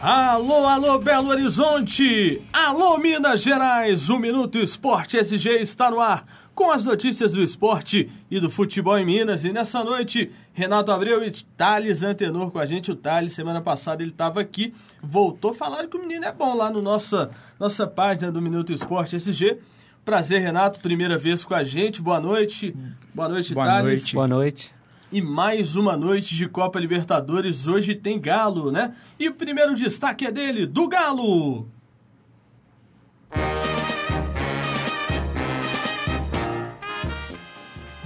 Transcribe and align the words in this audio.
Alô, 0.00 0.66
alô, 0.66 0.98
Belo 0.98 1.28
Horizonte! 1.30 2.42
Alô, 2.52 2.98
Minas 2.98 3.42
Gerais! 3.42 4.10
O 4.10 4.18
Minuto 4.18 4.58
Esporte 4.58 5.16
SG 5.16 5.56
está 5.60 5.90
no 5.90 6.00
ar 6.00 6.26
com 6.54 6.70
as 6.70 6.84
notícias 6.84 7.32
do 7.32 7.42
esporte 7.42 8.10
e 8.30 8.38
do 8.38 8.50
futebol 8.50 8.98
em 8.98 9.06
Minas. 9.06 9.44
E 9.44 9.52
nessa 9.52 9.82
noite, 9.82 10.30
Renato 10.52 10.92
Abreu 10.92 11.24
e 11.24 11.30
Thales 11.30 12.02
Antenor 12.02 12.50
com 12.50 12.58
a 12.58 12.66
gente. 12.66 12.90
O 12.90 12.96
Thales, 12.96 13.32
semana 13.32 13.60
passada, 13.62 14.02
ele 14.02 14.10
estava 14.10 14.40
aqui, 14.40 14.72
voltou, 15.02 15.54
falaram 15.54 15.88
que 15.88 15.96
o 15.96 16.00
menino 16.00 16.24
é 16.26 16.32
bom 16.32 16.54
lá 16.54 16.70
no 16.70 16.82
nossa, 16.82 17.30
nossa 17.58 17.86
página 17.86 18.30
do 18.30 18.40
Minuto 18.40 18.72
Esporte 18.72 19.16
SG. 19.16 19.58
Prazer, 20.04 20.40
Renato, 20.40 20.78
primeira 20.78 21.16
vez 21.16 21.42
com 21.44 21.54
a 21.54 21.64
gente. 21.64 22.00
Boa 22.02 22.20
noite. 22.20 22.76
Boa 23.14 23.28
noite, 23.28 23.54
Boa 23.54 23.66
Thales. 23.66 23.84
noite. 24.00 24.14
Boa 24.14 24.28
noite. 24.28 24.75
E 25.10 25.22
mais 25.22 25.76
uma 25.76 25.96
noite 25.96 26.34
de 26.34 26.48
Copa 26.48 26.80
Libertadores. 26.80 27.68
Hoje 27.68 27.94
tem 27.94 28.20
Galo, 28.20 28.72
né? 28.72 28.92
E 29.20 29.28
o 29.28 29.34
primeiro 29.34 29.72
destaque 29.72 30.26
é 30.26 30.32
dele, 30.32 30.66
do 30.66 30.88
Galo. 30.88 31.68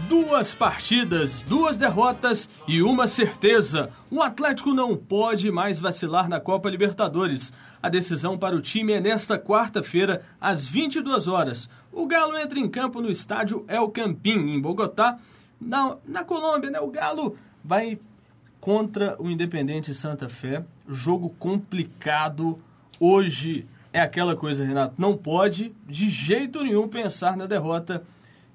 Duas 0.07 0.53
partidas, 0.53 1.41
duas 1.41 1.79
derrotas 1.79 2.51
e 2.69 2.83
uma 2.83 3.09
certeza. 3.09 3.91
O 4.11 4.21
Atlético 4.21 4.75
não 4.75 4.95
pode 4.95 5.51
mais 5.51 5.79
vacilar 5.79 6.29
na 6.29 6.39
Copa 6.39 6.69
Libertadores. 6.69 7.51
A 7.83 7.89
decisão 7.89 8.37
para 8.37 8.55
o 8.55 8.61
time 8.61 8.93
é 8.93 9.01
nesta 9.01 9.39
quarta-feira, 9.39 10.23
às 10.39 10.67
22 10.67 11.29
horas. 11.29 11.67
O 11.91 12.07
Galo 12.07 12.37
entra 12.37 12.59
em 12.59 12.69
campo 12.69 13.01
no 13.01 13.11
estádio 13.11 13.65
El 13.67 13.89
Campín, 13.89 14.51
em 14.51 14.61
Bogotá, 14.61 15.19
na, 15.61 15.97
na 16.07 16.25
Colômbia, 16.25 16.71
né? 16.71 16.81
O 16.81 16.89
Galo 16.89 17.37
vai 17.65 17.99
contra 18.61 19.17
o 19.21 19.31
Independente 19.31 19.95
Santa 19.95 20.29
Fé. 20.29 20.65
Jogo 20.89 21.31
complicado. 21.39 22.59
Hoje 22.99 23.67
é 23.93 24.01
aquela 24.01 24.37
coisa, 24.37 24.65
Renato. 24.65 24.95
Não 24.99 25.17
pode 25.17 25.75
de 25.87 26.09
jeito 26.09 26.63
nenhum 26.63 26.89
pensar 26.89 27.37
na 27.37 27.47
derrota. 27.47 28.03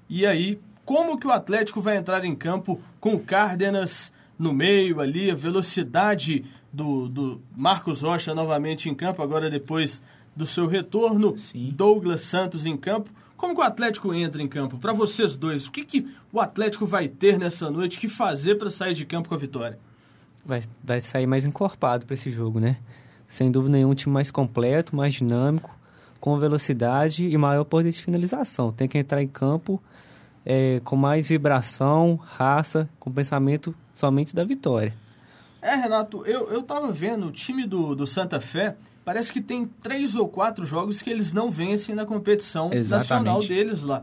E 0.08 0.24
aí, 0.24 0.60
como 0.84 1.18
que 1.18 1.26
o 1.26 1.32
Atlético 1.32 1.80
vai 1.80 1.96
entrar 1.96 2.24
em 2.24 2.34
campo 2.34 2.80
com 3.00 3.14
o 3.14 3.20
Cárdenas 3.20 4.12
no 4.38 4.52
meio 4.52 5.00
ali, 5.00 5.30
a 5.30 5.34
velocidade 5.34 6.44
do, 6.72 7.08
do 7.08 7.40
Marcos 7.56 8.02
Rocha 8.02 8.34
novamente 8.34 8.88
em 8.88 8.94
campo, 8.94 9.22
agora 9.22 9.50
depois 9.50 10.02
do 10.34 10.44
seu 10.44 10.66
retorno, 10.66 11.38
Sim. 11.38 11.72
Douglas 11.74 12.20
Santos 12.20 12.66
em 12.66 12.76
campo. 12.76 13.10
Como 13.36 13.54
que 13.54 13.60
o 13.60 13.64
Atlético 13.64 14.14
entra 14.14 14.42
em 14.42 14.48
campo? 14.48 14.78
Para 14.78 14.92
vocês 14.92 15.36
dois, 15.36 15.66
o 15.66 15.72
que, 15.72 15.84
que 15.84 16.08
o 16.32 16.40
Atlético 16.40 16.86
vai 16.86 17.06
ter 17.06 17.38
nessa 17.38 17.70
noite 17.70 18.00
que 18.00 18.08
fazer 18.08 18.56
para 18.56 18.70
sair 18.70 18.94
de 18.94 19.04
campo 19.04 19.28
com 19.28 19.34
a 19.34 19.38
vitória? 19.38 19.78
Vai, 20.44 20.62
vai 20.82 21.00
sair 21.00 21.26
mais 21.26 21.44
encorpado 21.44 22.06
para 22.06 22.14
esse 22.14 22.30
jogo, 22.30 22.60
né? 22.60 22.78
Sem 23.28 23.50
dúvida 23.50 23.72
nenhuma, 23.72 23.92
um 23.92 23.96
time 23.96 24.14
mais 24.14 24.30
completo, 24.30 24.94
mais 24.94 25.14
dinâmico, 25.14 25.76
com 26.20 26.38
velocidade 26.38 27.26
e 27.26 27.36
maior 27.36 27.64
poder 27.64 27.90
de 27.90 28.00
finalização. 28.00 28.72
Tem 28.72 28.88
que 28.88 28.96
entrar 28.96 29.22
em 29.22 29.28
campo 29.28 29.82
é, 30.44 30.80
com 30.84 30.96
mais 30.96 31.28
vibração, 31.28 32.16
raça, 32.16 32.88
com 32.98 33.10
pensamento 33.10 33.74
somente 33.94 34.34
da 34.34 34.44
vitória. 34.44 34.94
É, 35.60 35.74
Renato, 35.74 36.24
eu, 36.24 36.48
eu 36.50 36.62
tava 36.62 36.92
vendo 36.92 37.26
o 37.26 37.32
time 37.32 37.66
do, 37.66 37.94
do 37.96 38.06
Santa 38.06 38.40
Fé, 38.40 38.76
parece 39.06 39.32
que 39.32 39.40
tem 39.40 39.66
três 39.80 40.16
ou 40.16 40.28
quatro 40.28 40.66
jogos 40.66 41.00
que 41.00 41.08
eles 41.08 41.32
não 41.32 41.48
vencem 41.48 41.94
na 41.94 42.04
competição 42.04 42.70
nacional 42.70 43.40
Exatamente. 43.40 43.48
deles 43.48 43.82
lá. 43.84 44.02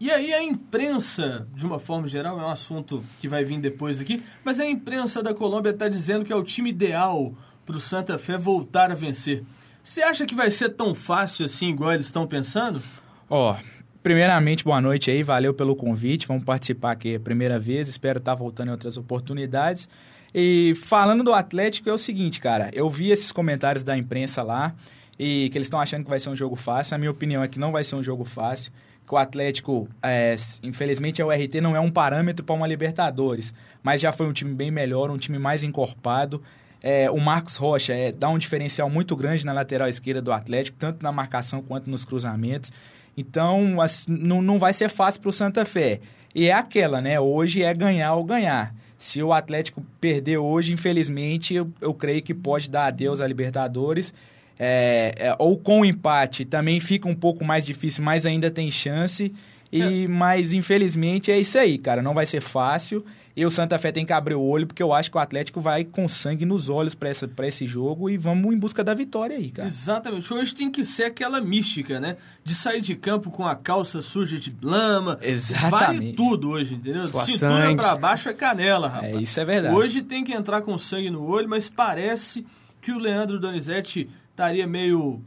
E 0.00 0.10
aí 0.10 0.32
a 0.32 0.42
imprensa, 0.42 1.46
de 1.54 1.66
uma 1.66 1.78
forma 1.78 2.08
geral, 2.08 2.40
é 2.40 2.42
um 2.42 2.50
assunto 2.50 3.04
que 3.20 3.28
vai 3.28 3.44
vir 3.44 3.60
depois 3.60 4.00
aqui, 4.00 4.22
mas 4.42 4.58
a 4.58 4.64
imprensa 4.64 5.22
da 5.22 5.34
Colômbia 5.34 5.70
está 5.70 5.86
dizendo 5.86 6.24
que 6.24 6.32
é 6.32 6.36
o 6.36 6.42
time 6.42 6.70
ideal 6.70 7.34
para 7.66 7.76
o 7.76 7.80
Santa 7.80 8.16
Fé 8.16 8.38
voltar 8.38 8.90
a 8.90 8.94
vencer. 8.94 9.44
Você 9.84 10.02
acha 10.02 10.24
que 10.24 10.34
vai 10.34 10.50
ser 10.50 10.70
tão 10.70 10.94
fácil 10.94 11.44
assim, 11.44 11.68
igual 11.68 11.92
eles 11.92 12.06
estão 12.06 12.26
pensando? 12.26 12.80
Ó, 13.28 13.54
primeiramente, 14.02 14.64
boa 14.64 14.80
noite 14.80 15.10
aí, 15.10 15.22
valeu 15.22 15.52
pelo 15.52 15.76
convite, 15.76 16.26
vamos 16.26 16.44
participar 16.44 16.92
aqui 16.92 17.16
a 17.16 17.20
primeira 17.20 17.58
vez, 17.58 17.86
espero 17.86 18.18
estar 18.18 18.34
voltando 18.34 18.68
em 18.68 18.72
outras 18.72 18.96
oportunidades. 18.96 19.86
E 20.34 20.74
falando 20.76 21.24
do 21.24 21.32
Atlético, 21.32 21.88
é 21.88 21.92
o 21.92 21.98
seguinte, 21.98 22.40
cara, 22.40 22.70
eu 22.72 22.88
vi 22.90 23.10
esses 23.10 23.32
comentários 23.32 23.82
da 23.84 23.96
imprensa 23.96 24.42
lá 24.42 24.74
e 25.18 25.48
que 25.50 25.58
eles 25.58 25.66
estão 25.66 25.80
achando 25.80 26.04
que 26.04 26.10
vai 26.10 26.20
ser 26.20 26.28
um 26.28 26.36
jogo 26.36 26.54
fácil. 26.54 26.94
A 26.94 26.98
minha 26.98 27.10
opinião 27.10 27.42
é 27.42 27.48
que 27.48 27.58
não 27.58 27.72
vai 27.72 27.82
ser 27.82 27.96
um 27.96 28.02
jogo 28.02 28.24
fácil, 28.24 28.70
que 29.06 29.14
o 29.14 29.16
Atlético, 29.16 29.88
é, 30.02 30.36
infelizmente, 30.62 31.22
o 31.22 31.30
RT 31.30 31.60
não 31.62 31.74
é 31.74 31.80
um 31.80 31.90
parâmetro 31.90 32.44
para 32.44 32.54
uma 32.54 32.66
Libertadores, 32.66 33.54
mas 33.82 34.00
já 34.00 34.12
foi 34.12 34.26
um 34.26 34.32
time 34.32 34.54
bem 34.54 34.70
melhor, 34.70 35.10
um 35.10 35.16
time 35.16 35.38
mais 35.38 35.64
encorpado. 35.64 36.42
É, 36.80 37.10
o 37.10 37.18
Marcos 37.18 37.56
Rocha 37.56 37.92
é, 37.94 38.12
dá 38.12 38.28
um 38.28 38.38
diferencial 38.38 38.88
muito 38.88 39.16
grande 39.16 39.44
na 39.46 39.52
lateral 39.52 39.88
esquerda 39.88 40.20
do 40.22 40.30
Atlético, 40.30 40.76
tanto 40.78 41.02
na 41.02 41.10
marcação 41.10 41.60
quanto 41.62 41.90
nos 41.90 42.04
cruzamentos. 42.04 42.70
Então, 43.16 43.80
as- 43.80 44.06
não, 44.06 44.40
não 44.40 44.58
vai 44.58 44.72
ser 44.72 44.88
fácil 44.88 45.20
para 45.20 45.30
o 45.30 45.32
Santa 45.32 45.64
Fé. 45.64 46.00
E 46.34 46.46
é 46.48 46.52
aquela, 46.52 47.00
né? 47.00 47.18
Hoje 47.18 47.62
é 47.62 47.74
ganhar 47.74 48.14
ou 48.14 48.22
ganhar. 48.24 48.72
Se 48.98 49.22
o 49.22 49.32
Atlético 49.32 49.82
perder 50.00 50.38
hoje, 50.38 50.72
infelizmente, 50.72 51.54
eu, 51.54 51.70
eu 51.80 51.94
creio 51.94 52.20
que 52.20 52.34
pode 52.34 52.68
dar 52.68 52.86
adeus 52.86 53.20
à 53.20 53.26
Libertadores. 53.26 54.12
É, 54.58 55.14
é, 55.16 55.36
ou 55.38 55.56
com 55.56 55.82
o 55.82 55.84
empate 55.84 56.44
também 56.44 56.80
fica 56.80 57.08
um 57.08 57.14
pouco 57.14 57.44
mais 57.44 57.64
difícil, 57.64 58.02
mas 58.02 58.26
ainda 58.26 58.50
tem 58.50 58.70
chance. 58.72 59.32
E, 59.70 60.06
Mas 60.08 60.52
infelizmente 60.52 61.30
é 61.30 61.38
isso 61.38 61.58
aí, 61.58 61.78
cara. 61.78 62.00
Não 62.02 62.14
vai 62.14 62.24
ser 62.26 62.40
fácil. 62.40 63.04
E 63.36 63.46
o 63.46 63.50
Santa 63.52 63.78
Fé 63.78 63.92
tem 63.92 64.04
que 64.04 64.12
abrir 64.12 64.34
o 64.34 64.42
olho, 64.42 64.66
porque 64.66 64.82
eu 64.82 64.92
acho 64.92 65.12
que 65.12 65.16
o 65.16 65.20
Atlético 65.20 65.60
vai 65.60 65.84
com 65.84 66.08
sangue 66.08 66.44
nos 66.44 66.68
olhos 66.68 66.92
para 66.92 67.46
esse 67.46 67.66
jogo 67.68 68.10
e 68.10 68.16
vamos 68.16 68.52
em 68.52 68.58
busca 68.58 68.82
da 68.82 68.92
vitória 68.94 69.36
aí, 69.36 69.48
cara. 69.52 69.68
Exatamente. 69.68 70.34
Hoje 70.34 70.52
tem 70.56 70.68
que 70.72 70.84
ser 70.84 71.04
aquela 71.04 71.40
mística, 71.40 72.00
né? 72.00 72.16
De 72.42 72.52
sair 72.52 72.80
de 72.80 72.96
campo 72.96 73.30
com 73.30 73.46
a 73.46 73.54
calça 73.54 74.02
suja 74.02 74.40
de 74.40 74.52
lama. 74.60 75.14
Vale 75.20 75.30
Exatamente. 75.30 76.16
tudo 76.16 76.50
hoje, 76.50 76.74
entendeu? 76.74 77.06
Suar 77.06 77.26
Cintura 77.26 77.50
sangue. 77.66 77.76
pra 77.76 77.94
baixo 77.94 78.28
é 78.28 78.34
canela, 78.34 78.88
rapaz. 78.88 79.14
É, 79.14 79.20
isso 79.22 79.38
é 79.38 79.44
verdade. 79.44 79.72
Hoje 79.76 80.02
tem 80.02 80.24
que 80.24 80.32
entrar 80.32 80.60
com 80.62 80.76
sangue 80.76 81.08
no 81.10 81.24
olho, 81.24 81.48
mas 81.48 81.68
parece 81.68 82.44
que 82.82 82.90
o 82.90 82.98
Leandro 82.98 83.38
Donizete 83.38 84.10
estaria 84.32 84.66
meio 84.66 85.22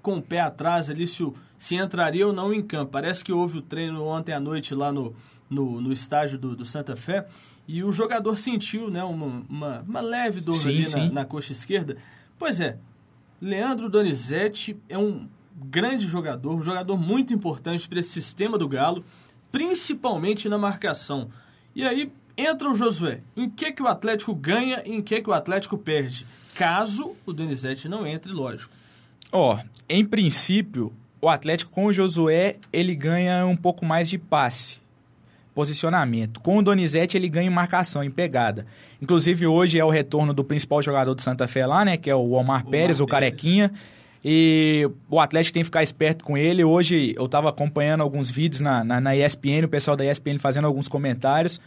com 0.00 0.16
o 0.16 0.22
pé 0.22 0.40
atrás 0.40 0.88
ali 0.88 1.06
se, 1.06 1.22
o- 1.22 1.34
se 1.60 1.76
entraria 1.76 2.26
ou 2.26 2.32
não 2.32 2.54
em 2.54 2.62
campo. 2.62 2.90
Parece 2.90 3.22
que 3.22 3.30
houve 3.30 3.58
o 3.58 3.62
treino 3.62 4.02
ontem 4.02 4.32
à 4.32 4.40
noite 4.40 4.74
lá 4.74 4.90
no, 4.90 5.14
no, 5.48 5.78
no 5.78 5.92
estádio 5.92 6.38
do, 6.38 6.56
do 6.56 6.64
Santa 6.64 6.96
Fé 6.96 7.26
e 7.68 7.84
o 7.84 7.92
jogador 7.92 8.34
sentiu 8.36 8.90
né, 8.90 9.04
uma, 9.04 9.44
uma, 9.46 9.80
uma 9.86 10.00
leve 10.00 10.40
dor 10.40 10.54
Sim, 10.54 10.70
ali 10.70 10.82
na, 10.84 10.88
sim. 10.88 11.10
na 11.10 11.24
coxa 11.26 11.52
esquerda. 11.52 11.98
Pois 12.38 12.60
é, 12.60 12.78
Leandro 13.42 13.90
Donizete 13.90 14.74
é 14.88 14.96
um 14.96 15.28
grande 15.54 16.06
jogador, 16.06 16.54
um 16.54 16.62
jogador 16.62 16.96
muito 16.96 17.34
importante 17.34 17.86
para 17.86 18.00
esse 18.00 18.08
sistema 18.08 18.56
do 18.56 18.66
Galo, 18.66 19.04
principalmente 19.52 20.48
na 20.48 20.56
marcação. 20.56 21.28
E 21.74 21.86
aí 21.86 22.10
entra 22.38 22.70
o 22.70 22.74
Josué. 22.74 23.20
Em 23.36 23.50
que, 23.50 23.70
que 23.70 23.82
o 23.82 23.86
Atlético 23.86 24.34
ganha 24.34 24.82
e 24.86 24.92
em 24.92 25.02
que, 25.02 25.20
que 25.20 25.28
o 25.28 25.34
Atlético 25.34 25.76
perde? 25.76 26.26
Caso 26.54 27.14
o 27.26 27.34
Donizete 27.34 27.86
não 27.86 28.06
entre, 28.06 28.32
lógico. 28.32 28.72
Ó, 29.30 29.58
em 29.86 30.04
princípio, 30.06 30.90
o 31.20 31.28
Atlético 31.28 31.70
com 31.70 31.86
o 31.86 31.92
Josué, 31.92 32.56
ele 32.72 32.94
ganha 32.94 33.46
um 33.46 33.56
pouco 33.56 33.84
mais 33.84 34.08
de 34.08 34.16
passe, 34.16 34.78
posicionamento. 35.54 36.40
Com 36.40 36.58
o 36.58 36.62
Donizete, 36.62 37.16
ele 37.16 37.28
ganha 37.28 37.46
em 37.46 37.54
marcação, 37.54 38.02
em 38.02 38.10
pegada. 38.10 38.66
Inclusive, 39.02 39.46
hoje 39.46 39.78
é 39.78 39.84
o 39.84 39.90
retorno 39.90 40.32
do 40.32 40.42
principal 40.42 40.82
jogador 40.82 41.14
do 41.14 41.20
Santa 41.20 41.46
Fé 41.46 41.66
lá, 41.66 41.84
né, 41.84 41.96
que 41.96 42.10
é 42.10 42.14
o 42.14 42.32
Omar, 42.32 42.64
Pérez, 42.64 43.00
o 43.00 43.06
Pérez. 43.06 43.10
Carequinha. 43.10 43.70
E 44.24 44.88
o 45.08 45.18
Atlético 45.18 45.54
tem 45.54 45.62
que 45.62 45.66
ficar 45.66 45.82
esperto 45.82 46.24
com 46.24 46.36
ele. 46.36 46.62
Hoje 46.62 47.14
eu 47.16 47.24
estava 47.24 47.48
acompanhando 47.48 48.02
alguns 48.02 48.30
vídeos 48.30 48.60
na, 48.60 48.84
na, 48.84 49.00
na 49.00 49.16
ESPN, 49.16 49.64
o 49.64 49.68
pessoal 49.68 49.96
da 49.96 50.04
ESPN 50.04 50.38
fazendo 50.38 50.66
alguns 50.66 50.88
comentários. 50.88 51.60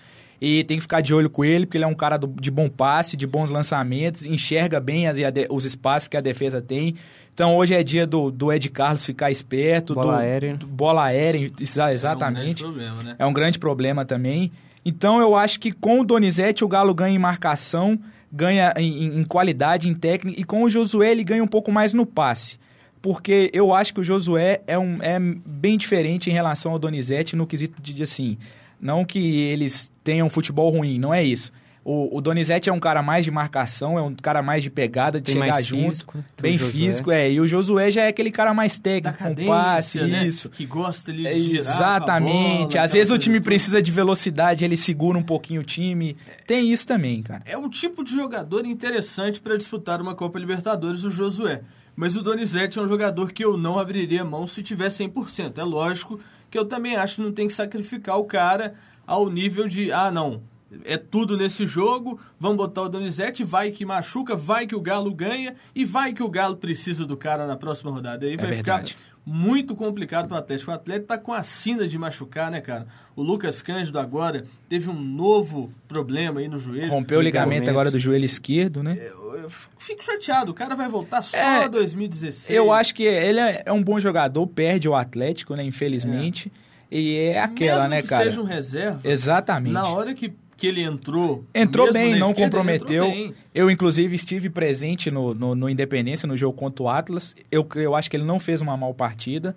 E 0.46 0.64
tem 0.66 0.76
que 0.78 0.81
ficar 0.81 1.00
de 1.00 1.14
olho 1.14 1.30
com 1.30 1.46
ele, 1.46 1.66
porque 1.66 1.78
ele 1.78 1.86
é 1.86 1.88
um 1.88 1.94
cara 1.96 2.18
do- 2.18 2.28
de 2.28 2.52
bom 2.52 2.68
passe, 2.68 3.16
de 3.16 3.26
bons 3.26 3.50
lançamentos, 3.50 4.25
enxerga 4.25 4.80
bem 4.80 5.07
as- 5.07 5.18
os 5.50 5.63
espaços 5.63 6.10
que 6.10 6.18
a 6.18 6.22
defesa 6.22 6.62
tem. 6.62 6.95
Então 7.34 7.56
hoje 7.56 7.74
é 7.74 7.81
dia 7.81 8.06
do, 8.06 8.30
do 8.30 8.51
Ed 8.51 8.69
Carlos 8.69 9.06
ficar 9.06 9.31
esperto. 9.31 9.94
Bola 9.95 10.13
do, 10.13 10.19
aérea. 10.19 10.57
do 10.57 10.68
bola 10.68 11.06
aérea, 11.06 11.50
exa- 11.62 11.94
exatamente. 11.94 12.62
É 12.63 12.68
um 12.68 12.74
grande 12.74 12.84
problema, 12.92 13.04
né? 13.04 13.16
É 13.19 13.25
um 13.25 13.34
grande 13.34 13.60
problema 13.60 14.06
também. 14.06 14.51
Então 14.86 15.22
eu 15.22 15.34
acho 15.36 15.60
que 15.62 15.72
com 15.72 16.01
o 16.01 16.04
Donizete 16.04 16.66
o 16.66 16.68
Galo 16.68 16.94
ganha 16.94 17.16
em 17.16 17.19
marcação, 17.19 17.98
ganha 18.30 18.74
em, 18.75 19.06
em- 19.06 19.19
em 19.22 19.24
qualidade, 19.24 19.88
em 19.88 19.94
técnica, 19.94 20.40
e 20.40 20.44
com 20.44 20.63
o 20.63 20.69
Josué 20.69 21.12
ele 21.12 21.24
ganha 21.24 21.42
um 21.44 21.48
pouco 21.48 21.72
mais 21.72 21.94
no 21.94 22.06
passe. 22.06 22.60
Porque 23.01 23.50
eu 23.54 23.74
acho 23.74 23.94
que 23.94 24.01
o 24.01 24.04
Josué 24.04 24.62
é, 24.68 24.78
um, 24.78 24.98
é 25.01 25.18
bem 25.45 25.78
diferente 25.78 26.30
em 26.30 26.34
relação 26.34 26.74
ao 26.74 26.80
Donizete 26.80 27.36
no 27.36 27.48
quesito 27.48 27.81
de, 27.81 27.94
de 27.94 28.04
assim, 28.04 28.38
não 28.80 29.04
que 29.06 29.42
eles 29.44 29.90
tenham 30.04 30.30
futebol 30.30 30.70
ruim, 30.70 31.00
não 31.00 31.14
é 31.14 31.24
isso. 31.24 31.52
O, 31.86 32.18
o 32.18 32.22
Donizete 32.22 32.70
é 32.70 32.74
um 32.74 32.80
cara 32.80 33.04
mais 33.04 33.26
de 33.26 33.32
marcação, 33.32 34.00
é 34.00 34.02
um 34.02 34.16
cara 34.16 34.42
mais 34.42 34.64
de 34.64 34.70
pegada, 34.70 35.20
de 35.20 35.34
Bem 35.34 35.42
chegar 35.42 35.54
mais 35.54 35.66
junto. 35.66 35.84
físico, 35.84 36.18
né, 36.18 36.24
bem 36.42 36.58
físico, 36.58 37.12
é. 37.12 37.30
E 37.30 37.42
o 37.42 37.46
Josué 37.48 37.92
já 37.92 38.04
é 38.04 38.08
aquele 38.08 38.32
cara 38.32 38.54
mais 38.54 38.80
Da 38.80 38.84
técnico, 38.84 39.18
com 39.18 39.24
cadência, 39.26 39.52
passe, 39.54 40.02
né? 40.02 40.26
isso. 40.26 40.50
Que 40.50 40.66
gosta 40.66 41.12
ali 41.12 41.24
de 41.24 41.28
É, 41.28 41.34
girar 41.38 41.66
com 41.66 41.72
Exatamente. 41.72 42.74
bola, 42.76 42.86
Às 42.86 42.94
vezes 42.94 43.12
o 43.12 43.18
time 43.18 43.42
precisa 43.42 43.82
de 43.82 43.92
velocidade, 43.92 44.64
ele 44.64 44.78
segura 44.78 45.18
um 45.18 45.24
pouquinho 45.24 45.60
o 45.60 45.64
time. 45.66 46.16
Tem 46.48 46.72
isso 46.72 46.88
também, 46.88 47.22
cara. 47.22 47.42
É 47.46 47.58
um 47.58 47.70
tipo 47.70 48.02
de 48.02 48.12
jogador 48.16 48.66
interessante 48.66 49.42
para 49.42 49.58
disputar 49.58 50.02
uma 50.02 50.16
Copa 50.16 50.40
Libertadores, 50.40 51.04
o 51.04 51.12
Josué. 51.12 51.62
Mas 51.98 52.16
o 52.16 52.22
Donizete 52.24 52.80
é 52.80 52.82
um 52.82 52.88
jogador 52.88 53.34
que 53.34 53.44
eu 53.44 53.58
não 53.58 53.78
abriria 53.78 54.24
mão 54.24 54.48
se 54.48 54.64
tiver 54.64 54.88
100%. 54.88 55.58
É 55.58 55.64
lógico 55.64 56.18
que 56.50 56.58
eu 56.58 56.64
também 56.64 56.96
acho 56.96 57.16
que 57.16 57.22
não 57.22 57.32
tem 57.34 57.48
que 57.48 57.54
sacrificar 57.54 58.18
o 58.18 58.24
cara 58.24 58.74
ao 59.06 59.30
nível 59.30 59.68
de, 59.68 59.92
ah, 59.92 60.12
não, 60.12 60.42
é 60.84 60.98
tudo 60.98 61.38
nesse 61.38 61.66
jogo, 61.66 62.20
vamos 62.40 62.58
botar 62.58 62.84
o 62.84 62.90
Donizete, 62.90 63.44
vai 63.44 63.72
que 63.72 63.86
machuca, 63.86 64.36
vai 64.36 64.66
que 64.66 64.76
o 64.76 64.82
Galo 64.82 65.14
ganha 65.14 65.56
e 65.76 65.86
vai 65.86 66.14
que 66.14 66.24
o 66.24 66.30
Galo 66.30 66.58
precisa 66.58 67.06
do 67.06 67.16
cara 67.16 67.46
na 67.46 67.56
próxima 67.56 67.92
rodada. 67.92 68.26
Aí 68.26 68.38
vai 68.38 68.52
verdade. 68.52 68.94
ficar 68.94 69.14
muito 69.26 69.76
complicado 69.76 70.28
para 70.28 70.36
o 70.36 70.40
Atlético. 70.40 70.72
O 70.72 70.74
Atlético 70.74 71.08
tá 71.08 71.18
com 71.18 71.32
a 71.32 71.44
sina 71.44 71.88
de 71.88 71.98
machucar, 71.98 72.52
né, 72.52 72.60
cara? 72.60 72.88
O 73.16 73.22
Lucas 73.22 73.62
Cândido 73.62 73.98
agora 73.98 74.44
teve 74.68 74.90
um 74.90 75.00
novo 75.00 75.72
problema 75.88 76.42
aí 76.42 76.48
no 76.48 76.60
joelho. 76.60 76.90
Rompeu 76.90 77.20
o 77.20 77.22
ligamento 77.22 77.70
agora 77.70 77.90
do 77.90 78.00
joelho 78.00 78.26
esquerdo, 78.26 78.84
né? 78.84 78.98
Eu, 79.00 79.36
eu 79.36 79.50
fico 79.78 80.04
chateado, 80.04 80.52
o 80.52 80.54
cara 80.54 80.76
vai 80.76 80.90
voltar 80.90 81.22
só 81.22 81.38
É, 81.38 81.70
2016. 81.70 82.56
Eu 82.56 82.72
acho 82.72 82.94
que 82.94 83.04
ele 83.04 83.40
é 83.40 83.64
é 83.66 83.72
um 83.72 83.82
bom 83.82 84.00
jogador, 84.00 84.46
perde 84.48 84.90
o 84.90 84.96
Atlético, 84.96 85.56
né? 85.56 85.64
Infelizmente. 85.64 86.52
E 86.95 87.18
é 87.18 87.40
aquela, 87.40 87.78
Mesmo 87.78 87.90
né, 87.90 88.01
que 88.04 88.07
cara? 88.07 88.25
seja 88.25 88.40
um 88.40 88.44
reserva, 88.44 89.00
Exatamente. 89.04 89.74
na 89.74 89.88
hora 89.88 90.13
que, 90.13 90.31
que 90.56 90.68
ele 90.68 90.81
entrou. 90.84 91.44
Entrou 91.54 91.92
bem, 91.92 92.16
não 92.19 92.34
comprometeu. 92.34 93.06
bem. 93.10 93.34
Eu, 93.54 93.72
inclusive, 93.72 94.16
estive 94.16 94.48
presente 94.50 95.10
no, 95.10 95.34
no, 95.34 95.56
no 95.56 95.68
Independência, 95.69 96.28
no 96.28 96.38
jogo 96.38 96.56
contra 96.56 96.84
o 96.84 96.88
Atlas. 96.90 97.36
Eu, 97.51 97.68
eu 97.75 97.95
acho 97.95 98.12
que 98.12 98.16
ele 98.16 98.24
não 98.24 98.38
fez 98.38 98.62
uma 98.62 98.78
mal 98.78 98.94
partida. 98.94 99.56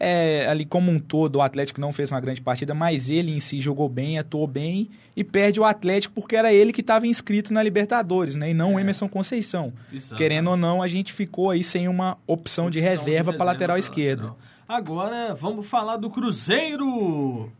É, 0.00 0.46
ali 0.48 0.64
como 0.64 0.92
um 0.92 0.98
todo, 1.00 1.36
o 1.36 1.42
Atlético 1.42 1.80
não 1.80 1.92
fez 1.92 2.10
uma 2.12 2.20
grande 2.20 2.40
partida, 2.40 2.72
mas 2.72 3.10
ele 3.10 3.32
em 3.32 3.40
si 3.40 3.60
jogou 3.60 3.88
bem, 3.88 4.16
atuou 4.16 4.46
bem 4.46 4.88
e 5.16 5.24
perde 5.24 5.58
o 5.58 5.64
Atlético 5.64 6.14
porque 6.14 6.36
era 6.36 6.52
ele 6.52 6.72
que 6.72 6.80
estava 6.82 7.04
inscrito 7.04 7.52
na 7.52 7.60
Libertadores, 7.64 8.36
né? 8.36 8.50
E 8.50 8.54
não 8.54 8.74
o 8.74 8.78
É. 8.78 8.82
Emerson 8.82 9.08
Conceição. 9.08 9.72
Exato. 9.92 10.14
Querendo 10.14 10.50
ou 10.50 10.56
não, 10.56 10.80
a 10.82 10.86
gente 10.86 11.12
ficou 11.12 11.50
aí 11.50 11.64
sem 11.64 11.88
uma 11.88 12.16
opção, 12.28 12.70
de 12.70 12.78
Opção 12.78 12.92
reserva 12.96 13.32
para 13.32 13.44
lateral 13.46 13.74
pra 13.74 13.80
esquerda. 13.80 14.22
lateral. 14.22 14.38
Agora 14.68 15.34
vamos 15.34 15.66
falar 15.66 15.96
do 15.96 16.10
Cruzeiro. 16.10 17.50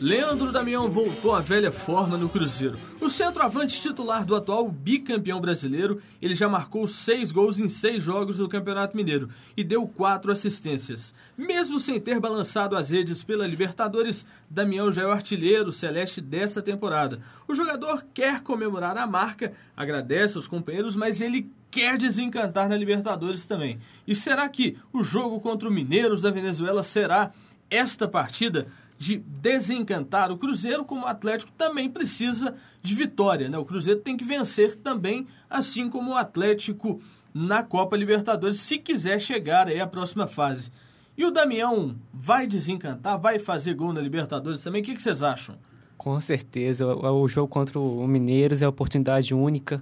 Leandro 0.00 0.52
Damião 0.52 0.90
voltou 0.90 1.34
à 1.34 1.40
velha 1.40 1.72
forma 1.72 2.16
no 2.16 2.28
Cruzeiro. 2.28 2.78
O 3.00 3.08
centroavante 3.08 3.80
titular 3.80 4.24
do 4.24 4.34
atual 4.34 4.68
bicampeão 4.68 5.40
brasileiro, 5.40 6.00
ele 6.20 6.34
já 6.34 6.48
marcou 6.48 6.86
seis 6.86 7.32
gols 7.32 7.58
em 7.58 7.68
seis 7.68 8.02
jogos 8.02 8.38
do 8.38 8.48
Campeonato 8.48 8.96
Mineiro 8.96 9.28
e 9.56 9.64
deu 9.64 9.86
quatro 9.86 10.30
assistências. 10.30 11.14
Mesmo 11.36 11.80
sem 11.80 12.00
ter 12.00 12.20
balançado 12.20 12.76
as 12.76 12.90
redes 12.90 13.22
pela 13.22 13.46
Libertadores, 13.46 14.26
Damião 14.48 14.92
já 14.92 15.02
é 15.02 15.06
o 15.06 15.12
artilheiro 15.12 15.72
celeste 15.72 16.20
desta 16.20 16.60
temporada. 16.60 17.20
O 17.48 17.54
jogador 17.54 18.04
quer 18.12 18.42
comemorar 18.42 18.96
a 18.96 19.06
marca, 19.06 19.52
agradece 19.76 20.36
aos 20.36 20.46
companheiros, 20.46 20.96
mas 20.96 21.20
ele 21.20 21.50
quer 21.70 21.96
desencantar 21.96 22.68
na 22.68 22.76
Libertadores 22.76 23.46
também. 23.46 23.78
E 24.06 24.14
será 24.14 24.48
que 24.48 24.76
o 24.92 25.02
jogo 25.02 25.40
contra 25.40 25.68
o 25.68 25.72
Mineiros 25.72 26.22
da 26.22 26.30
Venezuela 26.30 26.82
será 26.82 27.32
esta 27.70 28.08
partida 28.08 28.66
de 29.00 29.16
desencantar 29.16 30.30
o 30.30 30.36
Cruzeiro, 30.36 30.84
como 30.84 31.06
o 31.06 31.08
Atlético 31.08 31.50
também 31.56 31.88
precisa 31.88 32.54
de 32.82 32.94
vitória. 32.94 33.48
Né? 33.48 33.56
O 33.56 33.64
Cruzeiro 33.64 34.00
tem 34.00 34.14
que 34.14 34.22
vencer 34.22 34.76
também, 34.76 35.26
assim 35.48 35.88
como 35.88 36.10
o 36.10 36.14
Atlético 36.14 37.00
na 37.32 37.62
Copa 37.62 37.96
Libertadores, 37.96 38.60
se 38.60 38.76
quiser 38.76 39.18
chegar 39.18 39.68
aí 39.68 39.80
à 39.80 39.86
próxima 39.86 40.26
fase. 40.26 40.70
E 41.16 41.24
o 41.24 41.30
Damião 41.30 41.96
vai 42.12 42.46
desencantar, 42.46 43.18
vai 43.18 43.38
fazer 43.38 43.72
gol 43.72 43.90
na 43.94 44.02
Libertadores 44.02 44.60
também? 44.60 44.82
O 44.82 44.84
que, 44.84 45.00
vocês 45.00 45.22
acham? 45.22 45.54
Com 45.96 46.20
certeza. 46.20 46.86
O, 46.86 47.26
jogo 47.26 47.48
contra 47.48 47.80
o 47.80 48.06
Mineiros 48.06 48.60
é 48.60 48.66
a 48.66 48.68
oportunidade 48.68 49.32
única 49.32 49.80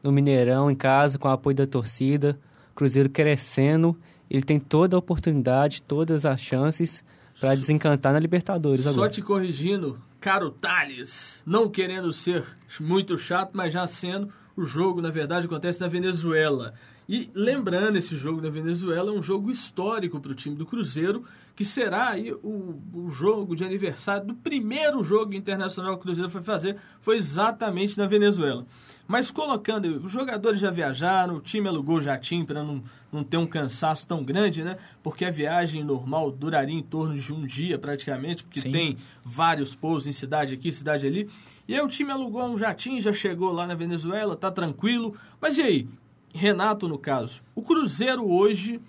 no 0.00 0.12
Mineirão, 0.12 0.70
em 0.70 0.76
casa, 0.76 1.18
com 1.18 1.26
o 1.26 1.32
apoio 1.32 1.56
da 1.56 1.66
torcida. 1.66 2.38
Cruzeiro 2.72 3.10
crescendo, 3.10 3.98
ele 4.30 4.44
tem 4.44 4.60
toda 4.60 4.94
a 4.94 4.98
oportunidade, 5.00 5.82
todas 5.82 6.24
as 6.24 6.40
chances 6.40 7.04
para 7.38 7.54
desencantar 7.54 8.12
na 8.12 8.18
Libertadores 8.18 8.84
Só 8.84 8.90
agora. 8.90 9.10
te 9.10 9.20
corrigindo, 9.22 10.00
caro 10.20 10.50
Thales, 10.50 11.40
não 11.44 11.68
querendo 11.68 12.12
ser 12.12 12.44
muito 12.78 13.18
chato, 13.18 13.50
mas 13.54 13.72
já 13.72 13.86
sendo, 13.86 14.32
o 14.56 14.64
jogo, 14.64 15.00
na 15.00 15.10
verdade, 15.10 15.46
acontece 15.46 15.80
na 15.80 15.88
Venezuela. 15.88 16.74
E 17.08 17.28
lembrando, 17.34 17.96
esse 17.96 18.16
jogo 18.16 18.40
na 18.40 18.50
Venezuela 18.50 19.10
é 19.10 19.12
um 19.12 19.22
jogo 19.22 19.50
histórico 19.50 20.20
para 20.20 20.30
o 20.30 20.34
time 20.34 20.54
do 20.54 20.64
Cruzeiro, 20.64 21.24
que 21.56 21.64
será 21.64 22.10
aí 22.10 22.32
o, 22.32 22.80
o 22.94 23.10
jogo 23.10 23.56
de 23.56 23.64
aniversário 23.64 24.28
do 24.28 24.34
primeiro 24.34 25.02
jogo 25.02 25.34
internacional 25.34 25.94
que 25.94 25.98
o 25.98 26.02
Cruzeiro 26.02 26.30
foi 26.30 26.42
fazer, 26.42 26.76
foi 27.00 27.16
exatamente 27.16 27.98
na 27.98 28.06
Venezuela. 28.06 28.64
Mas 29.10 29.28
colocando, 29.28 29.86
os 30.04 30.12
jogadores 30.12 30.60
já 30.60 30.70
viajaram, 30.70 31.38
o 31.38 31.40
time 31.40 31.66
alugou 31.66 32.00
jatinho 32.00 32.46
para 32.46 32.62
não, 32.62 32.80
não 33.10 33.24
ter 33.24 33.38
um 33.38 33.44
cansaço 33.44 34.06
tão 34.06 34.22
grande, 34.22 34.62
né? 34.62 34.76
Porque 35.02 35.24
a 35.24 35.32
viagem 35.32 35.82
normal 35.82 36.30
duraria 36.30 36.78
em 36.78 36.82
torno 36.82 37.18
de 37.18 37.32
um 37.32 37.44
dia 37.44 37.76
praticamente, 37.76 38.44
porque 38.44 38.60
Sim. 38.60 38.70
tem 38.70 38.96
vários 39.24 39.74
pousos 39.74 40.06
em 40.06 40.12
cidade 40.12 40.54
aqui, 40.54 40.70
cidade 40.70 41.08
ali. 41.08 41.28
E 41.66 41.74
aí 41.74 41.80
o 41.80 41.88
time 41.88 42.12
alugou 42.12 42.44
um 42.44 42.56
jatinho, 42.56 43.00
já 43.00 43.12
chegou 43.12 43.50
lá 43.50 43.66
na 43.66 43.74
Venezuela, 43.74 44.36
tá 44.36 44.48
tranquilo. 44.48 45.16
Mas 45.40 45.58
e 45.58 45.62
aí, 45.62 45.88
Renato 46.32 46.86
no 46.86 46.96
caso, 46.96 47.42
o 47.52 47.62
Cruzeiro 47.62 48.30
hoje 48.30 48.80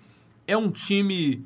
é 0.46 0.56
um 0.56 0.70
time 0.70 1.44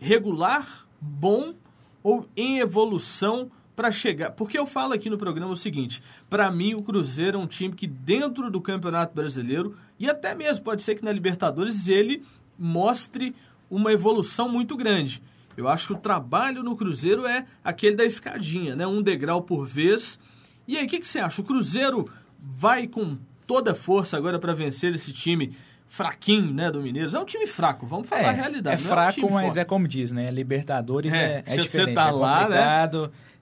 regular, 0.00 0.88
bom 1.00 1.54
ou 2.02 2.26
em 2.36 2.58
evolução 2.58 3.48
para 3.78 3.92
chegar? 3.92 4.32
Porque 4.32 4.58
eu 4.58 4.66
falo 4.66 4.92
aqui 4.92 5.08
no 5.08 5.16
programa 5.16 5.52
o 5.52 5.56
seguinte: 5.56 6.02
para 6.28 6.50
mim 6.50 6.74
o 6.74 6.82
Cruzeiro 6.82 7.38
é 7.38 7.40
um 7.40 7.46
time 7.46 7.72
que 7.72 7.86
dentro 7.86 8.50
do 8.50 8.60
Campeonato 8.60 9.14
Brasileiro 9.14 9.76
e 10.00 10.10
até 10.10 10.34
mesmo 10.34 10.64
pode 10.64 10.82
ser 10.82 10.96
que 10.96 11.04
na 11.04 11.12
Libertadores 11.12 11.86
ele 11.86 12.24
mostre 12.58 13.36
uma 13.70 13.92
evolução 13.92 14.48
muito 14.48 14.76
grande. 14.76 15.22
Eu 15.56 15.68
acho 15.68 15.86
que 15.86 15.92
o 15.92 15.96
trabalho 15.96 16.64
no 16.64 16.74
Cruzeiro 16.74 17.24
é 17.24 17.46
aquele 17.62 17.94
da 17.94 18.04
escadinha, 18.04 18.74
né? 18.74 18.84
Um 18.84 19.00
degrau 19.00 19.42
por 19.42 19.64
vez. 19.64 20.18
E 20.66 20.76
aí, 20.76 20.84
o 20.84 20.88
que, 20.88 20.98
que 20.98 21.06
você 21.06 21.20
acha? 21.20 21.40
O 21.40 21.44
Cruzeiro 21.44 22.04
vai 22.40 22.88
com 22.88 23.16
toda 23.46 23.72
a 23.72 23.74
força 23.76 24.16
agora 24.16 24.40
para 24.40 24.54
vencer 24.54 24.92
esse 24.92 25.12
time 25.12 25.56
fraquinho, 25.86 26.52
né, 26.52 26.70
do 26.70 26.80
Mineiros? 26.80 27.14
É 27.14 27.18
um 27.18 27.24
time 27.24 27.46
fraco, 27.46 27.86
vamos 27.86 28.08
falar 28.08 28.28
a 28.28 28.32
realidade. 28.32 28.82
É 28.82 28.84
um 28.84 28.88
fraco, 28.88 29.14
time 29.14 29.30
mas 29.30 29.46
forte. 29.46 29.58
é 29.60 29.64
como 29.64 29.88
diz, 29.88 30.10
né? 30.12 30.30
Libertadores 30.30 31.12
É, 31.12 31.42
é, 31.46 31.54
é 31.54 31.56
diferente, 31.56 31.94
tá 31.94 32.08
é 32.08 32.10
lá, 32.10 32.48
né? 32.48 32.90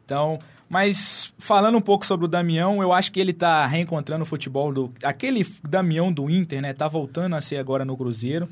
Então, 0.06 0.38
mas 0.69 1.35
falando 1.38 1.76
um 1.76 1.81
pouco 1.81 2.06
sobre 2.06 2.25
o 2.25 2.29
Damião, 2.29 2.81
eu 2.81 2.92
acho 2.92 3.11
que 3.12 3.21
ele 3.21 3.33
tá 3.33 3.66
reencontrando 3.66 4.23
o 4.23 4.26
futebol 4.26 4.73
do 4.73 4.92
aquele 5.02 5.45
Damião 5.69 6.12
do 6.12 6.31
Inter, 6.31 6.62
né? 6.62 6.73
Tá 6.73 6.87
voltando 6.88 7.35
a 7.37 7.40
ser 7.40 7.57
agora 7.59 7.85
no 7.85 7.97
Cruzeiro. 7.97 8.49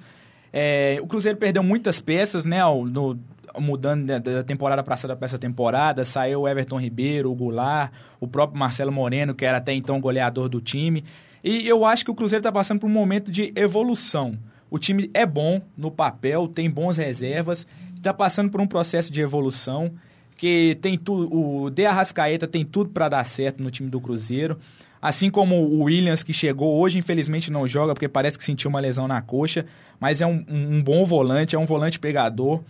É, 0.52 0.98
o 1.00 1.06
Cruzeiro 1.06 1.38
perdeu 1.38 1.62
muitas 1.62 2.00
peças, 2.00 2.44
né? 2.44 2.60
ao- 2.60 2.84
no- 2.84 3.18
mudando 3.58 4.04
da- 4.06 4.18
da 4.18 4.42
temporada 4.42 4.82
passada 4.82 5.14
para 5.14 5.26
essa 5.26 5.38
temporada, 5.38 6.04
saiu 6.04 6.40
o 6.42 6.48
Everton 6.48 6.78
Ribeiro, 6.80 7.30
o 7.30 7.34
Goulart, 7.36 7.92
o 8.18 8.26
próprio 8.26 8.58
Marcelo 8.58 8.90
Moreno, 8.90 9.32
que 9.32 9.44
era 9.44 9.58
até 9.58 9.72
então 9.72 10.00
goleador 10.00 10.48
do 10.48 10.60
time. 10.60 11.04
E 11.42 11.66
eu 11.68 11.84
acho 11.84 12.04
que 12.04 12.10
o 12.10 12.14
Cruzeiro 12.14 12.40
está 12.40 12.50
passando 12.50 12.80
por 12.80 12.86
um 12.88 12.92
momento 12.92 13.30
de 13.30 13.52
evolução. 13.54 14.36
O 14.70 14.76
time 14.78 15.08
é 15.14 15.24
bom 15.24 15.60
no 15.76 15.88
papel, 15.90 16.48
tem 16.48 16.68
bons 16.68 16.96
reservas, 16.96 17.64
está 17.96 18.12
passando 18.12 18.50
por 18.50 18.60
um 18.60 18.66
processo 18.66 19.12
de 19.12 19.20
evolução 19.20 19.92
que 20.36 20.76
tem 20.80 20.96
tudo. 20.98 21.34
O 21.34 21.70
De 21.70 21.86
Arrascaeta 21.86 22.46
tem 22.46 22.64
tudo 22.64 22.90
para 22.90 23.08
dar 23.08 23.24
certo 23.24 23.62
no 23.62 23.70
time 23.70 23.88
do 23.88 24.00
Cruzeiro. 24.00 24.58
Assim 25.00 25.30
como 25.30 25.56
o 25.56 25.82
Williams, 25.82 26.22
que 26.22 26.32
chegou 26.32 26.78
hoje, 26.80 26.98
infelizmente 26.98 27.52
não 27.52 27.68
joga, 27.68 27.92
porque 27.92 28.08
parece 28.08 28.38
que 28.38 28.44
sentiu 28.44 28.70
uma 28.70 28.80
lesão 28.80 29.06
na 29.06 29.20
coxa, 29.20 29.66
mas 30.00 30.22
é 30.22 30.26
um, 30.26 30.42
um 30.48 30.82
bom 30.82 31.04
volante, 31.04 31.54
é 31.54 31.58
um 31.58 31.66
volante 31.66 32.00
pegador. 32.00 32.62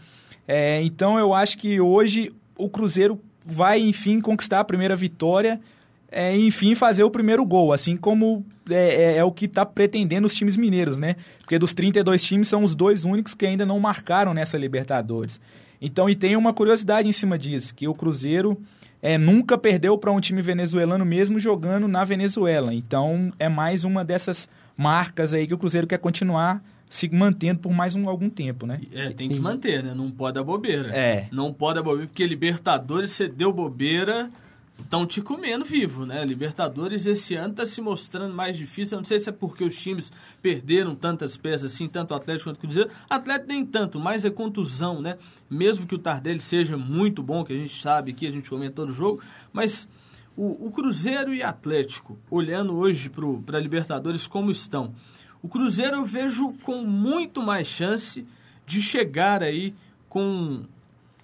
É, 0.46 0.82
então 0.82 1.16
eu 1.18 1.32
acho 1.32 1.56
que 1.56 1.80
hoje 1.80 2.32
o 2.58 2.68
Cruzeiro 2.68 3.20
vai, 3.46 3.80
enfim, 3.80 4.20
conquistar 4.20 4.60
a 4.60 4.64
primeira 4.64 4.96
vitória 4.96 5.60
é, 6.16 6.36
enfim, 6.36 6.76
fazer 6.76 7.02
o 7.02 7.10
primeiro 7.10 7.44
gol, 7.44 7.72
assim 7.72 7.96
como 7.96 8.46
é, 8.70 9.14
é- 9.14 9.16
é 9.16 9.24
o 9.24 9.32
que 9.32 9.46
está 9.46 9.66
pretendendo 9.66 10.28
os 10.28 10.34
times 10.34 10.56
mineiros, 10.56 10.96
né? 10.96 11.16
Porque 11.40 11.58
dos 11.58 11.74
32 11.74 12.22
times 12.22 12.46
são 12.46 12.62
os 12.62 12.72
dois 12.72 13.04
únicos 13.04 13.34
que 13.34 13.44
ainda 13.44 13.66
não 13.66 13.80
marcaram 13.80 14.32
nessa 14.32 14.56
Libertadores. 14.56 15.40
Então, 15.86 16.08
e 16.08 16.14
tem 16.14 16.34
uma 16.34 16.54
curiosidade 16.54 17.06
em 17.06 17.12
cima 17.12 17.36
disso, 17.36 17.74
que 17.74 17.86
o 17.86 17.94
Cruzeiro 17.94 18.58
é, 19.02 19.18
nunca 19.18 19.58
perdeu 19.58 19.98
para 19.98 20.10
um 20.10 20.18
time 20.18 20.40
venezuelano 20.40 21.04
mesmo 21.04 21.38
jogando 21.38 21.86
na 21.86 22.04
Venezuela. 22.04 22.72
Então, 22.72 23.30
é 23.38 23.50
mais 23.50 23.84
uma 23.84 24.02
dessas 24.02 24.48
marcas 24.74 25.34
aí 25.34 25.46
que 25.46 25.52
o 25.52 25.58
Cruzeiro 25.58 25.86
quer 25.86 25.98
continuar 25.98 26.64
se 26.88 27.06
mantendo 27.10 27.60
por 27.60 27.70
mais 27.70 27.94
um, 27.94 28.08
algum 28.08 28.30
tempo, 28.30 28.66
né? 28.66 28.80
É, 28.94 29.10
tem 29.10 29.28
que 29.28 29.38
manter, 29.38 29.84
né? 29.84 29.92
Não 29.94 30.10
pode 30.10 30.36
dar 30.36 30.42
bobeira. 30.42 30.88
É. 30.88 31.28
Não 31.30 31.52
pode 31.52 31.74
dar 31.74 31.82
bobeira, 31.82 32.06
porque 32.06 32.26
Libertadores, 32.26 33.12
você 33.12 33.28
deu 33.28 33.52
bobeira, 33.52 34.30
estão 34.82 35.06
te 35.06 35.20
comendo 35.22 35.64
vivo, 35.64 36.04
né? 36.04 36.24
Libertadores 36.24 37.06
esse 37.06 37.34
ano 37.34 37.52
está 37.52 37.66
se 37.66 37.80
mostrando 37.80 38.34
mais 38.34 38.56
difícil. 38.56 38.96
Eu 38.96 39.00
não 39.00 39.04
sei 39.04 39.20
se 39.20 39.28
é 39.28 39.32
porque 39.32 39.64
os 39.64 39.80
times 39.80 40.12
perderam 40.42 40.94
tantas 40.94 41.36
peças 41.36 41.72
assim, 41.72 41.88
tanto 41.88 42.12
o 42.12 42.16
Atlético 42.16 42.50
quanto 42.50 42.56
o 42.56 42.60
Cruzeiro. 42.60 42.90
Atlético 43.08 43.48
nem 43.48 43.64
tanto, 43.64 44.00
mas 44.00 44.24
é 44.24 44.30
contusão, 44.30 45.00
né? 45.00 45.16
Mesmo 45.48 45.86
que 45.86 45.94
o 45.94 45.98
Tardelli 45.98 46.40
seja 46.40 46.76
muito 46.76 47.22
bom, 47.22 47.44
que 47.44 47.52
a 47.52 47.56
gente 47.56 47.80
sabe 47.80 48.12
que 48.12 48.26
a 48.26 48.30
gente 48.30 48.50
comentou 48.50 48.86
no 48.86 48.92
jogo, 48.92 49.22
mas 49.52 49.88
o, 50.36 50.66
o 50.66 50.70
Cruzeiro 50.70 51.32
e 51.32 51.42
Atlético, 51.42 52.18
olhando 52.30 52.74
hoje 52.74 53.10
para 53.44 53.58
a 53.58 53.60
Libertadores 53.60 54.26
como 54.26 54.50
estão, 54.50 54.94
o 55.40 55.48
Cruzeiro 55.48 55.96
eu 55.96 56.04
vejo 56.04 56.52
com 56.62 56.82
muito 56.84 57.42
mais 57.42 57.68
chance 57.68 58.26
de 58.66 58.82
chegar 58.82 59.42
aí 59.42 59.74
com 60.08 60.64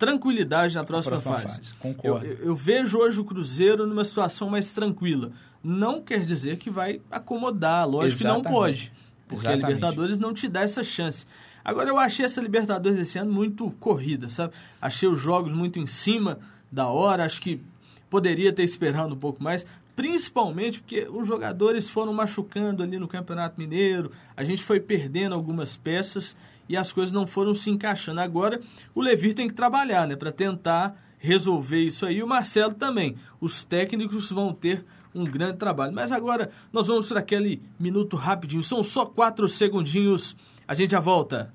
tranquilidade 0.01 0.75
na 0.75 0.83
próxima, 0.83 1.21
próxima 1.21 1.35
fase. 1.35 1.57
fase, 1.59 1.75
concordo. 1.75 2.27
Eu, 2.27 2.47
eu 2.47 2.57
vejo 2.57 2.97
hoje 2.97 3.21
o 3.21 3.25
Cruzeiro 3.25 3.87
numa 3.87 4.03
situação 4.03 4.49
mais 4.49 4.73
tranquila. 4.73 5.31
Não 5.63 6.01
quer 6.01 6.25
dizer 6.25 6.57
que 6.57 6.71
vai 6.71 7.03
acomodar, 7.11 7.87
lógico 7.87 8.17
que 8.17 8.25
Exatamente. 8.25 8.45
não 8.45 8.51
pode. 8.51 8.93
Porque 9.29 9.47
Exatamente. 9.47 9.65
a 9.65 9.69
Libertadores 9.69 10.19
não 10.19 10.33
te 10.33 10.49
dá 10.49 10.63
essa 10.63 10.83
chance. 10.83 11.27
Agora, 11.63 11.91
eu 11.91 11.99
achei 11.99 12.25
essa 12.25 12.41
Libertadores 12.41 12.99
esse 12.99 13.19
ano 13.19 13.31
muito 13.31 13.71
corrida, 13.73 14.31
sabe? 14.31 14.55
Achei 14.81 15.07
os 15.07 15.21
jogos 15.21 15.53
muito 15.53 15.79
em 15.79 15.87
cima 15.87 16.39
da 16.73 16.87
hora, 16.87 17.23
acho 17.27 17.39
que 17.43 17.61
poderia 18.09 18.55
ter 18.55 18.63
esperado 18.63 19.15
um 19.15 19.19
pouco 19.19 19.43
mais, 19.43 19.67
principalmente 19.95 20.81
porque 20.81 21.07
os 21.11 21.29
jogadores 21.29 21.91
foram 21.91 22.15
machucando 22.15 22.83
ali 22.83 22.99
no 22.99 23.07
Campeonato 23.07 23.61
Mineiro, 23.61 24.11
a 24.35 24.43
gente 24.45 24.63
foi 24.63 24.81
perdendo 24.81 25.35
algumas 25.35 25.77
peças 25.77 26.35
e 26.71 26.77
as 26.77 26.93
coisas 26.93 27.13
não 27.13 27.27
foram 27.27 27.53
se 27.53 27.69
encaixando. 27.69 28.21
Agora, 28.21 28.61
o 28.95 29.01
Levir 29.01 29.35
tem 29.35 29.49
que 29.49 29.55
trabalhar, 29.55 30.07
né, 30.07 30.15
para 30.15 30.31
tentar 30.31 30.97
resolver 31.19 31.83
isso 31.83 32.07
aí, 32.07 32.23
o 32.23 32.29
Marcelo 32.29 32.75
também. 32.75 33.17
Os 33.41 33.65
técnicos 33.65 34.31
vão 34.31 34.55
ter 34.55 34.85
um 35.13 35.25
grande 35.25 35.59
trabalho. 35.59 35.93
Mas 35.93 36.13
agora 36.13 36.49
nós 36.73 36.87
vamos 36.87 37.09
para 37.09 37.19
aquele 37.19 37.61
minuto 37.77 38.17
rapidinho, 38.17 38.63
são 38.63 38.85
só 38.85 39.05
quatro 39.05 39.49
segundinhos, 39.49 40.37
a 40.67 40.73
gente 40.73 40.93
já 40.93 41.01
volta. 41.01 41.53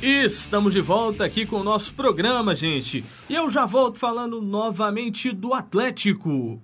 Estamos 0.00 0.72
de 0.72 0.80
volta 0.80 1.26
aqui 1.26 1.44
com 1.44 1.56
o 1.56 1.64
nosso 1.64 1.92
programa, 1.92 2.54
gente. 2.54 3.04
E 3.28 3.34
eu 3.34 3.50
já 3.50 3.66
volto 3.66 3.98
falando 3.98 4.40
novamente 4.40 5.32
do 5.32 5.52
Atlético. 5.52 6.62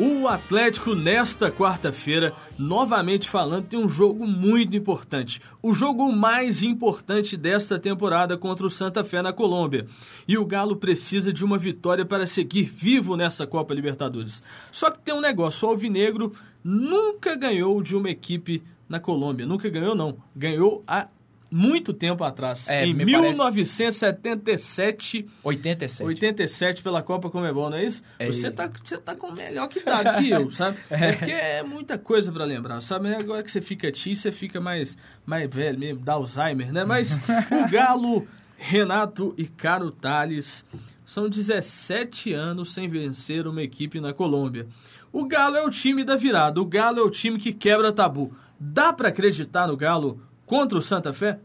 O 0.00 0.28
Atlético, 0.28 0.94
nesta 0.94 1.50
quarta-feira, 1.50 2.32
novamente 2.56 3.28
falando, 3.28 3.66
tem 3.66 3.80
um 3.80 3.88
jogo 3.88 4.28
muito 4.28 4.76
importante. 4.76 5.42
O 5.60 5.74
jogo 5.74 6.12
mais 6.12 6.62
importante 6.62 7.36
desta 7.36 7.80
temporada 7.80 8.38
contra 8.38 8.64
o 8.64 8.70
Santa 8.70 9.02
Fé 9.02 9.22
na 9.22 9.32
Colômbia. 9.32 9.88
E 10.28 10.38
o 10.38 10.44
Galo 10.44 10.76
precisa 10.76 11.32
de 11.32 11.44
uma 11.44 11.58
vitória 11.58 12.04
para 12.04 12.28
seguir 12.28 12.62
vivo 12.62 13.16
nessa 13.16 13.44
Copa 13.44 13.74
Libertadores. 13.74 14.40
Só 14.70 14.88
que 14.88 15.00
tem 15.00 15.12
um 15.12 15.20
negócio: 15.20 15.66
o 15.66 15.70
Alvinegro 15.72 16.32
nunca 16.62 17.34
ganhou 17.34 17.82
de 17.82 17.96
uma 17.96 18.08
equipe 18.08 18.62
na 18.88 19.00
Colômbia. 19.00 19.46
Nunca 19.46 19.68
ganhou, 19.68 19.96
não. 19.96 20.18
Ganhou 20.34 20.84
há 20.86 21.08
muito 21.50 21.92
tempo 21.92 22.22
atrás. 22.24 22.68
É, 22.68 22.84
em 22.86 22.92
me 22.94 23.04
parece- 23.10 23.32
1977. 23.32 25.26
87. 25.42 26.06
87 26.06 26.82
pela 26.82 27.02
Copa 27.02 27.30
Comebol, 27.30 27.70
não 27.70 27.78
é 27.78 27.84
isso? 27.84 28.02
É 28.18 28.26
você, 28.26 28.50
tá, 28.50 28.68
você 28.82 28.98
tá 28.98 29.14
com 29.14 29.32
melhor 29.32 29.68
que 29.68 29.78
idade 29.80 30.22
que 30.24 30.30
eu, 30.30 30.50
sabe? 30.52 30.76
É 30.90 31.12
porque 31.12 31.30
é 31.32 31.62
muita 31.62 31.98
coisa 31.98 32.30
pra 32.32 32.44
lembrar, 32.44 32.80
sabe? 32.80 33.14
Agora 33.14 33.42
que 33.42 33.50
você 33.50 33.60
fica 33.60 33.90
tio, 33.90 34.14
você 34.14 34.30
fica 34.32 34.60
mais, 34.60 34.96
mais 35.24 35.48
velho 35.48 35.78
mesmo, 35.78 36.00
dá 36.04 36.14
Alzheimer, 36.14 36.72
né? 36.72 36.84
Mas 36.84 37.16
o 37.50 37.70
Galo, 37.70 38.26
Renato 38.56 39.34
e 39.38 39.46
Caro 39.46 39.90
Tales 39.90 40.64
são 41.04 41.28
17 41.28 42.32
anos 42.34 42.74
sem 42.74 42.88
vencer 42.88 43.46
uma 43.46 43.62
equipe 43.62 44.00
na 44.00 44.12
Colômbia. 44.12 44.66
O 45.10 45.24
Galo 45.26 45.56
é 45.56 45.64
o 45.64 45.70
time 45.70 46.04
da 46.04 46.16
virada, 46.16 46.60
o 46.60 46.66
Galo 46.66 46.98
é 46.98 47.02
o 47.02 47.10
time 47.10 47.38
que 47.38 47.52
quebra 47.52 47.92
tabu. 47.92 48.34
Dá 48.60 48.92
pra 48.92 49.08
acreditar 49.08 49.66
no 49.68 49.76
Galo 49.76 50.20
contra 50.48 50.76
o 50.78 50.82
Santa 50.82 51.12
Fé? 51.12 51.38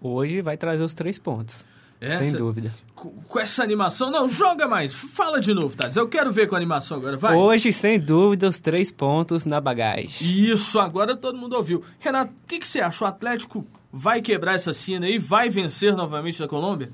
Hoje 0.00 0.40
vai 0.40 0.56
trazer 0.56 0.82
os 0.84 0.94
três 0.94 1.18
pontos. 1.18 1.64
Essa- 2.00 2.18
Sem 2.24 2.32
dúvida. 2.32 2.72
Com 2.94 3.38
essa 3.38 3.62
animação. 3.62 4.10
Não, 4.10 4.26
joga 4.28 4.66
mais. 4.66 4.92
Fala 4.94 5.38
de 5.40 5.52
novo, 5.52 5.74
Thales. 5.76 5.96
Eu 5.96 6.08
quero 6.08 6.32
ver 6.32 6.48
com 6.48 6.54
a 6.54 6.58
animação 6.58 6.96
agora. 6.96 7.16
Vai. 7.18 7.36
Hoje, 7.36 7.70
sem 7.72 7.98
dúvida, 8.00 8.48
os 8.48 8.58
três 8.60 8.90
pontos 8.90 9.44
na 9.44 9.60
bagagem. 9.60 10.08
Isso, 10.26 10.78
agora 10.78 11.14
todo 11.16 11.36
mundo 11.36 11.54
ouviu. 11.56 11.82
Renato, 11.98 12.32
o 12.32 12.46
que, 12.48 12.58
que 12.58 12.66
você 12.68 12.80
acha? 12.80 13.04
O 13.04 13.08
Atlético 13.08 13.66
vai 13.92 14.22
quebrar 14.22 14.54
essa 14.54 14.72
cena 14.72 15.04
aí? 15.06 15.18
Vai 15.18 15.50
vencer 15.50 15.94
novamente 15.94 16.38
da 16.38 16.48
Colômbia? 16.48 16.90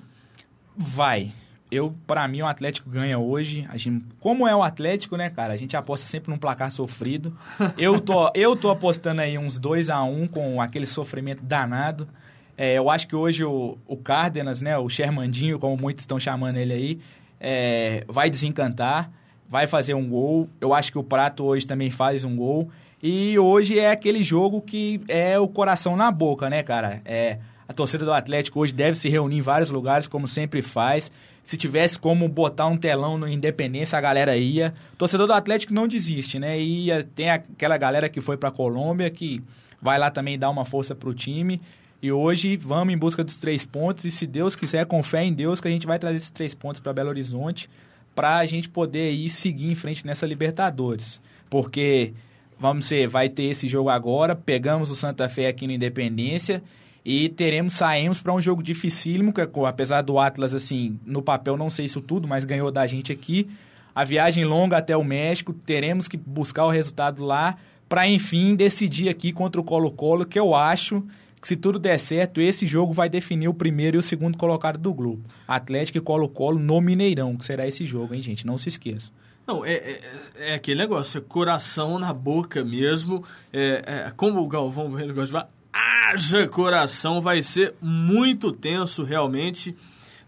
Vai. 0.76 1.32
Eu, 1.70 1.94
para 2.06 2.26
mim, 2.28 2.42
o 2.42 2.46
Atlético 2.46 2.88
ganha 2.88 3.18
hoje. 3.18 3.66
A 3.68 3.76
gente, 3.76 4.04
como 4.20 4.46
é 4.46 4.54
o 4.54 4.62
Atlético, 4.62 5.16
né, 5.16 5.28
cara? 5.30 5.52
A 5.52 5.56
gente 5.56 5.76
aposta 5.76 6.06
sempre 6.06 6.30
num 6.30 6.38
placar 6.38 6.70
sofrido. 6.70 7.36
Eu 7.76 8.00
tô, 8.00 8.30
eu 8.34 8.54
tô 8.54 8.70
apostando 8.70 9.20
aí 9.20 9.36
uns 9.36 9.58
2 9.58 9.90
a 9.90 10.02
1 10.02 10.28
com 10.28 10.60
aquele 10.60 10.86
sofrimento 10.86 11.42
danado. 11.42 12.08
É, 12.56 12.78
eu 12.78 12.88
acho 12.88 13.06
que 13.06 13.14
hoje 13.14 13.44
o, 13.44 13.76
o 13.86 13.96
Cárdenas, 13.96 14.62
né, 14.62 14.78
o 14.78 14.88
Shermandinho, 14.88 15.58
como 15.58 15.76
muitos 15.76 16.02
estão 16.02 16.18
chamando 16.18 16.56
ele 16.56 16.72
aí, 16.72 16.98
é, 17.38 18.02
vai 18.08 18.30
desencantar, 18.30 19.10
vai 19.48 19.66
fazer 19.66 19.92
um 19.92 20.08
gol. 20.08 20.48
Eu 20.58 20.72
acho 20.72 20.90
que 20.90 20.98
o 20.98 21.04
Prato 21.04 21.44
hoje 21.44 21.66
também 21.66 21.90
faz 21.90 22.24
um 22.24 22.34
gol. 22.34 22.70
E 23.02 23.38
hoje 23.38 23.78
é 23.78 23.90
aquele 23.90 24.22
jogo 24.22 24.62
que 24.62 25.00
é 25.06 25.38
o 25.38 25.46
coração 25.46 25.96
na 25.96 26.10
boca, 26.10 26.48
né, 26.48 26.62
cara? 26.62 27.02
É, 27.04 27.38
a 27.68 27.72
torcida 27.72 28.04
do 28.04 28.12
Atlético 28.12 28.60
hoje 28.60 28.72
deve 28.72 28.96
se 28.96 29.08
reunir 29.08 29.38
em 29.38 29.40
vários 29.40 29.70
lugares, 29.70 30.06
como 30.06 30.28
sempre 30.28 30.62
faz. 30.62 31.10
Se 31.42 31.56
tivesse 31.56 31.98
como 31.98 32.28
botar 32.28 32.66
um 32.66 32.76
telão 32.76 33.18
no 33.18 33.28
Independência, 33.28 33.98
a 33.98 34.00
galera 34.00 34.36
ia. 34.36 34.74
Torcedor 34.96 35.26
do 35.26 35.32
Atlético 35.32 35.74
não 35.74 35.86
desiste, 35.88 36.38
né? 36.38 36.58
E 36.58 36.88
tem 37.14 37.30
aquela 37.30 37.76
galera 37.76 38.08
que 38.08 38.20
foi 38.20 38.36
pra 38.36 38.50
Colômbia, 38.50 39.10
que 39.10 39.42
vai 39.80 39.98
lá 39.98 40.10
também 40.10 40.38
dar 40.38 40.50
uma 40.50 40.64
força 40.64 40.94
pro 40.94 41.14
time. 41.14 41.60
E 42.02 42.12
hoje 42.12 42.56
vamos 42.56 42.92
em 42.94 42.96
busca 42.96 43.24
dos 43.24 43.36
três 43.36 43.64
pontos. 43.64 44.04
E 44.04 44.10
se 44.10 44.26
Deus 44.26 44.54
quiser, 44.54 44.86
com 44.86 45.02
fé 45.02 45.24
em 45.24 45.32
Deus, 45.32 45.60
que 45.60 45.68
a 45.68 45.70
gente 45.70 45.86
vai 45.86 45.98
trazer 45.98 46.16
esses 46.16 46.30
três 46.30 46.54
pontos 46.54 46.80
para 46.80 46.92
Belo 46.92 47.08
Horizonte 47.08 47.68
para 48.14 48.38
a 48.38 48.46
gente 48.46 48.68
poder 48.68 49.12
ir 49.12 49.28
seguir 49.28 49.70
em 49.70 49.74
frente 49.74 50.06
nessa 50.06 50.24
Libertadores. 50.24 51.20
Porque, 51.50 52.14
vamos 52.58 52.86
ser, 52.86 53.06
vai 53.06 53.28
ter 53.28 53.44
esse 53.44 53.68
jogo 53.68 53.90
agora, 53.90 54.34
pegamos 54.34 54.90
o 54.90 54.96
Santa 54.96 55.28
Fé 55.28 55.48
aqui 55.48 55.66
no 55.66 55.72
Independência 55.72 56.62
e 57.08 57.28
teremos, 57.28 57.74
saímos 57.74 58.20
para 58.20 58.34
um 58.34 58.42
jogo 58.42 58.60
dificílimo, 58.60 59.32
que 59.32 59.40
apesar 59.64 60.02
do 60.02 60.18
Atlas, 60.18 60.52
assim, 60.52 60.98
no 61.06 61.22
papel 61.22 61.56
não 61.56 61.70
sei 61.70 61.84
isso 61.84 62.00
tudo, 62.00 62.26
mas 62.26 62.44
ganhou 62.44 62.68
da 62.68 62.84
gente 62.84 63.12
aqui. 63.12 63.48
A 63.94 64.02
viagem 64.02 64.44
longa 64.44 64.78
até 64.78 64.96
o 64.96 65.04
México, 65.04 65.52
teremos 65.52 66.08
que 66.08 66.16
buscar 66.16 66.66
o 66.66 66.68
resultado 66.68 67.24
lá 67.24 67.56
para, 67.88 68.08
enfim, 68.08 68.56
decidir 68.56 69.08
aqui 69.08 69.32
contra 69.32 69.60
o 69.60 69.64
Colo-Colo, 69.64 70.26
que 70.26 70.36
eu 70.36 70.52
acho 70.52 71.00
que 71.40 71.46
se 71.46 71.54
tudo 71.54 71.78
der 71.78 71.96
certo, 72.00 72.40
esse 72.40 72.66
jogo 72.66 72.92
vai 72.92 73.08
definir 73.08 73.46
o 73.46 73.54
primeiro 73.54 73.96
e 73.96 74.00
o 74.00 74.02
segundo 74.02 74.36
colocado 74.36 74.76
do 74.76 74.92
grupo. 74.92 75.22
Atlético 75.46 75.98
e 75.98 76.00
Colo-Colo 76.00 76.58
no 76.58 76.80
Mineirão, 76.80 77.36
que 77.36 77.44
será 77.44 77.68
esse 77.68 77.84
jogo, 77.84 78.14
hein, 78.14 78.20
gente? 78.20 78.44
Não 78.44 78.58
se 78.58 78.68
esqueça. 78.68 79.12
Não, 79.46 79.64
é, 79.64 79.74
é, 79.74 80.00
é 80.38 80.54
aquele 80.54 80.80
negócio, 80.80 81.18
é 81.18 81.20
coração 81.20 82.00
na 82.00 82.12
boca 82.12 82.64
mesmo. 82.64 83.22
É, 83.52 83.84
é, 84.08 84.12
como 84.16 84.40
o 84.40 84.48
Galvão 84.48 84.90
Bueno 84.90 85.14
gosta 85.14 85.26
de 85.26 85.32
falar, 85.32 85.55
haja 85.76 86.46
coração, 86.46 87.20
vai 87.20 87.42
ser 87.42 87.74
muito 87.80 88.52
tenso 88.52 89.02
realmente. 89.02 89.76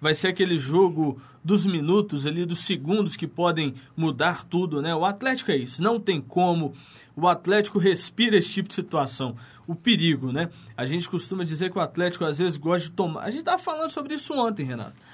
Vai 0.00 0.14
ser 0.14 0.28
aquele 0.28 0.58
jogo 0.58 1.20
dos 1.42 1.66
minutos 1.66 2.26
ali, 2.26 2.44
dos 2.44 2.60
segundos 2.60 3.16
que 3.16 3.26
podem 3.26 3.74
mudar 3.96 4.44
tudo, 4.44 4.82
né? 4.82 4.94
O 4.94 5.04
Atlético 5.04 5.50
é 5.50 5.56
isso, 5.56 5.82
não 5.82 5.98
tem 5.98 6.20
como. 6.20 6.72
O 7.16 7.26
Atlético 7.26 7.78
respira 7.78 8.36
esse 8.36 8.50
tipo 8.50 8.68
de 8.68 8.74
situação. 8.74 9.36
O 9.66 9.74
perigo, 9.74 10.32
né? 10.32 10.50
A 10.76 10.86
gente 10.86 11.08
costuma 11.08 11.44
dizer 11.44 11.70
que 11.70 11.78
o 11.78 11.80
Atlético 11.80 12.24
às 12.24 12.38
vezes 12.38 12.56
gosta 12.56 12.88
de 12.88 12.94
tomar. 12.94 13.22
A 13.22 13.30
gente 13.30 13.40
estava 13.40 13.58
falando 13.58 13.90
sobre 13.90 14.14
isso 14.14 14.32
ontem, 14.34 14.64
Renato 14.64 15.07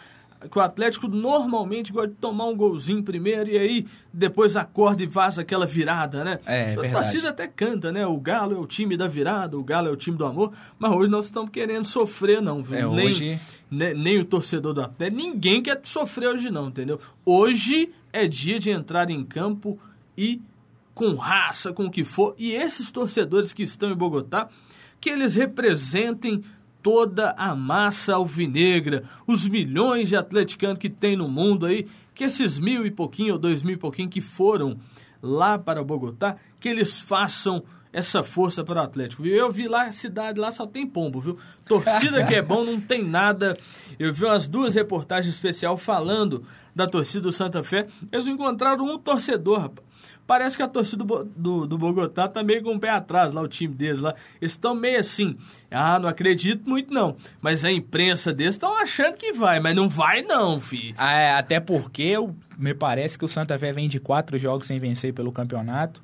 que 0.51 0.59
o 0.59 0.61
Atlético 0.61 1.09
normalmente 1.09 1.93
gosta 1.93 2.09
de 2.09 2.15
tomar 2.15 2.47
um 2.47 2.57
golzinho 2.57 3.03
primeiro 3.03 3.51
e 3.51 3.57
aí 3.59 3.87
depois 4.13 4.57
acorda 4.57 5.03
e 5.03 5.07
vaza 5.07 5.43
aquela 5.43 5.67
virada, 5.67 6.23
né? 6.25 6.39
É, 6.47 6.73
a 6.75 6.81
verdade. 6.81 6.93
torcida 6.93 7.29
até 7.31 7.47
canta, 7.47 7.91
né? 7.91 8.07
O 8.07 8.19
Galo 8.19 8.55
é 8.55 8.59
o 8.59 8.67
time 8.67 8.97
da 8.97 9.07
virada, 9.09 9.57
o 9.57 9.63
Galo 9.65 9.89
é 9.89 9.91
o 9.91 9.97
time 9.97 10.17
do 10.17 10.25
amor, 10.25 10.53
mas 10.79 10.93
hoje 10.93 11.11
nós 11.11 11.25
estamos 11.27 11.51
querendo 11.51 11.87
sofrer, 11.87 12.41
não, 12.43 12.63
viu? 12.63 12.77
É, 12.77 12.87
nem, 12.97 13.07
hoje- 13.07 13.41
nem, 13.71 13.95
nem 13.95 14.19
o 14.21 14.25
torcedor 14.25 14.73
do 14.75 14.83
Atlético, 14.83 15.17
ninguém 15.23 15.63
quer 15.63 15.81
sofrer 15.85 16.29
hoje, 16.29 16.51
não, 16.51 16.69
entendeu? 16.69 17.01
Hoje 17.25 17.91
é 18.13 18.27
dia 18.29 18.59
de 18.59 18.71
entrar 18.71 19.11
em 19.11 19.25
campo 19.25 19.79
e 20.17 20.41
com 20.95 21.15
raça, 21.17 21.73
com 21.73 21.87
o 21.87 21.91
que 21.91 22.05
for, 22.05 22.35
e 22.39 22.53
esses 22.53 22.91
torcedores 22.91 23.53
que 23.53 23.65
estão 23.65 23.91
em 23.91 23.97
Bogotá, 23.97 24.49
que 25.01 25.11
eles 25.11 25.35
representem 25.35 26.43
toda 26.85 27.31
a 27.31 27.57
massa 27.57 28.15
alvinegra, 28.15 29.05
os 29.27 29.49
milhões 29.49 30.11
de 30.11 30.17
atleticanos 30.17 30.79
que 30.79 30.91
tem 30.91 31.17
no 31.17 31.27
mundo 31.27 31.65
aí, 31.65 31.87
que 32.15 32.25
esses 32.25 32.59
mil 32.59 32.85
e 32.85 32.91
pouquinho 32.91 33.33
ou 33.33 33.39
dois 33.39 33.63
mil 33.63 33.75
e 33.75 33.79
pouquinho 33.79 34.11
que 34.11 34.21
foram 34.21 34.77
lá 35.23 35.59
para 35.59 35.83
Bogotá, 35.83 36.37
que 36.61 36.69
eles 36.69 37.01
façam 37.01 37.65
essa 37.91 38.23
força 38.23 38.63
para 38.63 38.83
o 38.83 38.85
Atlético, 38.85 39.23
viu? 39.23 39.35
Eu 39.35 39.51
vi 39.51 39.67
lá, 39.67 39.85
a 39.85 39.93
cidade 39.93 40.39
lá 40.39 40.53
só 40.53 40.67
tem 40.67 40.87
pombo, 40.87 41.21
viu? 41.21 41.39
Torcida 41.65 42.27
que 42.27 42.35
é 42.35 42.43
bom, 42.43 42.63
não 42.63 42.79
tem 42.79 43.03
nada. 43.03 43.57
Eu 43.99 44.13
vi 44.13 44.27
umas 44.27 44.47
duas 44.47 44.75
reportagens 44.75 45.35
especial 45.35 45.79
falando 45.79 46.45
da 46.75 46.87
torcida 46.87 47.23
do 47.23 47.33
Santa 47.33 47.63
Fé. 47.63 47.87
Eles 48.13 48.27
encontraram 48.27 48.85
um 48.85 48.99
torcedor, 48.99 49.61
rapaz. 49.61 49.94
Parece 50.27 50.57
que 50.57 50.63
a 50.63 50.69
torcida 50.69 51.05
do, 51.05 51.25
do, 51.25 51.67
do, 51.67 51.79
Bogotá 51.79 52.27
tá 52.27 52.43
meio 52.43 52.63
com 52.63 52.75
o 52.75 52.81
pé 52.81 52.91
atrás 52.91 53.33
lá, 53.33 53.43
o 53.43 53.49
time 53.49 53.75
deles 53.75 53.99
lá. 53.99 54.15
Eles 54.41 54.53
estão 54.53 54.75
meio 54.75 54.99
assim. 54.99 55.37
Ah, 55.71 55.99
não 55.99 56.09
acredito 56.09 56.69
muito 56.69 56.93
não. 56.93 57.17
Mas 57.43 57.65
a 57.65 57.71
imprensa 57.71 58.33
deles 58.33 58.55
estão 58.55 58.77
achando 58.79 59.17
que 59.17 59.33
vai, 59.33 59.61
mas 59.61 59.77
não 59.77 59.89
vai 59.89 60.23
não, 60.23 60.61
filho. 60.61 60.95
Ah, 60.97 61.13
é, 61.13 61.33
até 61.33 61.61
porque 61.61 62.15
me 62.57 62.75
parece 62.75 63.19
que 63.19 63.25
o 63.25 63.29
Santa 63.29 63.59
Fé 63.59 63.73
vem 63.73 63.89
de 63.89 64.01
quatro 64.01 64.39
jogos 64.39 64.67
sem 64.67 64.79
vencer 64.79 65.13
pelo 65.13 65.31
campeonato. 65.31 66.03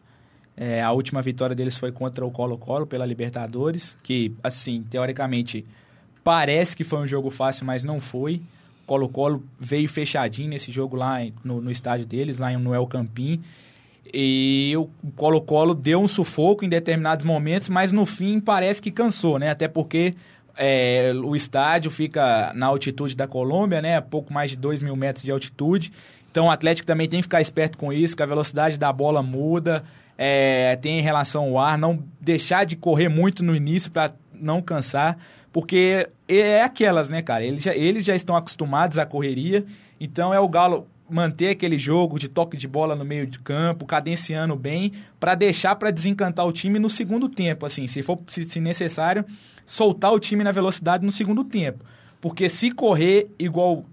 É, 0.56 0.82
a 0.82 0.92
última 0.92 1.22
vitória 1.22 1.56
deles 1.56 1.78
foi 1.78 1.90
contra 1.90 2.24
o 2.26 2.30
Colo-Colo 2.30 2.86
pela 2.86 3.06
Libertadores, 3.06 3.96
que, 4.02 4.34
assim, 4.42 4.82
teoricamente, 4.82 5.64
parece 6.22 6.76
que 6.76 6.84
foi 6.84 6.98
um 6.98 7.06
jogo 7.06 7.30
fácil, 7.30 7.64
mas 7.64 7.82
não 7.82 7.98
foi. 7.98 8.42
Colo-Colo 8.90 9.42
veio 9.58 9.88
fechadinho 9.88 10.50
nesse 10.50 10.72
jogo 10.72 10.96
lá 10.96 11.18
no, 11.44 11.60
no 11.60 11.70
estádio 11.70 12.04
deles, 12.04 12.38
lá 12.38 12.50
no 12.58 12.74
El 12.74 12.86
Campín. 12.86 13.40
E 14.12 14.74
o 14.76 14.88
Colo-Colo 15.14 15.74
deu 15.74 16.00
um 16.00 16.08
sufoco 16.08 16.64
em 16.64 16.68
determinados 16.68 17.24
momentos, 17.24 17.68
mas 17.68 17.92
no 17.92 18.04
fim 18.04 18.40
parece 18.40 18.80
que 18.80 18.90
cansou, 18.90 19.38
né? 19.38 19.50
Até 19.50 19.68
porque 19.68 20.14
é, 20.56 21.12
o 21.24 21.34
estádio 21.36 21.90
fica 21.90 22.52
na 22.54 22.66
altitude 22.66 23.16
da 23.16 23.26
Colômbia, 23.26 23.80
né? 23.80 24.00
Pouco 24.00 24.32
mais 24.32 24.50
de 24.50 24.56
2 24.56 24.82
mil 24.82 24.96
metros 24.96 25.24
de 25.24 25.30
altitude. 25.30 25.92
Então 26.30 26.46
o 26.46 26.50
Atlético 26.50 26.86
também 26.86 27.08
tem 27.08 27.20
que 27.20 27.24
ficar 27.24 27.40
esperto 27.40 27.76
com 27.76 27.92
isso, 27.92 28.16
que 28.16 28.22
a 28.22 28.26
velocidade 28.26 28.78
da 28.78 28.92
bola 28.92 29.22
muda 29.22 29.82
é, 30.16 30.76
tem 30.76 30.98
em 30.98 31.02
relação 31.02 31.44
ao 31.44 31.58
ar, 31.58 31.78
não 31.78 32.04
deixar 32.20 32.64
de 32.64 32.76
correr 32.76 33.08
muito 33.08 33.42
no 33.42 33.56
início 33.56 33.90
para 33.90 34.12
não 34.34 34.60
cansar, 34.60 35.16
porque 35.50 36.06
é 36.28 36.62
aquelas, 36.62 37.10
né, 37.10 37.22
cara? 37.22 37.42
Eles 37.42 37.62
já, 37.62 37.74
eles 37.74 38.04
já 38.04 38.14
estão 38.14 38.36
acostumados 38.36 38.98
à 38.98 39.06
correria, 39.06 39.64
então 39.98 40.32
é 40.32 40.38
o 40.38 40.48
Galo 40.48 40.86
manter 41.10 41.50
aquele 41.50 41.78
jogo 41.78 42.18
de 42.18 42.28
toque 42.28 42.56
de 42.56 42.68
bola 42.68 42.94
no 42.94 43.04
meio 43.04 43.26
de 43.26 43.38
campo, 43.38 43.86
cadenciando 43.86 44.56
bem, 44.56 44.92
para 45.18 45.34
deixar 45.34 45.76
para 45.76 45.90
desencantar 45.90 46.46
o 46.46 46.52
time 46.52 46.78
no 46.78 46.88
segundo 46.88 47.28
tempo, 47.28 47.66
assim, 47.66 47.86
se 47.86 48.02
for 48.02 48.18
se, 48.26 48.44
se 48.44 48.60
necessário, 48.60 49.24
soltar 49.66 50.12
o 50.12 50.18
time 50.18 50.44
na 50.44 50.52
velocidade 50.52 51.04
no 51.04 51.12
segundo 51.12 51.44
tempo. 51.44 51.84
Porque 52.20 52.48
se 52.48 52.70
correr 52.70 53.30
igual 53.38 53.84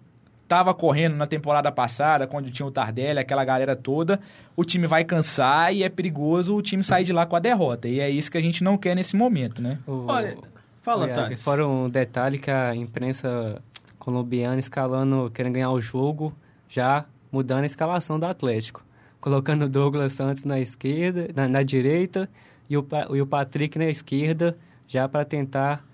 estava 0.48 0.74
correndo 0.74 1.16
na 1.16 1.28
temporada 1.28 1.72
passada, 1.72 2.26
quando 2.26 2.50
tinha 2.50 2.66
o 2.66 2.72
Tardelli, 2.72 3.20
aquela 3.20 3.44
galera 3.44 3.76
toda, 3.76 4.20
o 4.56 4.64
time 4.64 4.88
vai 4.88 5.04
cansar 5.04 5.74
e 5.76 5.84
é 5.84 5.90
perigoso 5.90 6.56
o 6.56 6.62
time 6.62 6.82
sair 6.82 7.04
de 7.04 7.12
lá 7.12 7.26
com 7.26 7.36
a 7.36 7.40
derrota. 7.40 7.88
E 7.88 8.00
é 8.00 8.10
isso 8.10 8.32
que 8.32 8.38
a 8.38 8.42
gente 8.42 8.64
não 8.64 8.78
quer 8.78 8.96
nesse 8.96 9.16
momento, 9.16 9.62
né? 9.62 9.78
O, 9.86 10.06
Olha, 10.08 10.38
fala, 10.82 11.08
Thales. 11.10 11.42
Fora 11.42 11.68
um 11.68 11.90
detalhe 11.90 12.40
que 12.40 12.50
a 12.50 12.74
imprensa 12.74 13.62
colombiana 14.00 14.58
escalando, 14.58 15.30
querendo 15.34 15.56
ganhar 15.56 15.72
o 15.72 15.82
jogo, 15.82 16.34
já 16.70 17.06
mudando 17.32 17.64
a 17.64 17.68
escalação 17.68 18.20
do 18.20 18.26
Atlético. 18.26 18.84
Colocando 19.20 19.66
o 19.66 19.70
Douglas 19.70 20.14
Santos 20.14 20.44
na 20.44 20.60
esquerda, 20.60 21.28
na, 21.36 21.48
na 21.48 21.64
direita, 21.64 22.30
e 22.70 22.78
o, 22.78 22.86
e 23.14 23.22
o 23.22 23.28
Patrick 23.28 23.78
na 23.78 23.86
esquerda, 23.86 24.58
já 24.88 25.08
para 25.08 25.26
tentar 25.26 25.86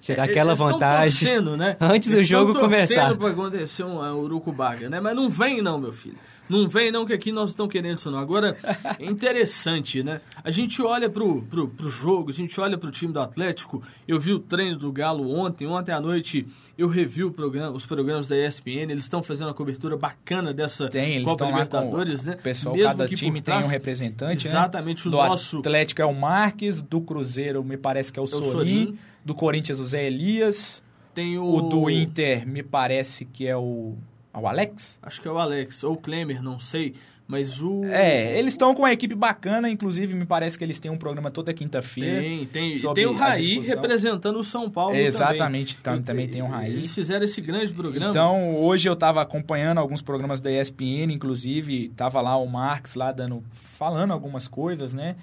tirar 0.00 0.24
aquela 0.24 0.54
vantagem 0.54 1.28
torcendo, 1.28 1.56
né? 1.56 1.76
antes 1.80 2.10
eles 2.10 2.22
do 2.22 2.28
jogo 2.28 2.58
começar. 2.58 3.14
para 3.16 3.30
acontecer 3.30 3.84
um, 3.84 3.98
urucubaga, 4.20 4.88
né? 4.88 5.00
Mas 5.00 5.14
não 5.14 5.28
vem 5.28 5.60
não, 5.60 5.78
meu 5.78 5.92
filho. 5.92 6.16
Não 6.48 6.68
vem 6.68 6.90
não 6.90 7.06
que 7.06 7.12
aqui 7.12 7.30
nós 7.30 7.50
estamos 7.50 7.70
querendo 7.70 7.98
isso 7.98 8.10
não. 8.10 8.18
Agora, 8.18 8.56
é 8.98 9.04
interessante, 9.04 10.02
né? 10.02 10.20
A 10.42 10.50
gente 10.50 10.82
olha 10.82 11.08
pro, 11.08 11.42
pro, 11.42 11.68
pro 11.68 11.88
jogo, 11.88 12.30
a 12.30 12.32
gente 12.32 12.60
olha 12.60 12.76
pro 12.76 12.90
time 12.90 13.12
do 13.12 13.20
Atlético. 13.20 13.80
Eu 14.08 14.18
vi 14.18 14.32
o 14.32 14.40
treino 14.40 14.76
do 14.76 14.90
Galo 14.90 15.30
ontem, 15.30 15.68
ontem 15.68 15.92
à 15.92 16.00
noite 16.00 16.48
eu 16.80 16.88
revi 16.88 17.28
programa, 17.30 17.76
os 17.76 17.84
programas 17.84 18.26
da 18.26 18.34
ESPN, 18.34 18.90
eles 18.90 19.04
estão 19.04 19.22
fazendo 19.22 19.48
uma 19.48 19.54
cobertura 19.54 19.98
bacana 19.98 20.52
dessa 20.54 20.88
tem, 20.88 21.16
eles 21.16 21.26
Copa 21.26 21.44
Libertadores, 21.44 22.24
né? 22.24 22.36
Pessoal, 22.42 22.74
Mesmo 22.74 22.88
cada 22.88 23.06
time 23.06 23.42
trás, 23.42 23.60
tem 23.60 23.68
um 23.68 23.70
representante, 23.70 24.46
né? 24.46 24.50
Exatamente, 24.50 25.04
né? 25.04 25.08
o 25.08 25.10
do 25.10 25.16
nosso... 25.18 25.58
Atlético 25.58 26.00
é 26.00 26.06
o 26.06 26.14
Marques, 26.14 26.80
do 26.80 27.02
Cruzeiro 27.02 27.62
me 27.62 27.76
parece 27.76 28.10
que 28.10 28.18
é 28.18 28.22
o, 28.22 28.24
é 28.24 28.26
o 28.26 28.28
Sorin, 28.28 28.50
Sorin, 28.50 28.98
do 29.24 29.34
Corinthians 29.34 29.78
o 29.78 29.84
Zé 29.84 30.06
Elias, 30.06 30.82
tem 31.14 31.38
o... 31.38 31.44
o 31.44 31.62
do 31.62 31.90
Inter 31.90 32.46
me 32.46 32.62
parece 32.62 33.24
que 33.24 33.48
é 33.48 33.56
o 33.56 33.96
o 34.32 34.46
Alex? 34.46 34.98
Acho 35.02 35.20
que 35.20 35.28
é 35.28 35.30
o 35.30 35.38
Alex, 35.38 35.82
ou 35.82 35.94
o 35.94 35.96
Klemer, 35.96 36.42
não 36.42 36.58
sei. 36.60 36.94
Mas 37.26 37.62
o. 37.62 37.84
É, 37.84 38.36
eles 38.36 38.54
estão 38.54 38.74
com 38.74 38.82
uma 38.82 38.92
equipe 38.92 39.14
bacana, 39.14 39.70
inclusive 39.70 40.14
me 40.14 40.26
parece 40.26 40.58
que 40.58 40.64
eles 40.64 40.80
têm 40.80 40.90
um 40.90 40.96
programa 40.96 41.30
toda 41.30 41.54
quinta-feira. 41.54 42.20
Tem, 42.20 42.44
tem. 42.44 42.92
Tem 42.92 43.06
o 43.06 43.12
Raí 43.12 43.60
representando 43.60 44.36
o 44.36 44.42
São 44.42 44.68
Paulo. 44.68 44.96
É, 44.96 45.02
exatamente, 45.02 45.76
também. 45.76 46.02
também 46.02 46.28
tem 46.28 46.42
o 46.42 46.48
Raí. 46.48 46.72
Eles 46.72 46.92
fizeram 46.92 47.24
esse 47.24 47.40
grande 47.40 47.72
programa. 47.72 48.10
Então, 48.10 48.56
hoje 48.56 48.88
eu 48.88 48.94
estava 48.94 49.22
acompanhando 49.22 49.78
alguns 49.78 50.02
programas 50.02 50.40
da 50.40 50.50
ESPN, 50.50 51.12
inclusive, 51.12 51.90
tava 51.90 52.20
lá 52.20 52.36
o 52.36 52.48
Marx 52.48 52.96
lá 52.96 53.12
dando. 53.12 53.44
falando 53.78 54.12
algumas 54.12 54.48
coisas, 54.48 54.92
né? 54.92 55.14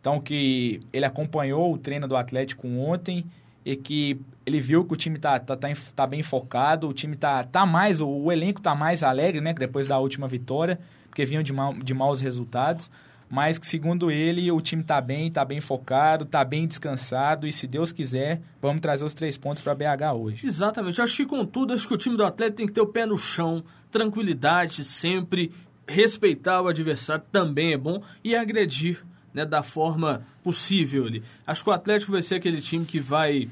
Então, 0.00 0.20
que 0.20 0.80
ele 0.92 1.04
acompanhou 1.04 1.72
o 1.72 1.78
treino 1.78 2.08
do 2.08 2.16
Atlético 2.16 2.66
ontem 2.66 3.24
e 3.64 3.76
que 3.76 4.20
ele 4.44 4.60
viu 4.60 4.84
que 4.84 4.92
o 4.92 4.96
time 4.96 5.18
tá, 5.18 5.38
tá, 5.38 5.56
tá, 5.56 5.68
tá 5.94 6.06
bem 6.06 6.22
focado, 6.22 6.88
o 6.88 6.92
time 6.92 7.16
tá, 7.16 7.44
tá 7.44 7.64
mais, 7.64 8.00
o, 8.00 8.08
o, 8.08 8.32
elenco 8.32 8.60
tá 8.60 8.74
mais 8.74 9.02
alegre, 9.02 9.40
né, 9.40 9.54
depois 9.54 9.86
da 9.86 9.98
última 9.98 10.26
vitória, 10.26 10.78
porque 11.08 11.24
vinham 11.24 11.42
de, 11.42 11.52
mal, 11.52 11.72
de 11.74 11.94
maus 11.94 12.20
resultados, 12.20 12.90
mas 13.30 13.58
que 13.58 13.66
segundo 13.66 14.10
ele, 14.10 14.50
o 14.50 14.60
time 14.60 14.82
tá 14.82 15.00
bem, 15.00 15.30
tá 15.30 15.44
bem 15.44 15.60
focado, 15.60 16.24
tá 16.24 16.44
bem 16.44 16.66
descansado 16.66 17.46
e 17.46 17.52
se 17.52 17.66
Deus 17.66 17.92
quiser, 17.92 18.42
vamos 18.60 18.82
trazer 18.82 19.04
os 19.04 19.14
três 19.14 19.38
pontos 19.38 19.62
para 19.62 19.74
BH 19.74 20.14
hoje. 20.16 20.46
Exatamente, 20.46 21.00
acho 21.00 21.16
que 21.16 21.26
contudo, 21.26 21.72
acho 21.72 21.86
que 21.86 21.94
o 21.94 21.98
time 21.98 22.16
do 22.16 22.24
Atlético 22.24 22.56
tem 22.56 22.66
que 22.66 22.72
ter 22.72 22.80
o 22.80 22.86
pé 22.86 23.06
no 23.06 23.16
chão, 23.16 23.62
tranquilidade 23.90 24.84
sempre, 24.84 25.52
respeitar 25.86 26.60
o 26.62 26.68
adversário 26.68 27.24
também 27.30 27.72
é 27.72 27.76
bom. 27.76 28.02
E 28.24 28.34
agredir 28.34 29.04
né, 29.32 29.44
da 29.44 29.62
forma 29.62 30.26
possível 30.42 31.06
ali. 31.06 31.22
Acho 31.46 31.64
que 31.64 31.70
o 31.70 31.72
Atlético 31.72 32.12
vai 32.12 32.22
ser 32.22 32.36
aquele 32.36 32.60
time 32.60 32.84
que 32.84 33.00
vai 33.00 33.48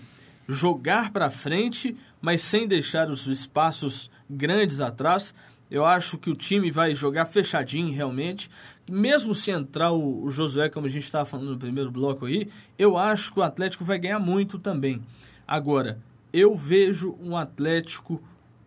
jogar 0.48 1.12
para 1.12 1.30
frente, 1.30 1.96
mas 2.20 2.42
sem 2.42 2.66
deixar 2.66 3.08
os 3.10 3.26
espaços 3.26 4.10
grandes 4.28 4.80
atrás. 4.80 5.34
Eu 5.70 5.84
acho 5.84 6.18
que 6.18 6.28
o 6.28 6.34
time 6.34 6.70
vai 6.70 6.94
jogar 6.94 7.26
fechadinho 7.26 7.94
realmente. 7.94 8.50
Mesmo 8.90 9.34
se 9.34 9.52
entrar 9.52 9.92
o, 9.92 10.24
o 10.24 10.30
Josué, 10.30 10.68
como 10.68 10.86
a 10.86 10.90
gente 10.90 11.04
estava 11.04 11.24
falando 11.24 11.52
no 11.52 11.58
primeiro 11.58 11.90
bloco 11.90 12.26
aí, 12.26 12.48
eu 12.76 12.98
acho 12.98 13.32
que 13.32 13.38
o 13.38 13.42
Atlético 13.42 13.84
vai 13.84 13.98
ganhar 13.98 14.18
muito 14.18 14.58
também. 14.58 15.00
Agora, 15.46 15.98
eu 16.32 16.56
vejo 16.56 17.16
um 17.22 17.36
Atlético 17.36 18.20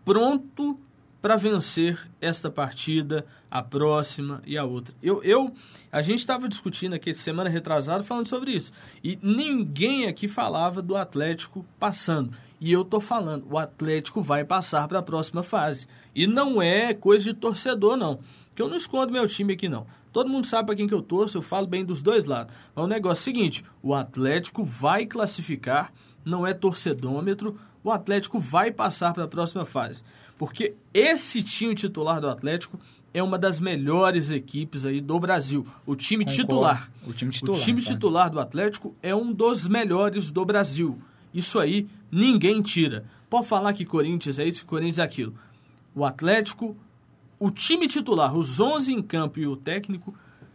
pronto 0.06 0.80
para 1.23 1.38
vencer 1.38 1.97
esta 2.19 2.51
partida, 2.51 3.25
a 3.49 3.63
próxima 3.63 4.43
e 4.45 4.57
a 4.57 4.65
outra. 4.65 4.93
Eu, 5.01 5.23
eu 5.23 5.53
a 5.89 6.01
gente 6.01 6.19
estava 6.19 6.49
discutindo 6.49 6.95
aqui 6.95 7.13
semana 7.13 7.49
retrasada 7.49 8.03
falando 8.03 8.27
sobre 8.27 8.51
isso 8.51 8.73
e 9.01 9.17
ninguém 9.23 10.05
aqui 10.05 10.27
falava 10.27 10.81
do 10.81 10.97
Atlético 10.97 11.65
passando. 11.79 12.33
E 12.59 12.69
eu 12.69 12.83
tô 12.83 12.99
falando, 12.99 13.47
o 13.49 13.57
Atlético 13.57 14.21
vai 14.21 14.43
passar 14.43 14.86
para 14.86 14.99
a 14.99 15.01
próxima 15.01 15.43
fase. 15.43 15.88
E 16.13 16.27
não 16.27 16.62
é 16.62 16.93
coisa 16.93 17.23
de 17.23 17.33
torcedor 17.33 17.95
não, 17.95 18.19
que 18.53 18.62
eu 18.62 18.67
não 18.67 18.75
escondo 18.75 19.13
meu 19.13 19.25
time 19.25 19.53
aqui 19.53 19.69
não. 19.69 19.88
Todo 20.12 20.29
mundo 20.29 20.45
sabe 20.45 20.65
para 20.65 20.75
quem 20.75 20.89
que 20.89 20.93
eu 20.93 21.01
torço, 21.01 21.38
eu 21.38 21.41
falo 21.41 21.67
bem 21.67 21.86
dos 21.86 22.01
dois 22.01 22.25
lados. 22.25 22.53
Mas 22.75 22.83
o 22.83 22.88
negócio 22.88 23.21
é 23.21 23.31
o 23.31 23.36
seguinte, 23.36 23.65
o 23.81 23.93
Atlético 23.93 24.65
vai 24.65 25.05
classificar, 25.05 25.93
não 26.25 26.45
é 26.45 26.53
torcedômetro, 26.53 27.57
o 27.81 27.91
Atlético 27.91 28.39
vai 28.39 28.71
passar 28.71 29.13
para 29.13 29.23
a 29.23 29.27
próxima 29.27 29.63
fase. 29.65 30.03
Porque 30.37 30.73
esse 30.93 31.43
time 31.43 31.75
titular 31.75 32.19
do 32.19 32.29
Atlético 32.29 32.79
é 33.13 33.21
uma 33.21 33.37
das 33.37 33.59
melhores 33.59 34.31
equipes 34.31 34.85
aí 34.85 34.99
do 34.99 35.19
Brasil. 35.19 35.65
O 35.85 35.95
time 35.95 36.25
Concordo. 36.25 36.41
titular. 36.41 36.91
O 37.05 37.13
time 37.13 37.31
titular. 37.31 37.59
O 37.59 37.63
time 37.63 37.81
tá. 37.81 37.87
titular 37.87 38.29
do 38.29 38.39
Atlético 38.39 38.95
é 39.01 39.15
um 39.15 39.31
dos 39.31 39.67
melhores 39.67 40.31
do 40.31 40.43
Brasil. 40.43 40.99
Isso 41.33 41.59
aí 41.59 41.87
ninguém 42.11 42.61
tira. 42.61 43.05
Pode 43.29 43.47
falar 43.47 43.73
que 43.73 43.85
Corinthians 43.85 44.39
é 44.39 44.47
isso, 44.47 44.61
que 44.61 44.65
Corinthians 44.65 44.99
é 44.99 45.03
aquilo. 45.03 45.33
O 45.95 46.03
Atlético, 46.03 46.75
o 47.39 47.51
time 47.51 47.87
titular, 47.87 48.35
os 48.35 48.59
11 48.59 48.93
em 48.93 49.01
campo 49.01 49.39
e 49.39 49.47
o 49.47 49.55
técnico 49.55 50.13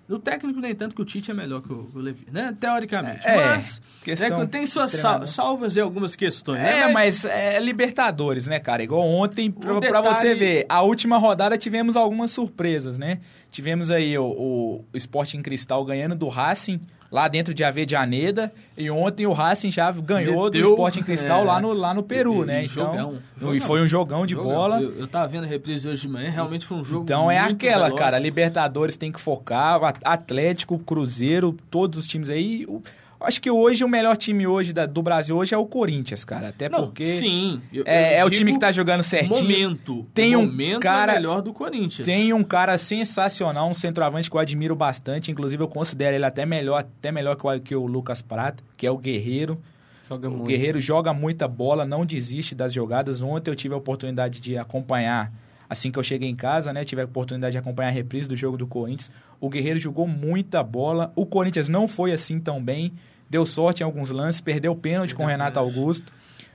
no 0.09 0.19
técnico, 0.19 0.59
nem 0.59 0.75
tanto 0.75 0.95
que 0.95 1.03
o 1.03 1.05
Tite 1.05 1.31
é 1.31 1.35
melhor 1.35 1.61
que 1.61 1.71
o, 1.71 1.87
o 1.95 1.99
Levi, 1.99 2.27
né? 2.33 2.57
Teoricamente. 2.59 3.27
É, 3.27 3.37
mas 3.37 3.83
né, 4.07 4.47
tem 4.51 4.67
suas 4.67 4.93
sal, 4.93 5.27
salvas 5.27 5.77
e 5.77 5.81
algumas 5.81 6.17
questões. 6.17 6.59
Né? 6.59 6.81
É, 6.81 6.87
né? 6.87 6.93
mas 6.93 7.27
é 7.27 7.61
Libertadores, 7.61 8.47
né, 8.47 8.59
cara? 8.59 8.83
Igual 8.83 9.07
ontem, 9.07 9.51
pra, 9.51 9.75
detalhe... 9.75 9.91
pra, 9.91 10.01
você 10.01 10.35
ver, 10.35 10.65
a 10.67 10.81
última 10.83 11.19
rodada 11.19 11.59
tivemos 11.59 11.95
algumas 11.95 12.31
surpresas, 12.31 12.97
né? 12.97 13.21
Tivemos 13.51 13.91
aí 13.91 14.17
o, 14.17 14.25
o, 14.25 14.85
o 14.93 14.97
Sporting 14.97 15.43
Cristal 15.43 15.85
ganhando 15.85 16.15
do 16.15 16.29
Racing 16.29 16.81
lá 17.11 17.29
dentro 17.29 17.55
de 17.55 17.65
Avedianeda. 17.65 18.53
E 18.77 18.91
ontem 18.91 19.27
o 19.27 19.33
Racing 19.33 19.71
já 19.71 19.91
ganhou 19.91 20.45
Meteu, 20.45 20.63
do 20.63 20.71
Sporting 20.71 21.03
Cristal 21.03 21.41
é, 21.41 21.45
lá, 21.45 21.61
no, 21.61 21.73
lá 21.73 21.95
no 21.95 22.03
Peru, 22.03 22.43
e, 22.43 22.47
né? 22.47 22.65
então, 22.65 22.87
jogão, 22.87 23.19
jogão. 23.37 23.55
E 23.57 23.61
foi 23.61 23.83
um 23.83 23.89
jogão 23.89 24.27
de 24.27 24.35
jogão. 24.35 24.53
bola. 24.53 24.83
Eu, 24.83 24.99
eu 25.01 25.09
tava 25.09 25.27
vendo 25.29 25.45
a 25.45 25.47
reprise 25.47 25.89
hoje 25.89 26.03
de 26.03 26.09
manhã, 26.09 26.31
realmente 26.31 26.67
foi 26.67 26.77
um 26.77 26.85
jogo 26.85 27.05
Então 27.05 27.31
é 27.31 27.39
aquela, 27.39 27.87
veloz. 27.87 28.01
cara, 28.01 28.19
Libertadores 28.19 28.97
tem 28.97 29.11
que 29.11 29.21
focar, 29.21 29.81
Atlético, 30.05 30.79
Cruzeiro, 30.79 31.57
todos 31.71 31.99
os 31.99 32.07
times 32.07 32.31
aí... 32.31 32.67
Acho 33.21 33.41
que 33.41 33.51
hoje 33.51 33.83
o 33.83 33.89
melhor 33.89 34.17
time 34.17 34.47
hoje 34.47 34.73
da, 34.73 34.87
do 34.87 35.03
Brasil 35.03 35.37
hoje 35.37 35.55
é 35.55 35.59
o 35.59 35.67
Corinthians, 35.67 36.25
cara. 36.25 36.49
Até 36.49 36.69
Não, 36.69 36.85
porque 36.85 37.19
sim, 37.19 37.61
eu, 37.73 37.83
é, 37.85 38.15
eu 38.15 38.19
é 38.21 38.25
o 38.25 38.31
time 38.31 38.53
que 38.53 38.61
tá 38.61 38.71
jogando 38.71 39.03
certinho. 39.03 39.43
Momento. 39.43 40.07
Tem 40.15 40.37
o 40.37 40.41
um 40.41 40.47
momento 40.47 40.81
cara 40.81 41.13
é 41.13 41.15
melhor 41.17 41.43
do 41.43 41.53
Corinthians. 41.53 42.07
Tem 42.07 42.33
um 42.33 42.45
cara 42.45 42.79
sensacional, 42.79 43.69
um 43.69 43.75
centroavante 43.75 44.31
que 44.31 44.37
eu 44.37 44.41
admiro 44.41 44.77
bastante, 44.77 45.33
inclusive 45.33 45.63
eu 45.63 45.69
considero 45.69 46.15
ele 46.15 46.25
até 46.25 46.47
melhor, 46.47 46.79
até 46.79 47.11
melhor 47.11 47.35
que 47.35 47.47
o, 47.47 47.61
que 47.61 47.75
o 47.75 47.87
Lucas 47.87 48.23
Prato, 48.23 48.63
que 48.77 48.87
é 48.87 48.91
o 48.91 48.97
Guerreiro. 48.97 49.61
Joga 50.09 50.29
o 50.29 50.31
muito. 50.31 50.47
Guerreiro 50.47 50.81
joga 50.81 51.13
muita 51.13 51.47
bola, 51.49 51.85
não 51.85 52.07
desiste 52.07 52.55
das 52.55 52.73
jogadas. 52.73 53.21
Ontem 53.21 53.51
eu 53.51 53.57
tive 53.57 53.75
a 53.75 53.77
oportunidade 53.77 54.41
de 54.41 54.57
acompanhar 54.57 55.33
assim 55.69 55.91
que 55.91 55.99
eu 55.99 56.03
cheguei 56.03 56.29
em 56.29 56.37
casa, 56.37 56.73
né? 56.73 56.85
Tive 56.85 57.03
a 57.03 57.05
oportunidade 57.05 57.53
de 57.53 57.59
acompanhar 57.59 57.89
a 57.89 57.93
reprise 57.93 58.29
do 58.29 58.37
jogo 58.37 58.57
do 58.57 58.67
Corinthians. 58.67 59.11
O 59.41 59.49
Guerreiro 59.49 59.79
jogou 59.79 60.07
muita 60.07 60.63
bola. 60.63 61.13
O 61.15 61.27
Corinthians 61.27 61.69
não 61.69 61.87
foi 61.87 62.13
assim 62.13 62.41
tão 62.41 62.63
bem 62.63 62.93
deu 63.29 63.45
sorte 63.45 63.83
em 63.83 63.85
alguns 63.85 64.11
lances, 64.11 64.41
perdeu 64.41 64.73
o 64.73 64.77
pênalti 64.77 65.15
com 65.15 65.25
o 65.25 65.27
Renato 65.27 65.59
Augusto. 65.59 66.13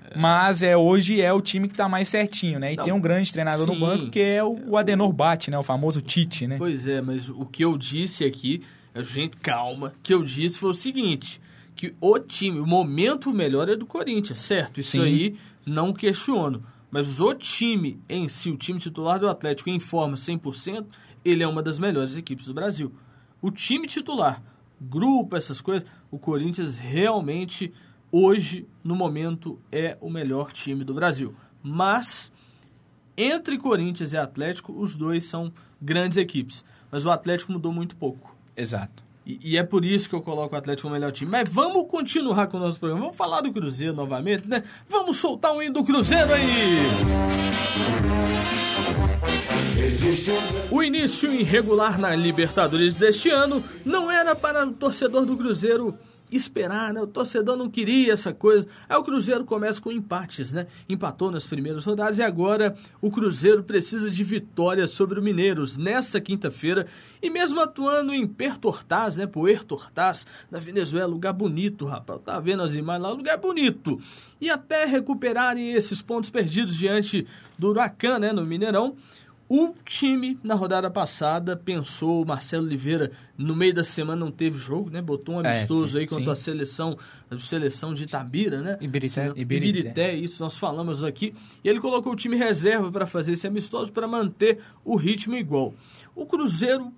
É. 0.10 0.17
Mas 0.17 0.63
é, 0.63 0.76
hoje 0.76 1.21
é 1.21 1.32
o 1.32 1.41
time 1.41 1.67
que 1.67 1.73
está 1.73 1.88
mais 1.88 2.08
certinho, 2.08 2.60
né? 2.60 2.73
E 2.73 2.76
Não, 2.76 2.84
tem 2.84 2.93
um 2.93 2.99
grande 2.99 3.32
treinador 3.32 3.67
sim. 3.67 3.73
no 3.73 3.80
banco 3.80 4.10
que 4.10 4.19
é 4.19 4.43
o 4.43 4.76
Adenor 4.76 5.12
Bate, 5.13 5.49
né? 5.49 5.58
O 5.58 5.63
famoso 5.63 6.02
Tite, 6.02 6.47
né? 6.47 6.58
Pois 6.58 6.88
é, 6.88 7.02
mas 7.02 7.30
o 7.30 7.45
que 7.45 7.63
eu 7.63 7.78
disse 7.78 8.26
aqui, 8.26 8.63
gente, 8.97 9.38
calma, 9.38 9.88
o 9.88 10.02
que 10.02 10.13
eu 10.13 10.23
disse 10.23 10.60
foi 10.60 10.71
o 10.71 10.73
seguinte, 10.73 11.39
que 11.76 11.93
o 12.02 12.19
time, 12.19 12.60
o 12.60 12.67
momento 12.67 13.32
melhor 13.32 13.69
é 13.69 13.76
do 13.76 13.86
Corinthians, 13.86 14.39
certo? 14.39 14.80
Isso 14.80 14.91
sim. 14.91 15.02
aí 15.02 15.36
não 15.65 15.93
questiono. 15.93 16.63
Mas 16.93 17.19
o 17.19 17.34
time 17.34 17.99
em 18.08 18.29
si, 18.29 18.51
o 18.51 18.56
time 18.56 18.79
titular 18.79 19.19
do 19.19 19.27
Atlético 19.27 19.67
em 19.67 19.79
forma 19.79 20.15
100%, 20.15 20.86
ele 21.25 21.41
é 21.41 21.47
uma 21.47 21.63
das 21.63 21.79
melhores 21.79 22.15
equipes 22.15 22.45
do 22.45 22.53
Brasil. 22.53 22.93
O 23.41 23.49
time 23.49 23.88
titular 23.88 24.43
grupo, 24.79 25.36
essas 25.36 25.60
coisas, 25.60 25.89
o 26.12 26.19
Corinthians 26.19 26.77
realmente, 26.77 27.73
hoje, 28.12 28.67
no 28.84 28.95
momento, 28.95 29.60
é 29.71 29.97
o 30.01 30.08
melhor 30.08 30.53
time 30.53 30.84
do 30.84 30.93
Brasil. 30.93 31.34
Mas, 31.63 32.32
entre 33.17 33.58
Corinthians 33.58 34.13
e 34.13 34.17
Atlético, 34.17 34.71
os 34.79 34.95
dois 34.95 35.23
são 35.23 35.51
grandes 35.82 36.19
equipes. 36.19 36.63
Mas 36.91 37.06
o 37.06 37.10
Atlético 37.10 37.53
mudou 37.53 37.73
muito 37.73 37.95
pouco. 37.95 38.38
Exato. 38.56 39.03
E, 39.25 39.53
e, 39.53 39.57
é 39.57 39.63
por 39.63 39.86
isso 39.86 40.09
que 40.09 40.15
eu 40.15 40.21
coloco 40.21 40.53
o 40.53 40.57
Atlético 40.57 40.88
como 40.88 40.95
melhor 40.95 41.12
time. 41.12 41.31
Mas 41.31 41.47
vamos 41.47 41.88
continuar 41.88 42.47
com 42.47 42.57
o 42.57 42.59
nosso 42.59 42.79
programa. 42.79 43.05
Vamos 43.05 43.17
falar 43.17 43.41
do 43.41 43.53
Cruzeiro 43.53 43.93
novamente, 43.93 44.47
né? 44.47 44.63
Vamos 44.89 45.17
soltar 45.17 45.55
o 45.55 45.62
hino 45.62 45.73
do 45.73 45.83
Cruzeiro 45.83 46.33
aí! 46.33 46.51
O 50.69 50.83
início 50.83 51.31
irregular 51.33 51.97
na 51.97 52.15
Libertadores 52.15 52.95
deste 52.95 53.29
ano 53.29 53.63
não 53.86 54.12
era 54.12 54.36
para 54.36 54.65
o 54.65 54.73
torcedor 54.73 55.25
do 55.25 55.38
Cruzeiro 55.38 55.97
esperar, 56.36 56.93
né? 56.93 57.02
O 57.02 57.08
torcedor 57.08 57.56
não 57.56 57.69
queria 57.69 58.13
essa 58.13 58.34
coisa. 58.34 58.67
Aí 58.88 58.98
o 58.98 59.04
Cruzeiro 59.04 59.46
começa 59.46 59.82
com 59.82 59.91
empates, 59.91 60.52
né? 60.52 60.67
Empatou 60.88 61.32
nas 61.32 61.48
primeiras 61.48 61.86
rodadas 61.86 62.17
e 62.17 62.24
agora 62.24 62.76
o 63.02 63.12
Cruzeiro 63.12 63.63
precisa 63.63 64.10
de 64.10 64.24
vitória 64.24 64.88
sobre 64.88 65.19
o 65.19 65.24
Mineiros 65.24 65.78
nesta 65.78 66.19
quinta-feira. 66.19 66.88
E 67.22 67.30
mesmo 67.30 67.62
atuando 67.62 68.13
em 68.13 68.28
Pertortaz, 68.28 69.15
né? 69.15 69.26
Puertortaz, 69.26 70.28
na 70.52 70.60
Venezuela, 70.60 71.08
lugar 71.08 71.34
bonito, 71.34 71.86
rapaz. 71.86 72.22
Tá 72.24 72.39
vendo 72.39 72.63
as 72.63 72.76
imagens 72.76 73.04
lá, 73.04 73.12
lugar 73.12 73.38
bonito. 73.38 74.00
E 74.41 74.50
até 74.50 74.86
recuperarem 74.86 75.74
esses 75.74 76.02
pontos 76.02 76.30
perdidos 76.30 76.76
diante 76.76 77.26
do 77.58 77.69
Huracan, 77.69 78.19
né? 78.19 78.34
No 78.34 78.46
Mineirão. 78.46 78.96
O 79.49 79.75
time, 79.86 80.39
na 80.41 80.56
rodada 80.56 80.89
passada, 80.89 81.56
pensou, 81.56 82.23
o 82.23 82.25
Marcelo 82.25 82.65
Oliveira, 82.65 83.12
no 83.38 83.56
meio 83.56 83.73
da 83.73 83.84
semana 83.84 84.25
não 84.25 84.32
teve 84.32 84.58
jogo, 84.58 84.89
né? 84.89 85.01
Botou 85.01 85.36
um 85.36 85.41
é, 85.41 85.58
amistoso 85.58 85.97
é, 85.97 86.01
aí 86.01 86.08
contra 86.08 86.25
sim. 86.25 86.32
a 86.32 86.36
seleção, 86.36 86.97
a 87.29 87.38
seleção 87.38 87.93
de 87.93 88.03
Itabira, 88.03 88.62
né? 88.62 88.77
Ibirité. 88.82 89.32
Ibirité. 89.36 89.79
Ibirité, 89.79 90.13
isso 90.13 90.41
nós 90.41 90.58
falamos 90.58 91.03
aqui. 91.03 91.36
E 91.63 91.69
ele 91.69 91.79
colocou 91.79 92.13
o 92.13 92.15
time 92.15 92.36
reserva 92.36 92.91
para 92.91 93.06
fazer 93.06 93.34
esse 93.34 93.45
amistoso, 93.45 93.91
para 93.91 94.08
manter 94.08 94.60
o 94.84 94.95
ritmo 94.95 95.36
igual. 95.36 95.73
O 96.15 96.25
Cruzeiro 96.25 96.91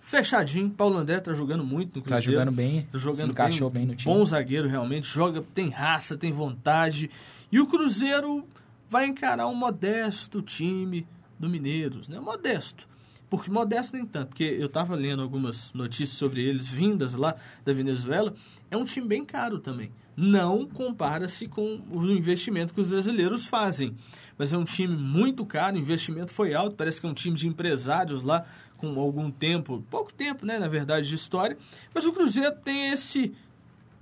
fechadinho. 0.00 0.68
Paulo 0.70 0.98
André 0.98 1.20
tá 1.20 1.32
jogando 1.32 1.64
muito 1.64 1.96
no 1.96 2.02
tá 2.02 2.16
Cruzeiro. 2.16 2.38
Tá 2.38 2.44
jogando 2.44 2.54
bem. 2.54 2.88
Tá 2.92 2.98
jogando 2.98 3.26
se 3.26 3.32
encaixou 3.32 3.70
bem, 3.70 3.82
bem 3.82 3.90
no 3.90 3.96
time. 3.96 4.14
Bom 4.14 4.24
zagueiro, 4.26 4.68
realmente. 4.68 5.06
Joga, 5.06 5.42
tem 5.54 5.70
raça, 5.70 6.16
tem 6.16 6.30
vontade. 6.30 7.10
E 7.50 7.58
o 7.60 7.66
Cruzeiro 7.66 8.44
vai 8.90 9.06
encarar 9.06 9.46
um 9.46 9.54
modesto 9.54 10.42
time 10.42 11.06
do 11.42 11.50
Mineiros, 11.50 12.08
né? 12.08 12.20
Modesto. 12.20 12.88
Porque 13.28 13.50
modesto 13.50 13.96
nem 13.96 14.06
tanto, 14.06 14.28
porque 14.28 14.44
eu 14.44 14.66
estava 14.66 14.94
lendo 14.94 15.22
algumas 15.22 15.72
notícias 15.72 16.10
sobre 16.10 16.42
eles 16.42 16.68
vindas 16.68 17.14
lá 17.14 17.34
da 17.64 17.72
Venezuela, 17.72 18.34
é 18.70 18.76
um 18.76 18.84
time 18.84 19.08
bem 19.08 19.24
caro 19.24 19.58
também. 19.58 19.90
Não 20.16 20.66
compara-se 20.66 21.48
com 21.48 21.80
o 21.90 22.04
investimento 22.10 22.72
que 22.72 22.80
os 22.80 22.86
brasileiros 22.86 23.46
fazem. 23.46 23.96
Mas 24.38 24.52
é 24.52 24.58
um 24.58 24.64
time 24.64 24.94
muito 24.94 25.44
caro, 25.44 25.76
o 25.76 25.78
investimento 25.78 26.32
foi 26.32 26.54
alto, 26.54 26.76
parece 26.76 27.00
que 27.00 27.06
é 27.06 27.10
um 27.10 27.14
time 27.14 27.34
de 27.34 27.48
empresários 27.48 28.22
lá 28.22 28.46
com 28.76 29.00
algum 29.00 29.30
tempo, 29.30 29.82
pouco 29.90 30.12
tempo, 30.12 30.44
né, 30.44 30.58
na 30.58 30.68
verdade, 30.68 31.08
de 31.08 31.14
história. 31.14 31.56
Mas 31.94 32.04
o 32.04 32.12
Cruzeiro 32.12 32.54
tem 32.62 32.90
esse 32.90 33.32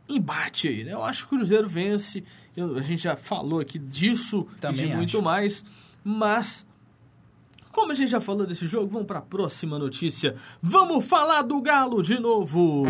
embate 0.09 0.67
aí, 0.69 0.85
né? 0.85 0.93
Eu 0.93 1.05
acho 1.05 1.27
que 1.27 1.35
o 1.35 1.39
Cruzeiro 1.39 1.69
vence, 1.69 2.25
eu, 2.57 2.77
a 2.77 2.83
gente 2.83 3.05
já 3.05 3.17
falou 3.17 3.61
aqui 3.61 3.79
disso 3.79 4.47
Também 4.61 4.87
e 4.87 4.89
de 4.89 4.97
muito 4.97 5.23
mais, 5.23 5.65
mas 6.03 6.67
como 7.73 7.93
a 7.93 7.95
gente 7.95 8.11
já 8.11 8.21
falou 8.21 8.47
desse 8.47 8.67
jogo, 8.67 8.89
vamos 8.89 9.07
para 9.07 9.19
a 9.19 9.23
próxima 9.23 9.79
notícia. 9.79 10.37
Vamos 10.63 11.05
falar 11.05 11.43
do 11.43 11.61
Galo 11.61 12.03
de 12.03 12.19
novo. 12.19 12.87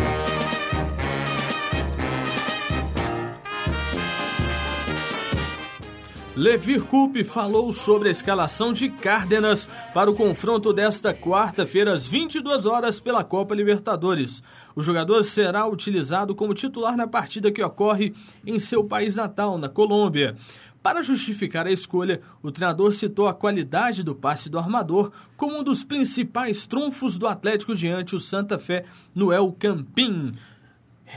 Levir 6.35 6.81
Coupe 6.83 7.23
falou 7.25 7.73
sobre 7.73 8.07
a 8.07 8.11
escalação 8.11 8.71
de 8.71 8.89
Cárdenas 8.89 9.69
para 9.93 10.09
o 10.09 10.15
confronto 10.15 10.71
desta 10.71 11.13
quarta-feira 11.13 11.93
às 11.93 12.05
22 12.07 12.65
horas 12.65 12.99
pela 13.01 13.23
Copa 13.23 13.53
Libertadores. 13.53 14.41
O 14.73 14.81
jogador 14.81 15.23
será 15.25 15.67
utilizado 15.67 16.33
como 16.33 16.53
titular 16.53 16.95
na 16.95 17.05
partida 17.05 17.51
que 17.51 17.61
ocorre 17.61 18.15
em 18.43 18.57
seu 18.59 18.83
país 18.83 19.15
natal, 19.15 19.57
na 19.57 19.67
Colômbia. 19.67 20.35
Para 20.81 21.03
justificar 21.03 21.67
a 21.67 21.71
escolha, 21.71 22.21
o 22.41 22.51
treinador 22.51 22.91
citou 22.93 23.27
a 23.27 23.33
qualidade 23.33 24.01
do 24.01 24.15
passe 24.15 24.49
do 24.49 24.57
armador 24.57 25.11
como 25.37 25.59
um 25.59 25.63
dos 25.63 25.83
principais 25.83 26.65
trunfos 26.65 27.17
do 27.17 27.27
Atlético 27.27 27.75
diante 27.75 28.15
o 28.15 28.19
Santa 28.19 28.57
Fé 28.57 28.85
no 29.13 29.31
El 29.31 29.51
Campín. 29.59 30.35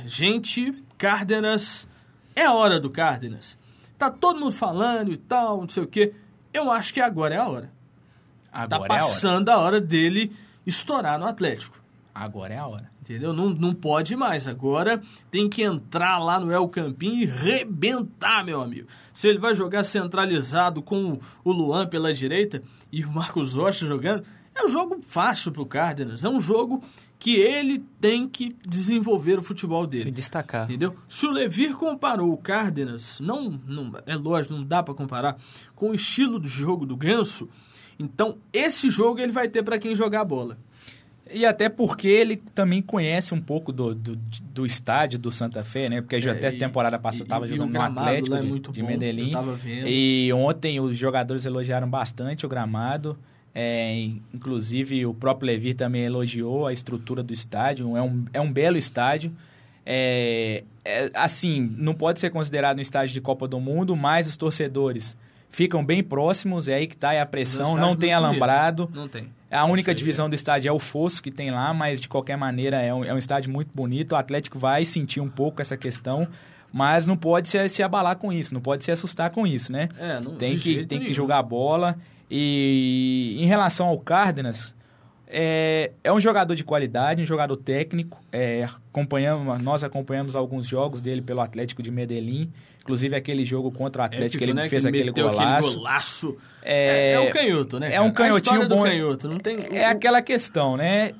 Gente, 0.04 0.84
Cárdenas, 0.98 1.86
é 2.36 2.44
a 2.44 2.52
hora 2.52 2.78
do 2.78 2.90
Cárdenas. 2.90 3.56
Tá 3.96 4.10
todo 4.10 4.40
mundo 4.40 4.52
falando 4.52 5.12
e 5.12 5.16
tal, 5.16 5.62
não 5.62 5.68
sei 5.68 5.82
o 5.82 5.86
quê. 5.86 6.12
Eu 6.52 6.70
acho 6.70 6.92
que 6.92 7.00
agora 7.00 7.34
é 7.34 7.38
a 7.38 7.48
hora. 7.48 7.72
Agora 8.52 8.82
tá 8.82 8.88
passando 8.88 9.48
é 9.48 9.52
a 9.52 9.56
hora. 9.56 9.62
a 9.62 9.66
hora 9.66 9.80
dele 9.80 10.36
estourar 10.66 11.18
no 11.18 11.26
Atlético. 11.26 11.83
Agora 12.14 12.54
é 12.54 12.58
a 12.58 12.66
hora. 12.66 12.90
Entendeu? 13.00 13.32
Não, 13.32 13.50
não 13.50 13.72
pode 13.72 14.14
mais. 14.14 14.46
Agora 14.46 15.02
tem 15.30 15.48
que 15.48 15.62
entrar 15.62 16.18
lá 16.18 16.38
no 16.38 16.52
El 16.52 16.68
Campinho 16.68 17.22
e 17.22 17.26
rebentar, 17.26 18.44
meu 18.44 18.60
amigo. 18.60 18.86
Se 19.12 19.26
ele 19.26 19.38
vai 19.38 19.54
jogar 19.54 19.82
centralizado 19.82 20.80
com 20.80 21.18
o 21.42 21.52
Luan 21.52 21.86
pela 21.86 22.14
direita 22.14 22.62
e 22.92 23.04
o 23.04 23.10
Marcos 23.10 23.54
Rocha 23.54 23.84
jogando, 23.84 24.24
é 24.54 24.64
um 24.64 24.68
jogo 24.68 25.00
fácil 25.02 25.50
pro 25.50 25.66
Cárdenas. 25.66 26.22
É 26.22 26.28
um 26.28 26.40
jogo 26.40 26.82
que 27.18 27.36
ele 27.36 27.84
tem 28.00 28.28
que 28.28 28.54
desenvolver 28.66 29.38
o 29.38 29.42
futebol 29.42 29.86
dele. 29.86 30.04
Se 30.04 30.10
destacar. 30.10 30.64
Entendeu? 30.64 30.94
Se 31.08 31.26
o 31.26 31.30
Levir 31.30 31.74
comparou 31.74 32.32
o 32.32 32.38
Cárdenas, 32.38 33.18
não, 33.18 33.60
não 33.66 33.90
é 34.06 34.14
lógico, 34.14 34.54
não 34.54 34.62
dá 34.64 34.82
para 34.82 34.94
comparar, 34.94 35.36
com 35.74 35.90
o 35.90 35.94
estilo 35.94 36.38
do 36.38 36.46
jogo 36.46 36.86
do 36.86 36.96
Ganso, 36.96 37.48
então 37.98 38.38
esse 38.52 38.90
jogo 38.90 39.20
ele 39.20 39.32
vai 39.32 39.48
ter 39.48 39.62
para 39.62 39.78
quem 39.78 39.96
jogar 39.96 40.20
a 40.20 40.24
bola. 40.24 40.58
E 41.32 41.46
até 41.46 41.68
porque 41.68 42.06
ele 42.06 42.36
também 42.36 42.82
conhece 42.82 43.32
um 43.32 43.40
pouco 43.40 43.72
do, 43.72 43.94
do, 43.94 44.16
do 44.16 44.66
estádio 44.66 45.18
do 45.18 45.30
Santa 45.30 45.64
Fé, 45.64 45.88
né? 45.88 46.00
Porque 46.02 46.20
já 46.20 46.32
é, 46.32 46.36
até 46.36 46.48
a 46.48 46.58
temporada 46.58 46.98
passada 46.98 47.24
estava 47.24 47.46
jogando 47.46 47.72
no 47.72 47.80
Atlético 47.80 48.36
é 48.36 48.42
de, 48.42 48.60
de 48.60 48.82
bom, 48.82 48.88
Medellín. 48.88 49.32
E 49.86 50.30
ontem 50.34 50.80
os 50.80 50.96
jogadores 50.98 51.46
elogiaram 51.46 51.88
bastante 51.88 52.44
o 52.44 52.48
gramado. 52.48 53.18
É, 53.54 54.10
inclusive 54.34 55.06
o 55.06 55.14
próprio 55.14 55.46
Levir 55.46 55.76
também 55.76 56.02
elogiou 56.02 56.66
a 56.66 56.72
estrutura 56.72 57.22
do 57.22 57.32
estádio. 57.32 57.96
É 57.96 58.02
um, 58.02 58.24
é 58.34 58.40
um 58.40 58.52
belo 58.52 58.76
estádio. 58.76 59.32
É, 59.86 60.64
é, 60.84 61.10
assim, 61.14 61.74
não 61.78 61.94
pode 61.94 62.20
ser 62.20 62.30
considerado 62.30 62.78
um 62.78 62.82
estádio 62.82 63.14
de 63.14 63.20
Copa 63.20 63.48
do 63.48 63.58
Mundo, 63.58 63.96
mas 63.96 64.26
os 64.26 64.36
torcedores 64.36 65.16
ficam 65.54 65.84
bem 65.84 66.02
próximos, 66.02 66.68
é 66.68 66.74
aí 66.74 66.86
que 66.86 66.96
tá 66.96 67.14
é 67.14 67.20
a 67.20 67.26
pressão, 67.26 67.76
não 67.76 67.94
tem 67.94 68.12
alambrado. 68.12 68.86
bonito. 68.86 69.00
Não 69.00 69.08
tem. 69.08 69.28
A 69.50 69.64
única 69.64 69.94
divisão 69.94 70.28
do 70.28 70.34
estádio 70.34 70.68
é 70.68 70.72
o 70.72 70.80
fosso 70.80 71.22
que 71.22 71.30
tem 71.30 71.50
lá, 71.52 71.72
mas 71.72 72.00
de 72.00 72.08
qualquer 72.08 72.36
maneira 72.36 72.82
é 72.82 72.92
um, 72.92 73.04
é 73.04 73.14
um 73.14 73.18
estádio 73.18 73.52
muito 73.52 73.70
bonito. 73.72 74.12
O 74.12 74.16
Atlético 74.16 74.58
vai 74.58 74.84
sentir 74.84 75.20
um 75.20 75.28
pouco 75.28 75.62
essa 75.62 75.76
questão, 75.76 76.26
mas 76.72 77.06
não 77.06 77.16
pode 77.16 77.48
se, 77.48 77.68
se 77.68 77.82
abalar 77.82 78.16
com 78.16 78.32
isso, 78.32 78.52
não 78.52 78.60
pode 78.60 78.84
se 78.84 78.90
assustar 78.90 79.30
com 79.30 79.46
isso, 79.46 79.70
né? 79.70 79.88
É, 79.98 80.18
não, 80.18 80.34
tem 80.34 80.58
que, 80.58 80.84
tem 80.86 80.98
que 80.98 81.04
nenhum. 81.04 81.14
jogar 81.14 81.40
bola. 81.42 81.96
E 82.28 83.36
em 83.38 83.46
relação 83.46 83.86
ao 83.86 83.98
Cárdenas, 84.00 84.74
é, 85.28 85.92
é 86.02 86.12
um 86.12 86.18
jogador 86.18 86.54
de 86.54 86.64
qualidade, 86.64 87.22
um 87.22 87.26
jogador 87.26 87.56
técnico. 87.56 88.20
É, 88.32 88.64
acompanhamos, 88.90 89.62
nós 89.62 89.84
acompanhamos 89.84 90.34
alguns 90.34 90.66
jogos 90.66 91.00
dele 91.00 91.22
pelo 91.22 91.40
Atlético 91.40 91.82
de 91.82 91.92
Medellín. 91.92 92.52
Inclusive 92.84 93.16
aquele 93.16 93.44
jogo 93.46 93.72
contra 93.72 94.02
o 94.02 94.04
Atlético, 94.04 94.26
Épico, 94.36 94.44
ele 94.44 94.52
né, 94.54 94.68
fez 94.68 94.82
que 94.82 94.88
aquele 94.88 95.10
golaço. 95.10 95.76
golaço. 95.78 96.36
É, 96.62 97.12
É, 97.12 97.12
é 97.14 97.20
um 97.20 97.30
canhoto, 97.32 97.80
né? 97.80 97.94
é 97.94 98.00
um 98.00 98.10
canhotinho 98.12 98.68
bom. 98.68 98.82
canhoto, 98.82 99.26
não 99.28 99.38
tem... 99.38 99.58
É 99.72 99.86
aquela 99.86 100.20
questão, 100.20 100.76
né? 100.76 101.12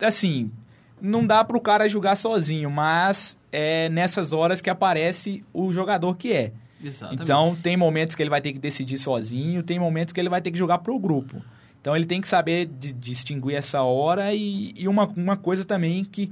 Assim, 0.00 0.50
não 1.00 1.26
dá 1.26 1.42
pro 1.42 1.60
cara 1.60 1.88
jogar 1.88 2.14
sozinho, 2.14 2.70
mas 2.70 3.38
é 3.50 3.88
nessas 3.88 4.32
horas 4.34 4.60
que 4.60 4.68
aparece 4.68 5.42
o 5.52 5.72
jogador 5.72 6.14
que 6.14 6.32
é. 6.32 6.52
Exatamente. 6.84 7.22
Então, 7.22 7.56
tem 7.62 7.76
momentos 7.76 8.14
que 8.14 8.22
ele 8.22 8.30
vai 8.30 8.40
ter 8.42 8.52
que 8.52 8.58
decidir 8.58 8.98
sozinho, 8.98 9.62
tem 9.62 9.78
momentos 9.78 10.12
que 10.12 10.20
ele 10.20 10.28
vai 10.28 10.42
ter 10.42 10.50
que 10.50 10.58
jogar 10.58 10.78
pro 10.78 10.98
grupo. 10.98 11.42
Então, 11.80 11.96
ele 11.96 12.04
tem 12.06 12.20
que 12.20 12.28
saber 12.28 12.66
di- 12.66 12.92
distinguir 12.92 13.56
essa 13.56 13.82
hora 13.82 14.34
e, 14.34 14.74
e 14.76 14.86
uma, 14.86 15.06
uma 15.16 15.36
coisa 15.36 15.64
também 15.64 16.04
que 16.04 16.30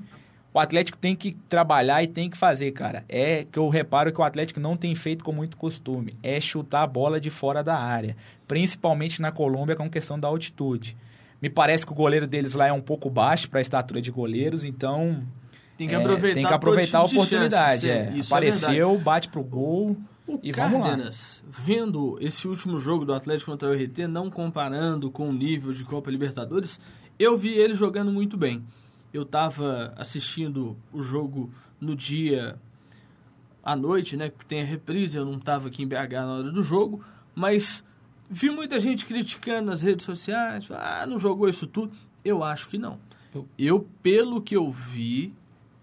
o 0.53 0.59
Atlético 0.59 0.99
tem 0.99 1.15
que 1.15 1.33
trabalhar 1.49 2.03
e 2.03 2.09
tem 2.09 2.29
que 2.29 2.37
fazer, 2.37 2.73
cara. 2.73 3.05
É 3.09 3.47
que 3.51 3.59
eu 3.59 3.69
reparo 3.69 4.13
que 4.13 4.21
o 4.21 4.25
Atlético 4.25 4.59
não 4.59 4.77
tem 4.77 4.95
feito 4.95 5.25
com 5.25 5.33
muito 5.33 5.57
costume. 5.57 6.15
É 6.23 6.41
chutar 6.41 6.83
a 6.83 6.87
bola 6.87 7.21
de 7.21 7.31
fora 7.31 7.63
da 7.63 7.79
área. 7.79 8.17
Principalmente 8.49 9.23
na 9.23 9.31
Colômbia 9.31 9.77
com 9.77 9.89
questão 9.89 10.19
da 10.19 10.27
altitude. 10.27 10.97
Me 11.41 11.49
parece 11.49 11.87
que 11.87 11.93
o 11.93 11.95
goleiro 11.95 12.27
deles 12.27 12.55
lá 12.55 12.67
é 12.67 12.73
um 12.73 12.81
pouco 12.81 13.09
baixo 13.09 13.49
para 13.49 13.61
a 13.61 13.63
estatura 13.63 14.03
de 14.03 14.11
goleiros, 14.11 14.65
então 14.65 15.25
tem 15.79 15.89
que 15.89 15.95
é, 15.95 15.99
aproveitar, 15.99 16.35
tem 16.35 16.47
que 16.47 16.53
aproveitar 16.53 16.99
a 16.99 17.05
tipo 17.05 17.15
de 17.15 17.17
oportunidade. 17.17 17.91
é. 17.91 18.13
Isso 18.15 18.35
é. 18.35 18.37
Apareceu, 18.37 18.99
bate 18.99 19.29
pro 19.29 19.43
gol. 19.43 19.97
O 20.27 20.39
E 20.43 20.53
vamos 20.53 20.81
lá. 20.81 20.89
Cárdenas, 20.89 21.43
vendo 21.49 22.19
esse 22.21 22.47
último 22.47 22.79
jogo 22.79 23.05
do 23.05 23.15
Atlético 23.15 23.51
contra 23.51 23.69
o 23.69 23.73
RT, 23.73 24.07
não 24.07 24.31
comparando 24.31 25.11
com 25.11 25.29
o 25.29 25.33
nível 25.33 25.73
de 25.73 25.83
Copa 25.85 26.11
Libertadores, 26.11 26.79
eu 27.19 27.39
vi 27.39 27.55
ele 27.55 27.75
jogando 27.75 28.13
muito 28.13 28.37
bem. 28.37 28.63
Eu 29.13 29.23
estava 29.23 29.93
assistindo 29.97 30.77
o 30.93 31.03
jogo 31.03 31.51
no 31.81 31.97
dia 31.97 32.57
à 33.63 33.75
noite, 33.77 34.17
né? 34.17 34.29
Que 34.31 34.45
tem 34.47 34.61
a 34.63 34.65
reprise, 34.65 35.17
eu 35.17 35.25
não 35.25 35.35
estava 35.39 35.69
aqui 35.69 35.83
em 35.83 35.87
BH 35.89 36.13
na 36.13 36.33
hora 36.35 36.51
do 36.53 36.63
jogo, 36.63 37.05
mas 37.35 37.85
vi 38.29 38.51
muita 38.51 38.79
gente 38.79 39.05
criticando 39.07 39.71
nas 39.71 39.83
redes 39.83 40.05
sociais, 40.07 40.69
ah, 40.71 41.05
não 41.07 41.19
jogou 41.19 41.49
isso 41.49 41.67
tudo. 41.67 41.93
Eu 42.25 42.45
acho 42.45 42.69
que 42.69 42.79
não. 42.79 42.99
Eu- 43.35 43.49
Eu, 43.59 43.89
pelo 44.03 44.41
que 44.41 44.57
eu 44.57 44.71
vi, 44.71 45.33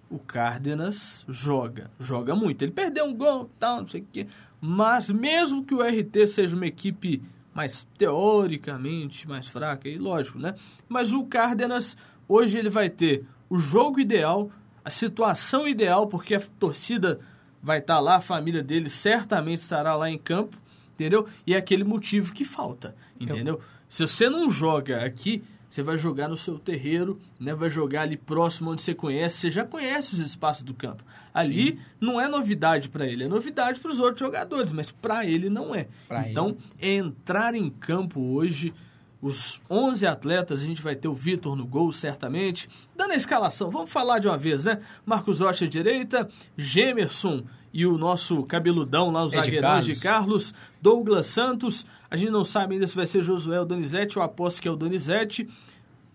o 0.10 0.18
Cárdenas 0.20 1.26
joga, 1.28 1.92
joga 2.00 2.34
muito. 2.36 2.62
Ele 2.62 2.72
perdeu 2.72 3.06
um 3.06 3.14
gol, 3.14 3.50
tal, 3.60 3.82
não 3.82 3.88
sei 3.88 4.02
o 4.02 4.08
quê. 4.14 4.28
Mas 4.62 5.10
mesmo 5.10 5.66
que 5.66 5.74
o 5.76 5.82
RT 5.82 6.28
seja 6.28 6.56
uma 6.56 6.66
equipe 6.66 7.22
mais 7.54 7.86
teoricamente 7.98 9.28
mais 9.28 9.48
fraca, 9.48 9.90
e 9.90 9.98
lógico, 9.98 10.38
né? 10.40 10.56
Mas 10.88 11.12
o 11.12 11.26
Cárdenas, 11.26 11.98
hoje 12.28 12.58
ele 12.58 12.70
vai 12.70 12.90
ter 12.90 13.26
o 13.50 13.58
jogo 13.58 14.00
ideal, 14.00 14.52
a 14.84 14.90
situação 14.90 15.68
ideal, 15.68 16.08
porque 16.08 16.36
a 16.36 16.42
torcida 16.60 17.20
vai 17.62 17.80
estar 17.80 18.00
lá, 18.00 18.16
a 18.16 18.22
família 18.22 18.64
dele 18.64 18.90
certamente 18.90 19.60
estará 19.60 19.96
lá 19.96 20.10
em 20.10 20.18
campo, 20.18 20.58
entendeu? 20.94 21.28
E 21.46 21.54
é 21.54 21.58
aquele 21.58 21.84
motivo 21.84 22.34
que 22.34 22.46
falta, 22.46 22.96
entendeu? 23.20 23.60
Se 23.90 24.08
você 24.08 24.30
não 24.30 24.50
joga 24.50 25.04
aqui, 25.04 25.44
você 25.70 25.84
vai 25.84 25.98
jogar 25.98 26.28
no 26.28 26.38
seu 26.38 26.58
terreiro, 26.58 27.20
né? 27.40 27.54
Vai 27.54 27.70
jogar 27.70 28.02
ali 28.02 28.18
próximo 28.18 28.72
onde 28.72 28.82
você 28.82 28.94
conhece, 28.94 29.38
você 29.38 29.52
já 29.52 29.66
conhece 29.66 30.14
os 30.14 30.20
espaços 30.20 30.64
do 30.64 30.74
campo. 30.74 31.04
Ali 31.34 31.80
não 32.00 32.20
é 32.20 32.28
novidade 32.28 32.90
para 32.90 33.06
ele, 33.06 33.26
é 33.26 33.28
novidade 33.28 33.80
para 33.80 33.92
os 33.92 34.00
outros 34.00 34.20
jogadores, 34.20 34.72
mas 34.72 34.92
para 34.92 35.26
ele 35.26 35.50
não 35.50 35.76
é. 35.76 35.88
Pra 36.08 36.30
então, 36.30 36.58
é 36.80 36.94
entrar 36.94 37.54
em 37.54 37.70
campo 37.70 38.22
hoje, 38.22 38.74
os 39.22 39.60
11 39.70 40.06
atletas, 40.06 40.62
a 40.62 40.64
gente 40.64 40.82
vai 40.82 40.96
ter 40.96 41.08
o 41.08 41.14
Vitor 41.14 41.56
no 41.56 41.66
gol, 41.66 41.92
certamente. 41.92 42.70
Dando 42.96 43.12
a 43.12 43.16
escalação, 43.16 43.70
vamos 43.72 43.92
falar 43.92 44.20
de 44.20 44.28
uma 44.28 44.38
vez, 44.38 44.66
né? 44.66 44.80
Marcos 45.06 45.40
Rocha 45.40 45.66
à 45.66 45.68
direita, 45.68 46.30
Gemerson 46.56 47.44
e 47.74 47.86
o 47.86 47.98
nosso 47.98 48.44
cabeludão 48.44 49.12
lá, 49.12 49.26
os 49.26 49.34
Ed 49.34 49.46
zagueirões 49.46 49.86
de 49.86 50.00
Carlos. 50.00 50.52
Carlos, 50.52 50.54
Douglas 50.82 51.28
Santos. 51.28 51.86
A 52.10 52.16
gente 52.16 52.32
não 52.32 52.46
sabe 52.46 52.76
ainda 52.76 52.88
se 52.88 52.96
vai 52.96 53.08
ser 53.08 53.22
Josué 53.22 53.60
ou 53.60 53.66
Donizete, 53.66 54.18
eu 54.18 54.24
aposto 54.24 54.62
que 54.62 54.68
é 54.68 54.72
o 54.72 54.76
Donizete. 54.76 55.48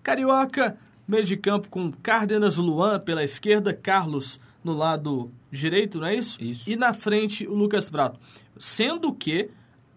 Carioca, 0.02 0.76
meio 1.06 1.24
de 1.24 1.36
campo 1.36 1.68
com 1.68 1.92
Cárdenas, 1.92 2.56
Luan 2.56 2.98
pela 3.00 3.22
esquerda, 3.22 3.74
Carlos 3.74 4.40
no 4.64 4.72
lado 4.72 5.30
direito, 5.50 5.98
não 5.98 6.06
é 6.06 6.14
isso? 6.14 6.42
Isso. 6.42 6.70
E 6.70 6.76
na 6.76 6.92
frente 6.92 7.46
o 7.46 7.54
Lucas 7.54 7.90
Prato. 7.90 8.18
Sendo 8.58 9.12
que 9.12 9.50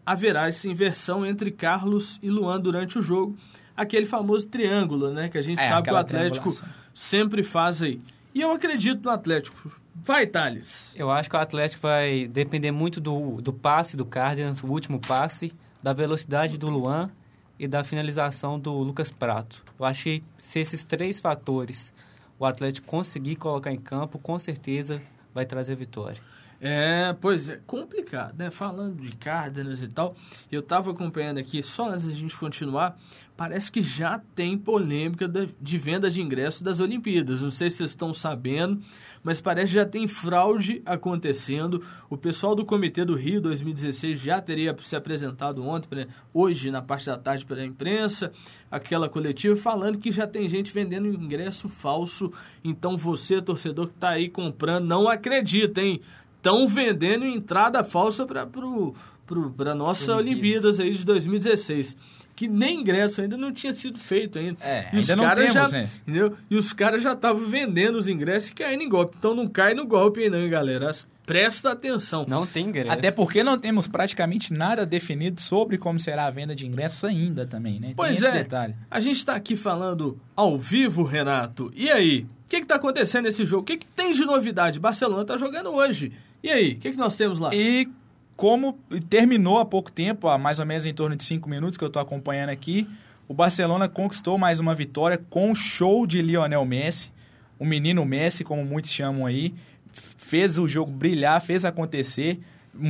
haverá 0.06 0.48
essa 0.48 0.68
inversão 0.68 1.26
entre 1.26 1.52
Carlos 1.52 2.20
e 2.22 2.30
Luan 2.30 2.60
durante 2.60 3.00
o 3.00 3.02
jogo. 3.02 3.36
Aquele 3.76 4.06
famoso 4.06 4.48
triângulo, 4.48 5.12
né? 5.12 5.28
Que 5.28 5.38
a 5.38 5.42
gente 5.42 5.60
É, 5.60 5.68
sabe 5.68 5.88
que 5.88 5.94
o 5.94 5.98
Atlético 5.98 6.50
sempre 6.94 7.44
faz 7.44 7.82
aí. 7.82 8.00
E 8.34 8.42
eu 8.42 8.52
acredito 8.52 9.04
no 9.04 9.10
Atlético. 9.10 9.72
Vai, 9.94 10.28
Thales. 10.28 10.92
Eu 10.96 11.10
acho 11.10 11.30
que 11.30 11.36
o 11.36 11.40
Atlético 11.40 11.82
vai 11.84 12.28
depender 12.28 12.72
muito 12.72 13.00
do, 13.02 13.42
do 13.42 13.52
passe 13.54 13.96
do 13.98 14.06
Cárdenas, 14.06 14.62
o 14.62 14.68
último 14.68 15.00
passe, 15.00 15.54
da 15.82 15.94
velocidade 15.94 16.58
do 16.58 16.70
Luan 16.70 17.10
e 17.58 17.68
da 17.68 17.84
finalização 17.84 18.60
do 18.60 18.74
Lucas 18.74 19.10
Prato. 19.12 19.64
Eu 19.80 19.86
acho 19.86 20.04
que 20.04 20.24
se 20.38 20.60
esses 20.60 20.84
três 20.84 21.20
fatores 21.20 21.94
o 22.38 22.46
Atlético 22.46 22.86
conseguir 22.88 23.38
colocar 23.38 23.72
em 23.72 23.78
campo, 23.78 24.20
com 24.20 24.38
certeza 24.38 25.02
vai 25.34 25.46
trazer 25.46 25.76
vitória. 25.76 26.22
É, 26.60 27.14
pois 27.20 27.50
é, 27.50 27.60
complicado, 27.68 28.38
né? 28.38 28.50
Falando 28.50 29.02
de 29.02 29.16
Cárdenas 29.16 29.82
e 29.82 29.88
tal, 29.88 30.16
eu 30.52 30.62
tava 30.62 30.92
acompanhando 30.92 31.38
aqui, 31.38 31.62
só 31.62 31.90
antes 31.90 32.08
da 32.08 32.14
gente 32.14 32.38
continuar, 32.38 32.98
parece 33.36 33.72
que 33.72 33.82
já 33.82 34.20
tem 34.34 34.58
polêmica 34.58 35.30
de 35.62 35.78
venda 35.78 36.10
de 36.10 36.22
ingressos 36.22 36.62
das 36.62 36.80
Olimpíadas. 36.80 37.42
Não 37.42 37.52
sei 37.52 37.70
se 37.70 37.78
vocês 37.78 37.90
estão 37.90 38.14
sabendo, 38.14 38.82
mas 39.22 39.42
parece 39.42 39.70
que 39.70 39.76
já 39.76 39.86
tem 39.86 40.08
fraude 40.08 40.82
acontecendo. 40.86 41.84
O 42.10 42.18
pessoal 42.18 42.56
do 42.56 42.66
Comitê 42.66 43.04
do 43.04 43.16
Rio 43.16 43.42
2016 43.42 44.20
já 44.20 44.42
teria 44.42 44.76
se 44.82 44.96
apresentado 44.96 45.64
ontem, 45.64 46.08
hoje, 46.34 46.72
na 46.72 46.82
parte 46.82 47.08
da 47.08 47.18
tarde, 47.18 47.46
pela 47.46 47.66
imprensa, 47.66 48.32
aquela 48.72 49.10
coletiva, 49.10 49.56
falando 49.56 49.98
que 49.98 50.12
já 50.12 50.26
tem 50.26 50.48
gente 50.48 50.72
vendendo 50.72 51.08
ingresso 51.08 51.68
falso. 51.68 52.32
Então 52.64 52.96
você, 52.96 53.42
torcedor 53.42 53.88
que 53.88 53.96
tá 53.96 54.10
aí 54.10 54.30
comprando, 54.30 54.86
não 54.86 55.10
acredita, 55.10 55.82
hein? 55.82 56.02
Estão 56.46 56.68
vendendo 56.68 57.26
entrada 57.26 57.84
falsa 57.84 58.26
para 58.26 58.46
pro, 58.46 58.94
pro, 59.26 59.50
pra 59.52 59.74
nossa 59.74 60.16
Olimpíadas. 60.16 60.80
Olimpíadas. 60.80 60.80
aí 60.80 60.92
de 60.96 61.06
2016. 61.06 61.98
Que 62.36 62.48
nem 62.50 62.82
ingresso 62.82 63.22
ainda 63.22 63.38
não 63.38 63.52
tinha 63.54 63.72
sido 63.72 63.98
feito 63.98 64.38
ainda. 64.38 64.58
É, 64.62 64.90
E 64.92 64.98
os 64.98 65.10
ainda 65.10 65.16
não 65.16 65.24
caras 65.24 65.54
temos, 65.54 65.72
já, 65.72 65.78
né? 65.78 65.90
Entendeu? 66.02 66.34
E 66.50 66.56
os 66.58 66.74
caras 66.74 67.02
já 67.02 67.14
estavam 67.14 67.46
vendendo 67.46 67.98
os 67.98 68.08
ingressos 68.10 68.50
e 68.50 68.54
caindo 68.54 68.84
em 68.84 68.90
golpe. 68.90 69.16
Então 69.18 69.34
não 69.34 69.48
cai 69.48 69.74
no 69.74 69.86
golpe 69.88 70.22
aí 70.22 70.30
não, 70.30 70.40
hein, 70.40 70.50
galera? 70.50 70.92
Presta 71.26 71.72
atenção. 71.72 72.26
Não 72.28 72.46
tem 72.46 72.68
ingresso. 72.68 72.92
Até 72.92 73.10
porque 73.10 73.42
não 73.42 73.58
temos 73.58 73.88
praticamente 73.88 74.54
nada 74.54 74.86
definido 74.86 75.42
sobre 75.42 75.78
como 75.78 75.98
será 76.00 76.26
a 76.28 76.30
venda 76.30 76.54
de 76.54 76.68
ingressos 76.68 77.04
ainda 77.06 77.48
também, 77.48 77.80
né? 77.80 77.88
Tem 77.88 77.96
Pois 77.96 78.18
esse 78.18 78.28
é. 78.28 78.32
detalhe. 78.32 78.76
A 78.92 79.00
gente 79.00 79.18
está 79.18 79.34
aqui 79.34 79.56
falando 79.56 80.20
ao 80.36 80.60
vivo, 80.60 81.04
Renato. 81.04 81.72
E 81.74 81.90
aí? 81.90 82.28
O 82.46 82.48
que 82.48 82.58
está 82.58 82.76
acontecendo 82.76 83.24
nesse 83.24 83.44
jogo? 83.46 83.64
O 83.64 83.66
que, 83.66 83.78
que 83.78 83.88
tem 83.88 84.14
de 84.14 84.24
novidade? 84.24 84.80
Barcelona 84.80 85.24
está 85.24 85.36
jogando 85.36 85.72
hoje. 85.72 86.12
E 86.46 86.52
aí? 86.52 86.74
O 86.74 86.76
que, 86.78 86.92
que 86.92 86.98
nós 86.98 87.16
temos 87.16 87.40
lá? 87.40 87.50
E 87.56 87.90
como 88.38 88.74
terminou 89.10 89.58
há 89.58 89.66
pouco 89.66 89.92
tempo, 89.92 90.28
há 90.28 90.38
mais 90.38 90.60
ou 90.60 90.66
menos 90.66 90.86
em 90.86 90.94
torno 90.94 91.16
de 91.16 91.24
cinco 91.24 91.50
minutos 91.50 91.76
que 91.76 91.84
eu 91.84 91.88
estou 91.88 92.00
acompanhando 92.00 92.50
aqui, 92.50 92.88
o 93.28 93.34
Barcelona 93.34 93.90
conquistou 93.90 94.38
mais 94.38 94.60
uma 94.60 94.76
vitória 94.76 95.18
com 95.18 95.50
o 95.50 95.56
show 95.56 96.06
de 96.06 96.22
Lionel 96.22 96.64
Messi, 96.64 97.12
o 97.58 97.66
menino 97.66 98.06
Messi, 98.06 98.44
como 98.44 98.64
muitos 98.64 98.92
chamam 98.92 99.26
aí, 99.26 99.56
fez 99.92 100.60
o 100.60 100.68
jogo 100.68 100.92
brilhar, 100.92 101.42
fez 101.42 101.66
acontecer, 101.66 102.40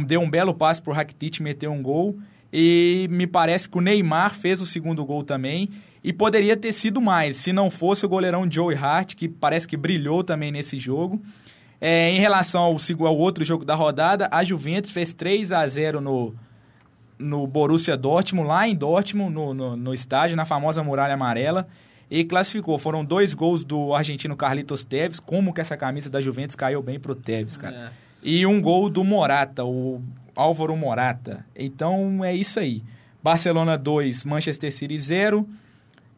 deu 0.05 0.19
um 0.19 0.29
belo 0.29 0.53
passe 0.53 0.81
para 0.81 0.91
o 0.91 0.93
Rakitic 0.93 1.39
meter 1.39 1.69
um 1.69 1.81
gol, 1.81 2.19
e 2.51 3.07
me 3.09 3.25
parece 3.25 3.69
que 3.69 3.77
o 3.77 3.81
Neymar 3.81 4.33
fez 4.33 4.59
o 4.59 4.65
segundo 4.65 5.05
gol 5.05 5.23
também, 5.23 5.69
e 6.03 6.11
poderia 6.11 6.57
ter 6.57 6.73
sido 6.73 6.99
mais, 6.99 7.37
se 7.37 7.53
não 7.53 7.69
fosse 7.69 8.05
o 8.05 8.09
goleirão 8.09 8.51
Joey 8.51 8.75
Hart, 8.75 9.15
que 9.15 9.29
parece 9.29 9.65
que 9.65 9.77
brilhou 9.77 10.25
também 10.25 10.51
nesse 10.51 10.77
jogo. 10.77 11.21
É, 11.79 12.09
em 12.09 12.19
relação 12.19 12.61
ao, 12.61 12.77
ao 13.07 13.17
outro 13.17 13.43
jogo 13.43 13.65
da 13.65 13.75
rodada, 13.75 14.27
a 14.31 14.43
Juventus 14.43 14.91
fez 14.91 15.13
3 15.13 15.51
a 15.51 15.67
0 15.67 16.01
no, 16.01 16.33
no 17.19 17.45
Borussia 17.45 17.97
Dortmund, 17.97 18.47
lá 18.47 18.67
em 18.67 18.75
Dortmund, 18.75 19.33
no, 19.33 19.53
no, 19.53 19.75
no 19.75 19.93
estádio, 19.93 20.37
na 20.37 20.45
famosa 20.45 20.83
Muralha 20.83 21.13
Amarela, 21.13 21.67
e 22.09 22.23
classificou. 22.23 22.77
Foram 22.77 23.03
dois 23.03 23.33
gols 23.33 23.63
do 23.63 23.93
argentino 23.93 24.35
Carlitos 24.35 24.83
Teves, 24.83 25.19
como 25.19 25.53
que 25.53 25.61
essa 25.61 25.75
camisa 25.75 26.09
da 26.09 26.21
Juventus 26.21 26.55
caiu 26.55 26.81
bem 26.81 26.99
pro 26.99 27.15
Teves, 27.15 27.57
cara. 27.57 27.75
É. 27.75 28.05
E 28.23 28.45
um 28.45 28.59
gol 28.59 28.89
do 28.89 29.03
Morata, 29.03 29.63
o, 29.63 30.01
Álvaro 30.35 30.75
Morata. 30.75 31.45
Então 31.55 32.23
é 32.23 32.35
isso 32.35 32.59
aí. 32.59 32.83
Barcelona 33.23 33.77
2, 33.77 34.25
Manchester 34.25 34.71
City 34.71 34.97
0. 34.99 35.47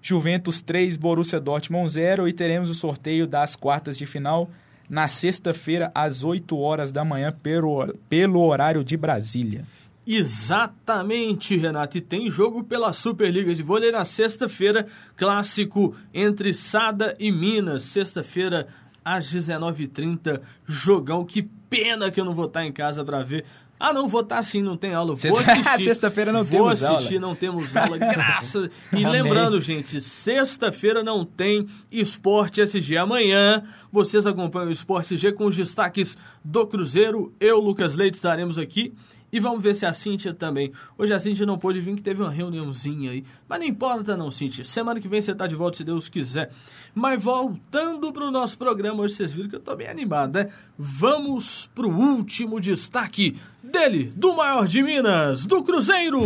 Juventus 0.02 0.62
3, 0.62 0.98
Borussia 0.98 1.39
Dortmund 1.39 1.89
0 1.91 2.28
e 2.28 2.34
teremos 2.34 2.70
o 2.70 2.76
sorteio 2.76 3.28
das 3.28 3.56
quartas 3.56 3.98
de 3.98 4.06
final 4.06 4.50
na 4.89 5.08
sexta-feira 5.08 5.91
às 5.93 6.23
8 6.23 6.58
horas 6.58 6.91
da 6.91 7.04
manhã 7.04 7.32
pelo, 7.32 7.93
pelo 8.10 8.41
horário 8.41 8.84
de 8.84 8.95
Brasília. 8.95 9.65
Exatamente, 10.08 11.58
Renato. 11.58 11.97
E 11.97 12.02
tem 12.02 12.30
jogo 12.30 12.63
pela 12.63 12.93
Superliga 12.93 13.54
de 13.54 13.62
Vôlei 13.62 13.91
na 13.91 14.06
sexta-feira, 14.06 14.88
clássico 15.17 15.93
entre 16.13 16.54
Sada 16.54 17.13
e 17.19 17.30
Minas. 17.30 17.84
Sexta-feira 17.84 18.67
às 19.04 19.26
19h30, 19.26 20.39
jogão. 20.65 21.26
Que 21.26 21.43
pena 21.69 22.10
que 22.10 22.21
eu 22.21 22.26
não 22.26 22.34
vou 22.34 22.45
estar 22.45 22.65
em 22.65 22.71
casa 22.71 23.04
para 23.04 23.21
ver. 23.21 23.43
Ah, 23.80 23.94
não, 23.94 24.08
vou 24.08 24.22
estar 24.22 24.42
sim, 24.44 24.62
não 24.62 24.76
tem 24.76 24.94
aula. 24.94 25.16
Vou 25.16 25.38
assistir. 25.40 25.84
Sexta-feira 25.84 26.32
não 26.32 26.44
vou 26.44 26.62
temos 26.62 26.84
aula. 26.84 26.96
Vou 26.96 26.98
assistir, 26.98 27.20
não 27.20 27.36
temos 27.36 27.76
aula, 27.78 27.98
graças. 28.00 28.70
E 28.92 29.06
lembrando, 29.06 29.62
gente, 29.62 30.02
sexta-feira 30.02 31.04
não 31.04 31.24
tem 31.24 31.68
Esporte 31.92 32.62
SG. 32.62 32.98
Amanhã 32.98 33.63
vocês 33.92 34.26
acompanham 34.26 34.70
o 34.70 34.72
Esporte 34.72 35.13
SG 35.13 35.32
com 35.34 35.46
os 35.46 35.56
destaques 35.56 36.18
do 36.44 36.66
Cruzeiro. 36.66 37.34
Eu, 37.40 37.60
Lucas 37.60 37.96
Leite, 37.96 38.16
estaremos 38.16 38.58
aqui. 38.58 38.94
E 39.38 39.39
vamos 39.39 39.62
ver 39.62 39.76
se 39.76 39.86
a 39.86 39.93
Cíntia 39.93 40.34
também. 40.34 40.71
Hoje 40.97 41.13
a 41.13 41.19
Cíntia 41.19 41.45
não 41.45 41.60
pôde 41.60 41.80
vir, 41.80 41.95
que 41.95 42.02
teve 42.02 42.23
uma 42.23 42.32
reuniãozinha 42.32 43.12
aí. 43.12 43.23
Mas 43.47 43.60
não 43.60 43.67
importa 43.67 44.17
não, 44.17 44.32
Cíntia. 44.32 44.65
Semana 44.65 45.00
que 45.00 45.08
vem 45.08 45.21
você 45.21 45.36
tá 45.36 45.45
de 45.45 45.54
volta, 45.54 45.78
se 45.78 45.84
Deus 45.84 46.10
quiser. 46.10 46.50
Mas 46.95 47.21
voltando 47.21 48.12
pro 48.12 48.32
nosso 48.32 48.58
programa, 48.58 49.04
hoje 49.04 49.13
vocês 49.13 49.32
viram 49.32 49.47
que 49.47 49.56
eu 49.56 49.60
tô 49.60 49.76
bem 49.76 49.89
animado, 49.89 50.39
né? 50.39 50.50
Vamos 50.76 51.69
pro 51.76 51.88
último 51.88 52.60
destaque 52.60 53.39
dele, 53.62 54.12
do 54.15 54.36
maior 54.36 54.67
de 54.67 54.82
Minas, 54.82 55.45
do 55.45 55.63
Cruzeiro. 55.63 56.19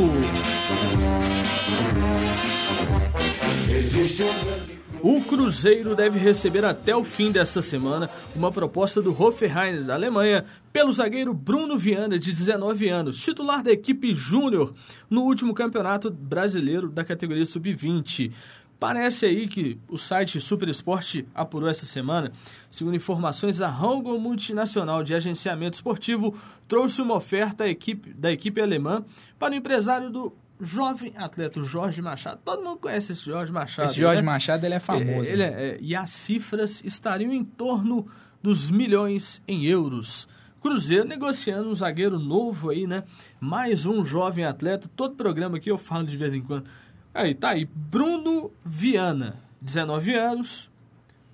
Existe 3.70 4.24
um 4.24 4.81
o 5.04 5.20
Cruzeiro 5.22 5.96
deve 5.96 6.20
receber 6.20 6.64
até 6.64 6.96
o 6.96 7.04
fim 7.04 7.32
desta 7.32 7.62
semana 7.62 8.10
uma 8.36 8.52
proposta 8.52 9.02
do 9.02 9.12
Hoffenheim 9.20 9.84
da 9.84 9.96
Alemanha 9.96 10.46
pelo 10.72 10.92
zagueiro 10.92 11.34
Bruno 11.34 11.78
Viana, 11.78 12.20
de 12.20 12.32
19 12.32 12.88
anos, 12.88 13.20
titular 13.20 13.64
da 13.64 13.72
equipe 13.72 14.14
júnior 14.14 14.74
no 15.10 15.24
último 15.24 15.54
campeonato 15.54 16.12
brasileiro 16.12 16.88
da 16.88 17.04
categoria 17.04 17.46
sub-20. 17.46 18.32
Parece 18.80 19.26
aí 19.26 19.48
que 19.48 19.80
o 19.88 19.98
site 19.98 20.42
Super 20.42 20.68
Esporte 20.70 21.26
apurou 21.36 21.70
essa 21.70 21.86
semana. 21.86 22.32
Segundo 22.70 22.96
informações, 22.96 23.62
a 23.62 23.70
Hangon 23.70 24.18
Multinacional 24.18 25.04
de 25.04 25.14
Agenciamento 25.14 25.76
Esportivo 25.76 26.36
trouxe 26.68 27.02
uma 27.02 27.16
oferta 27.16 27.68
equipe, 27.68 28.14
da 28.14 28.32
equipe 28.32 28.60
alemã 28.62 29.04
para 29.38 29.54
o 29.54 29.56
empresário 29.58 30.10
do 30.10 30.34
jovem 30.62 31.14
atleta, 31.18 31.60
o 31.60 31.66
Jorge 31.66 32.02
Machado. 32.02 32.40
Todo 32.46 32.64
mundo 32.64 32.78
conhece 32.78 33.14
esse 33.14 33.26
Jorge 33.26 33.52
Machado. 33.52 33.90
Esse 33.90 34.00
Jorge 34.00 34.22
né? 34.22 34.26
Machado, 34.26 34.64
ele 34.66 34.76
é 34.76 34.80
famoso. 34.80 35.30
Ele, 35.30 35.30
ele 35.30 35.44
é, 35.44 35.48
é, 35.48 35.78
e 35.82 35.96
as 35.96 36.12
cifras 36.12 36.82
estariam 36.86 37.34
em 37.34 37.44
torno 37.44 38.08
dos 38.42 38.70
milhões 38.70 39.42
em 39.48 39.66
euros. 39.66 40.28
Cruzeiro 40.62 41.08
negociando 41.08 41.70
um 41.70 41.76
zagueiro 41.76 42.20
novo 42.20 42.70
aí, 42.70 42.86
né? 42.86 43.04
Mais 43.40 43.86
um 43.86 44.06
jovem 44.06 44.46
atleta. 44.46 44.88
Todo 44.96 45.16
programa 45.16 45.58
aqui 45.58 45.72
eu 45.72 45.78
falo 45.78 46.06
de 46.06 46.16
vez 46.16 46.36
em 46.36 46.42
quando. 46.42 46.66
Aí, 47.14 47.34
tá 47.34 47.50
aí. 47.50 47.66
Bruno 47.66 48.52
Viana, 48.64 49.40
19 49.60 50.14
anos, 50.14 50.70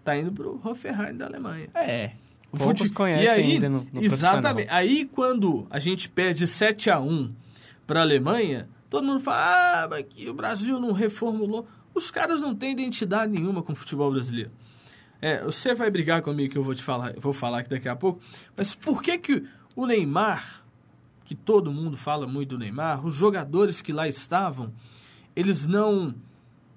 tá 0.03 0.17
indo 0.17 0.31
pro 0.31 0.59
Hoffenheim 0.63 1.15
da 1.15 1.25
Alemanha. 1.25 1.67
É. 1.75 2.11
O 2.49 2.57
Poucos 2.57 2.89
conhecem 2.91 3.25
e 3.25 3.29
aí, 3.29 3.51
ainda 3.53 3.67
no, 3.67 3.85
no 3.91 4.01
Exatamente. 4.01 4.69
Aí 4.71 5.03
quando 5.05 5.67
a 5.69 5.79
gente 5.79 6.07
perde 6.07 6.47
7 6.47 6.89
a 6.89 6.99
1 6.99 7.33
para 7.85 7.99
a 7.99 8.03
Alemanha, 8.03 8.69
Todo 8.89 9.05
mundo 9.05 9.19
fala, 9.19 9.83
ah, 9.83 9.87
mas 9.89 10.05
que 10.09 10.29
o 10.29 10.33
Brasil 10.33 10.79
não 10.79 10.91
reformulou. 10.91 11.67
Os 11.93 12.09
caras 12.09 12.41
não 12.41 12.55
têm 12.55 12.71
identidade 12.71 13.31
nenhuma 13.31 13.61
com 13.61 13.73
o 13.73 13.75
futebol 13.75 14.11
brasileiro. 14.11 14.51
É, 15.21 15.43
você 15.43 15.73
vai 15.73 15.89
brigar 15.89 16.21
comigo 16.21 16.51
que 16.51 16.57
eu 16.57 16.63
vou 16.63 16.75
te 16.75 16.83
falar, 16.83 17.13
vou 17.17 17.33
falar 17.33 17.59
aqui 17.59 17.69
daqui 17.69 17.89
a 17.89 17.95
pouco, 17.95 18.21
mas 18.55 18.75
por 18.75 19.01
que 19.01 19.17
que 19.17 19.43
o 19.75 19.85
Neymar, 19.85 20.63
que 21.25 21.33
todo 21.33 21.71
mundo 21.71 21.97
fala 21.97 22.27
muito 22.27 22.49
do 22.49 22.59
Neymar, 22.59 23.03
os 23.03 23.15
jogadores 23.15 23.81
que 23.81 23.91
lá 23.91 24.07
estavam, 24.07 24.71
eles 25.35 25.65
não 25.65 26.13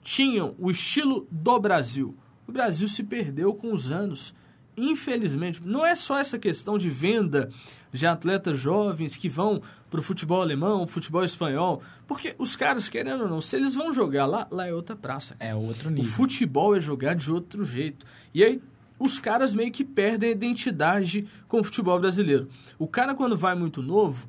tinham 0.03 0.55
o 0.59 0.71
estilo 0.71 1.29
do 1.31 1.59
Brasil. 1.61 2.17
O 2.47 2.53
Brasil 2.53 2.89
se 2.89 3.03
perdeu 3.03 3.53
com 3.53 3.75
os 3.75 3.93
anos 3.93 4.35
infelizmente, 4.77 5.61
não 5.65 5.85
é 5.85 5.95
só 5.95 6.19
essa 6.19 6.39
questão 6.39 6.79
de 6.79 6.89
venda 6.89 7.51
de 7.93 8.07
atletas 8.07 8.59
jovens 8.59 9.17
que 9.17 9.29
vão 9.29 9.63
para 9.91 10.01
o 10.01 10.03
futebol 10.03 10.41
alemão, 10.41 10.87
futebol 10.87 11.25
espanhol, 11.25 11.83
porque 12.07 12.35
os 12.39 12.55
caras, 12.55 12.89
querendo 12.89 13.25
ou 13.25 13.29
não, 13.29 13.41
se 13.41 13.57
eles 13.57 13.75
vão 13.75 13.93
jogar 13.93 14.25
lá, 14.25 14.47
lá 14.51 14.67
é 14.67 14.73
outra 14.73 14.95
praça. 14.95 15.35
É 15.41 15.55
outro 15.55 15.91
nível. 15.91 16.11
O 16.11 16.15
futebol 16.15 16.77
é 16.77 16.81
jogar 16.81 17.15
de 17.15 17.31
outro 17.31 17.65
jeito. 17.65 18.07
E 18.33 18.45
aí 18.45 18.63
os 18.99 19.19
caras 19.19 19.53
meio 19.53 19.73
que 19.73 19.85
perdem 19.85 20.29
a 20.29 20.33
identidade 20.33 21.27
com 21.49 21.61
o 21.61 21.65
futebol 21.65 21.99
brasileiro. 21.99 22.49
O 22.79 22.87
cara, 22.87 23.15
quando 23.15 23.37
vai 23.37 23.55
muito 23.55 23.83
novo, 23.83 24.29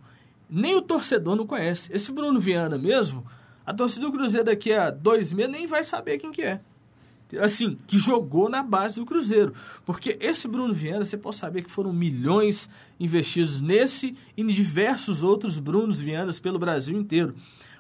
nem 0.50 0.76
o 0.76 0.82
torcedor 0.82 1.36
não 1.36 1.45
conhece. 1.45 1.89
Esse 1.93 2.12
Bruno 2.12 2.39
Viana 2.39 2.78
mesmo, 2.78 3.26
a 3.65 3.74
torcida 3.74 4.06
do 4.06 4.12
Cruzeiro 4.12 4.45
daqui 4.45 4.74
a 4.74 4.89
dois 4.89 5.32
meses 5.32 5.52
nem 5.52 5.67
vai 5.67 5.84
saber 5.84 6.17
quem 6.17 6.32
que 6.32 6.41
é 6.41 6.60
assim, 7.39 7.78
que 7.88 7.98
jogou 7.98 8.50
na 8.50 8.63
base 8.63 9.00
do 9.00 9.06
Cruzeiro. 9.06 9.54
Porque 9.86 10.17
esse 10.20 10.48
Bruno 10.48 10.74
Viana, 10.74 11.06
você 11.06 11.17
pode 11.17 11.36
saber 11.36 11.63
que 11.63 11.72
foram 11.72 11.94
milhões 11.94 12.70
investidos 13.00 13.62
nesse 13.62 14.15
e 14.36 14.41
em 14.41 14.48
diversos 14.48 15.24
outros 15.24 15.60
Brunos 15.60 16.00
Vianas 16.00 16.39
pelo 16.39 16.60
Brasil 16.60 16.98
inteiro. 16.98 17.36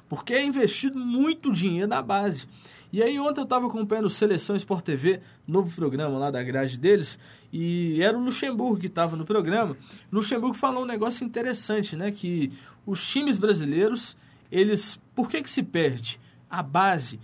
Porque 0.07 0.33
é 0.33 0.45
investido 0.45 0.99
muito 0.99 1.51
dinheiro 1.51 1.87
na 1.87 2.01
base. 2.01 2.47
E 2.91 3.01
aí 3.01 3.17
ontem 3.17 3.39
eu 3.39 3.45
estava 3.45 3.67
acompanhando 3.67 4.09
Seleção 4.09 4.55
Sport 4.55 4.83
TV, 4.83 5.21
novo 5.47 5.73
programa 5.73 6.17
lá 6.17 6.29
da 6.29 6.43
grade 6.43 6.77
deles, 6.77 7.17
e 7.51 8.01
era 8.01 8.17
o 8.17 8.21
Luxemburgo 8.21 8.77
que 8.77 8.87
estava 8.87 9.15
no 9.15 9.25
programa. 9.25 9.77
O 10.11 10.15
Luxemburgo 10.15 10.53
falou 10.55 10.83
um 10.83 10.85
negócio 10.85 11.23
interessante, 11.23 11.95
né? 11.95 12.11
Que 12.11 12.51
os 12.85 13.07
times 13.09 13.37
brasileiros, 13.37 14.17
eles... 14.51 14.99
Por 15.15 15.29
que 15.29 15.41
que 15.41 15.49
se 15.49 15.63
perde? 15.63 16.19
A 16.49 16.61
base 16.61 17.17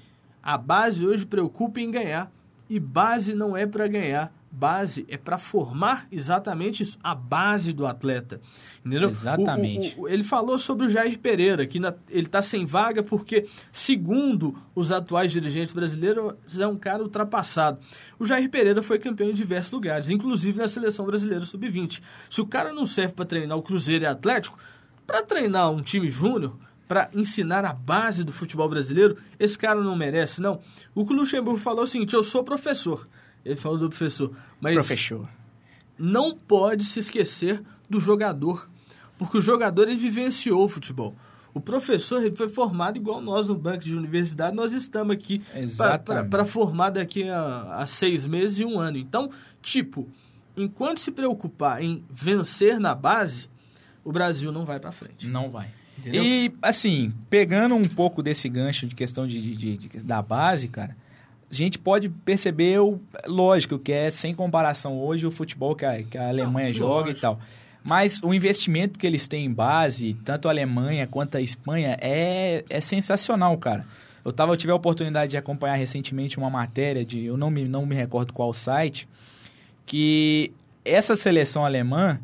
a 0.48 0.58
base 0.58 1.06
hoje 1.06 1.26
preocupa 1.26 1.82
em 1.82 1.92
ganhar. 1.92 2.32
E 2.70 2.80
base 2.80 3.36
não 3.36 3.56
é 3.56 3.68
para 3.68 3.86
ganhar. 3.86 4.34
Base 4.50 5.06
é 5.10 5.18
para 5.18 5.38
formar 5.38 6.08
exatamente 6.10 6.84
isso, 6.84 6.98
a 7.04 7.14
base 7.14 7.74
do 7.74 7.86
atleta. 7.86 8.40
Entendeu? 8.84 9.10
Exatamente. 9.10 9.96
O, 9.98 10.04
o, 10.04 10.04
o, 10.04 10.10
ele 10.10 10.24
falou 10.24 10.58
sobre 10.58 10.86
o 10.86 10.90
Jair 10.90 11.20
Pereira, 11.20 11.68
que 11.68 11.82
na, 11.82 11.94
ele 12.10 12.28
está 12.28 12.42
sem 12.42 12.66
vaga 12.66 13.04
porque, 13.04 13.46
segundo 13.74 14.58
os 14.74 14.90
atuais 14.90 15.34
dirigentes 15.34 15.74
brasileiros, 15.74 16.34
é 16.58 16.66
um 16.66 16.78
cara 16.78 17.04
ultrapassado. 17.04 17.80
O 18.18 18.26
Jair 18.26 18.50
Pereira 18.50 18.82
foi 18.82 19.00
campeão 19.00 19.30
em 19.30 19.34
diversos 19.34 19.74
lugares, 19.74 20.10
inclusive 20.10 20.58
na 20.58 20.70
seleção 20.70 21.06
brasileira 21.06 21.44
sub-20. 21.44 22.02
Se 22.30 22.40
o 22.40 22.48
cara 22.48 22.72
não 22.72 22.86
serve 22.86 23.14
para 23.14 23.26
treinar 23.26 23.58
o 23.58 23.62
Cruzeiro 23.62 24.06
e 24.06 24.08
Atlético, 24.08 24.58
para 25.06 25.22
treinar 25.24 25.70
um 25.72 25.82
time 25.82 26.10
júnior, 26.10 26.58
para 26.88 27.10
ensinar 27.13 27.65
a 27.65 27.73
base 27.73 28.23
do 28.23 28.32
futebol 28.32 28.69
brasileiro, 28.69 29.17
esse 29.39 29.58
cara 29.58 29.82
não 29.82 29.95
merece, 29.95 30.41
não. 30.41 30.62
O 30.95 31.06
que 31.06 31.13
o 31.13 31.15
Luxemburgo 31.15 31.60
falou 31.60 31.82
é 31.82 31.84
o 31.84 31.88
seguinte: 31.88 32.13
eu 32.13 32.23
sou 32.23 32.43
professor. 32.43 33.08
Ele 33.43 33.56
falou 33.56 33.78
do 33.78 33.89
professor. 33.89 34.36
Mas 34.60 34.73
professor. 34.73 35.28
não 35.97 36.36
pode 36.36 36.84
se 36.84 37.00
esquecer 37.00 37.62
do 37.89 38.00
jogador. 38.00 38.69
Porque 39.17 39.38
o 39.38 39.41
jogador 39.41 39.88
ele 39.88 39.95
vivenciou 39.95 40.63
o 40.63 40.69
futebol. 40.69 41.15
O 41.54 41.60
professor 41.60 42.23
ele 42.23 42.36
foi 42.36 42.47
formado 42.47 42.97
igual 42.97 43.19
nós 43.19 43.47
no 43.47 43.56
banco 43.56 43.84
de 43.84 43.95
universidade, 43.95 44.56
nós 44.56 44.73
estamos 44.73 45.15
aqui 45.15 45.41
para 46.30 46.45
formar 46.45 46.91
daqui 46.91 47.28
a, 47.28 47.80
a 47.80 47.88
seis 47.88 48.28
meses 48.28 48.60
e 48.60 48.65
um 48.65 48.80
ano. 48.80 48.97
Então, 48.97 49.32
tipo, 49.60 50.08
enquanto 50.56 51.00
se 51.00 51.10
preocupar 51.10 51.82
em 51.82 52.04
vencer 52.12 52.80
na 52.80 52.93
base, 52.93 53.50
o 54.04 54.12
Brasil 54.12 54.52
não 54.52 54.65
vai 54.65 54.80
para 54.80 54.91
frente. 54.91 55.28
Não 55.28 55.50
vai. 55.50 55.67
Entendeu? 55.98 56.24
E, 56.24 56.54
assim, 56.62 57.12
pegando 57.30 57.76
um 57.76 57.84
pouco 57.84 58.22
desse 58.22 58.48
gancho 58.48 58.86
de 58.88 58.96
questão 58.96 59.26
de, 59.26 59.56
de, 59.56 59.78
de, 59.78 60.04
da 60.04 60.22
base, 60.22 60.68
cara, 60.68 60.96
a 61.50 61.54
gente 61.54 61.80
pode 61.80 62.10
perceber, 62.10 62.80
o, 62.80 63.00
lógico, 63.26 63.80
que 63.80 63.92
é 63.92 64.10
sem 64.12 64.34
comparação 64.34 65.00
hoje 65.00 65.26
o 65.26 65.32
futebol 65.32 65.76
que 65.76 65.86
a, 65.86 66.04
que 66.04 66.18
a 66.18 66.28
Alemanha 66.28 66.68
Não, 66.68 66.76
joga 66.76 67.08
lógico. 67.08 67.18
e 67.18 67.22
tal. 67.22 67.40
Mas 67.84 68.20
o 68.22 68.34
investimento 68.34 69.00
que 69.00 69.08
eles 69.08 69.28
têm 69.28 69.46
em 69.46 69.54
base, 69.54 70.14
tanto 70.26 70.50
a 70.50 70.52
Alemanha 70.52 71.08
quanto 71.08 71.38
a 71.38 71.42
Espanha, 71.42 71.98
é, 72.02 72.64
é 72.70 72.82
sensacional, 72.82 73.58
cara. 73.58 73.86
Eu, 74.26 74.34
tava, 74.34 74.52
eu 74.52 74.58
tive 74.58 74.74
a 74.74 74.76
oportunidade 74.76 75.32
de 75.32 75.38
acompanhar 75.38 75.76
recentemente 75.76 76.38
uma 76.38 76.50
matéria 76.50 77.06
de, 77.06 77.24
eu 77.24 77.38
não 77.38 77.50
me, 77.50 77.64
não 77.64 77.86
me 77.86 77.96
recordo 77.96 78.34
qual 78.34 78.52
site, 78.52 79.08
que 79.86 80.52
essa 80.84 81.16
seleção 81.16 81.64
alemã, 81.64 82.20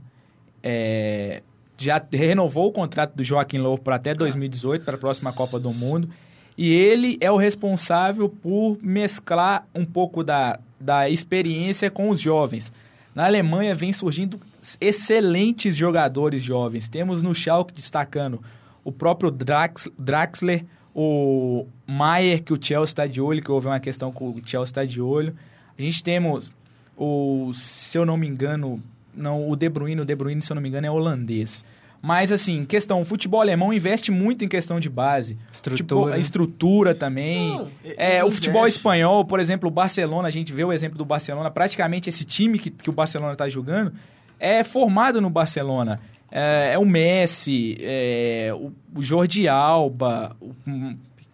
é, 0.61 1.41
já 1.83 2.01
renovou 2.11 2.67
o 2.67 2.71
contrato 2.71 3.13
do 3.15 3.23
Joaquim 3.23 3.57
Low 3.57 3.77
para 3.77 3.95
até 3.95 4.13
2018, 4.13 4.85
para 4.85 4.95
a 4.95 4.97
próxima 4.97 5.33
Copa 5.33 5.59
do 5.59 5.73
Mundo. 5.73 6.09
E 6.57 6.71
ele 6.71 7.17
é 7.19 7.31
o 7.31 7.37
responsável 7.37 8.29
por 8.29 8.77
mesclar 8.81 9.67
um 9.73 9.85
pouco 9.85 10.23
da, 10.23 10.59
da 10.79 11.09
experiência 11.09 11.89
com 11.89 12.09
os 12.09 12.19
jovens. 12.19 12.71
Na 13.13 13.25
Alemanha 13.25 13.75
vem 13.75 13.91
surgindo 13.91 14.39
excelentes 14.79 15.75
jogadores 15.75 16.41
jovens. 16.41 16.89
Temos 16.89 17.21
no 17.21 17.33
Schalke 17.33 17.73
destacando 17.73 18.41
o 18.83 18.91
próprio 18.91 19.29
Drax, 19.29 19.87
Draxler, 19.97 20.65
o 20.95 21.65
Maier, 21.87 22.43
que 22.43 22.53
o 22.53 22.59
Chelsea 22.61 22.83
está 22.83 23.07
de 23.07 23.19
olho, 23.19 23.41
que 23.41 23.51
houve 23.51 23.67
uma 23.67 23.79
questão 23.79 24.11
com 24.11 24.29
o 24.29 24.41
Chelsea 24.45 24.63
está 24.63 24.85
de 24.85 25.01
olho. 25.01 25.35
A 25.77 25.81
gente 25.81 26.03
temos 26.03 26.51
o, 26.95 27.51
se 27.53 27.97
eu 27.97 28.05
não 28.05 28.17
me 28.17 28.27
engano, 28.27 28.81
não, 29.15 29.49
o 29.49 29.55
De 29.55 29.69
Bruyne, 29.69 30.01
o 30.01 30.05
De 30.05 30.15
Bruyne, 30.15 30.41
se 30.41 30.51
eu 30.51 30.55
não 30.55 30.61
me 30.61 30.69
engano, 30.69 30.87
é 30.87 30.91
holandês. 30.91 31.63
Mas, 32.01 32.33
assim, 32.33 32.65
questão, 32.65 32.99
o 32.99 33.05
futebol 33.05 33.39
alemão 33.39 33.71
investe 33.71 34.11
muito 34.11 34.43
em 34.43 34.47
questão 34.49 34.77
de 34.77 34.89
base. 34.89 35.37
Estrutura. 35.49 36.11
Tipo, 36.11 36.19
estrutura 36.19 36.93
também. 36.93 37.47
Não, 37.47 37.71
é, 37.95 38.21
o 38.21 38.29
futebol 38.29 38.67
espanhol, 38.67 39.23
por 39.23 39.39
exemplo, 39.39 39.69
o 39.69 39.71
Barcelona, 39.71 40.27
a 40.27 40.31
gente 40.31 40.51
vê 40.51 40.65
o 40.65 40.73
exemplo 40.73 40.97
do 40.97 41.05
Barcelona, 41.05 41.49
praticamente 41.49 42.09
esse 42.09 42.25
time 42.25 42.59
que, 42.59 42.69
que 42.69 42.89
o 42.89 42.93
Barcelona 42.93 43.31
está 43.31 43.47
jogando 43.47 43.93
é 44.37 44.65
formado 44.65 45.21
no 45.21 45.29
Barcelona. 45.29 45.97
É, 46.29 46.71
é 46.73 46.77
o 46.77 46.85
Messi, 46.85 47.77
é, 47.79 48.51
o, 48.53 48.73
o 48.99 49.01
Jordi 49.01 49.47
Alba, 49.47 50.35
o, 50.41 50.53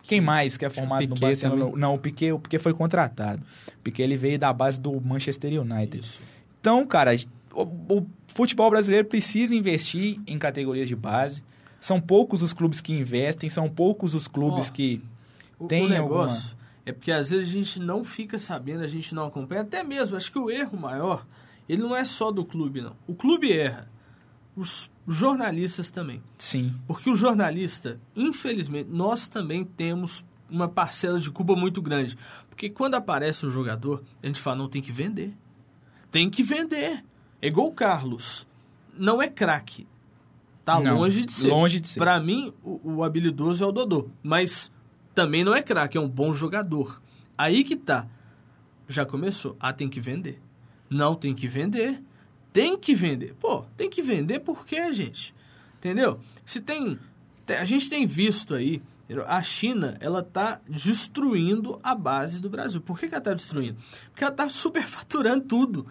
quem 0.03 0.21
mais 0.21 0.55
que 0.55 0.65
é 0.65 0.69
formado 0.69 1.07
no 1.07 1.15
Barcelona? 1.15 1.65
Também. 1.65 1.79
Não, 1.79 1.95
o 1.95 1.97
Piquet, 1.97 2.31
o 2.31 2.39
Piquet 2.39 2.59
foi 2.59 2.73
contratado. 2.73 3.41
O 3.69 3.83
Piquet 3.83 4.03
ele 4.03 4.17
veio 4.17 4.37
da 4.37 4.53
base 4.53 4.79
do 4.79 5.01
Manchester 5.01 5.59
United. 5.59 6.05
Isso. 6.05 6.21
Então, 6.59 6.85
cara, 6.85 7.15
o, 7.53 7.63
o 7.97 8.07
futebol 8.27 8.69
brasileiro 8.69 9.07
precisa 9.07 9.55
investir 9.55 10.19
em 10.27 10.37
categorias 10.37 10.87
de 10.87 10.95
base. 10.95 11.43
São 11.79 11.99
poucos 11.99 12.41
os 12.41 12.53
clubes 12.53 12.81
que 12.81 12.93
investem, 12.93 13.49
são 13.49 13.69
poucos 13.69 14.13
os 14.13 14.27
clubes 14.27 14.69
oh, 14.69 14.73
que 14.73 15.01
têm 15.67 15.85
o 15.85 15.89
negócio 15.89 16.49
alguma... 16.49 16.59
É 16.85 16.91
porque 16.91 17.11
às 17.11 17.29
vezes 17.29 17.47
a 17.47 17.51
gente 17.51 17.79
não 17.79 18.03
fica 18.03 18.39
sabendo, 18.39 18.83
a 18.83 18.87
gente 18.87 19.13
não 19.13 19.27
acompanha. 19.27 19.61
Até 19.61 19.83
mesmo, 19.83 20.17
acho 20.17 20.31
que 20.31 20.39
o 20.39 20.49
erro 20.49 20.75
maior, 20.75 21.23
ele 21.67 21.83
não 21.83 21.95
é 21.95 22.03
só 22.03 22.31
do 22.31 22.43
clube, 22.43 22.81
não. 22.81 22.95
O 23.05 23.13
clube 23.13 23.53
erra. 23.53 23.87
Os 24.55 24.89
jornalistas 25.07 25.91
também. 25.91 26.23
Sim. 26.39 26.73
Porque 26.87 27.09
o 27.09 27.15
jornalista, 27.15 27.99
infelizmente, 28.15 28.89
nós 28.89 29.27
também 29.27 29.63
temos 29.63 30.25
uma 30.49 30.67
parcela 30.67 31.19
de 31.19 31.29
culpa 31.29 31.55
muito 31.55 31.79
grande. 31.79 32.17
Porque 32.49 32.71
quando 32.71 32.95
aparece 32.95 33.45
um 33.45 33.51
jogador, 33.51 34.03
a 34.21 34.25
gente 34.25 34.41
fala, 34.41 34.57
não, 34.57 34.67
tem 34.67 34.81
que 34.81 34.91
vender. 34.91 35.37
Tem 36.11 36.27
que 36.27 36.41
vender. 36.41 37.03
É 37.41 37.47
igual 37.47 37.67
o 37.67 37.73
Carlos. 37.73 38.47
Não 38.97 39.21
é 39.21 39.27
craque. 39.27 39.87
Tá 40.65 40.79
não, 40.79 40.99
longe 40.99 41.25
de 41.25 41.31
ser. 41.31 41.47
Longe 41.47 41.79
de 41.79 41.89
ser. 41.89 41.99
Pra 41.99 42.19
mim, 42.19 42.53
o, 42.63 42.97
o 42.97 43.03
habilidoso 43.03 43.63
é 43.63 43.67
o 43.67 43.71
Dodô. 43.71 44.09
Mas 44.21 44.71
também 45.15 45.43
não 45.43 45.55
é 45.55 45.61
craque, 45.61 45.97
é 45.97 46.01
um 46.01 46.09
bom 46.09 46.33
jogador. 46.33 47.01
Aí 47.37 47.63
que 47.63 47.75
tá. 47.75 48.07
Já 48.87 49.05
começou. 49.05 49.55
Ah, 49.59 49.73
tem 49.73 49.89
que 49.89 49.99
vender. 49.99 50.41
Não 50.89 51.15
tem 51.15 51.33
que 51.33 51.47
vender. 51.47 52.03
Tem 52.51 52.77
que 52.77 52.93
vender. 52.95 53.35
Pô, 53.39 53.63
tem 53.77 53.89
que 53.89 54.01
vender 54.01 54.39
por 54.39 54.65
quê, 54.65 54.91
gente? 54.91 55.33
Entendeu? 55.77 56.19
Se 56.45 56.59
tem. 56.59 56.99
A 57.47 57.65
gente 57.65 57.89
tem 57.89 58.05
visto 58.05 58.53
aí. 58.53 58.81
A 59.25 59.41
China, 59.41 59.97
ela 59.99 60.21
tá 60.21 60.61
destruindo 60.69 61.79
a 61.81 61.95
base 61.95 62.39
do 62.39 62.47
Brasil. 62.47 62.79
Por 62.79 62.99
que, 62.99 63.07
que 63.07 63.15
ela 63.15 63.23
tá 63.23 63.33
destruindo? 63.33 63.77
Porque 64.11 64.23
ela 64.23 64.33
tá 64.33 64.47
superfaturando 64.51 65.45
tudo. 65.45 65.87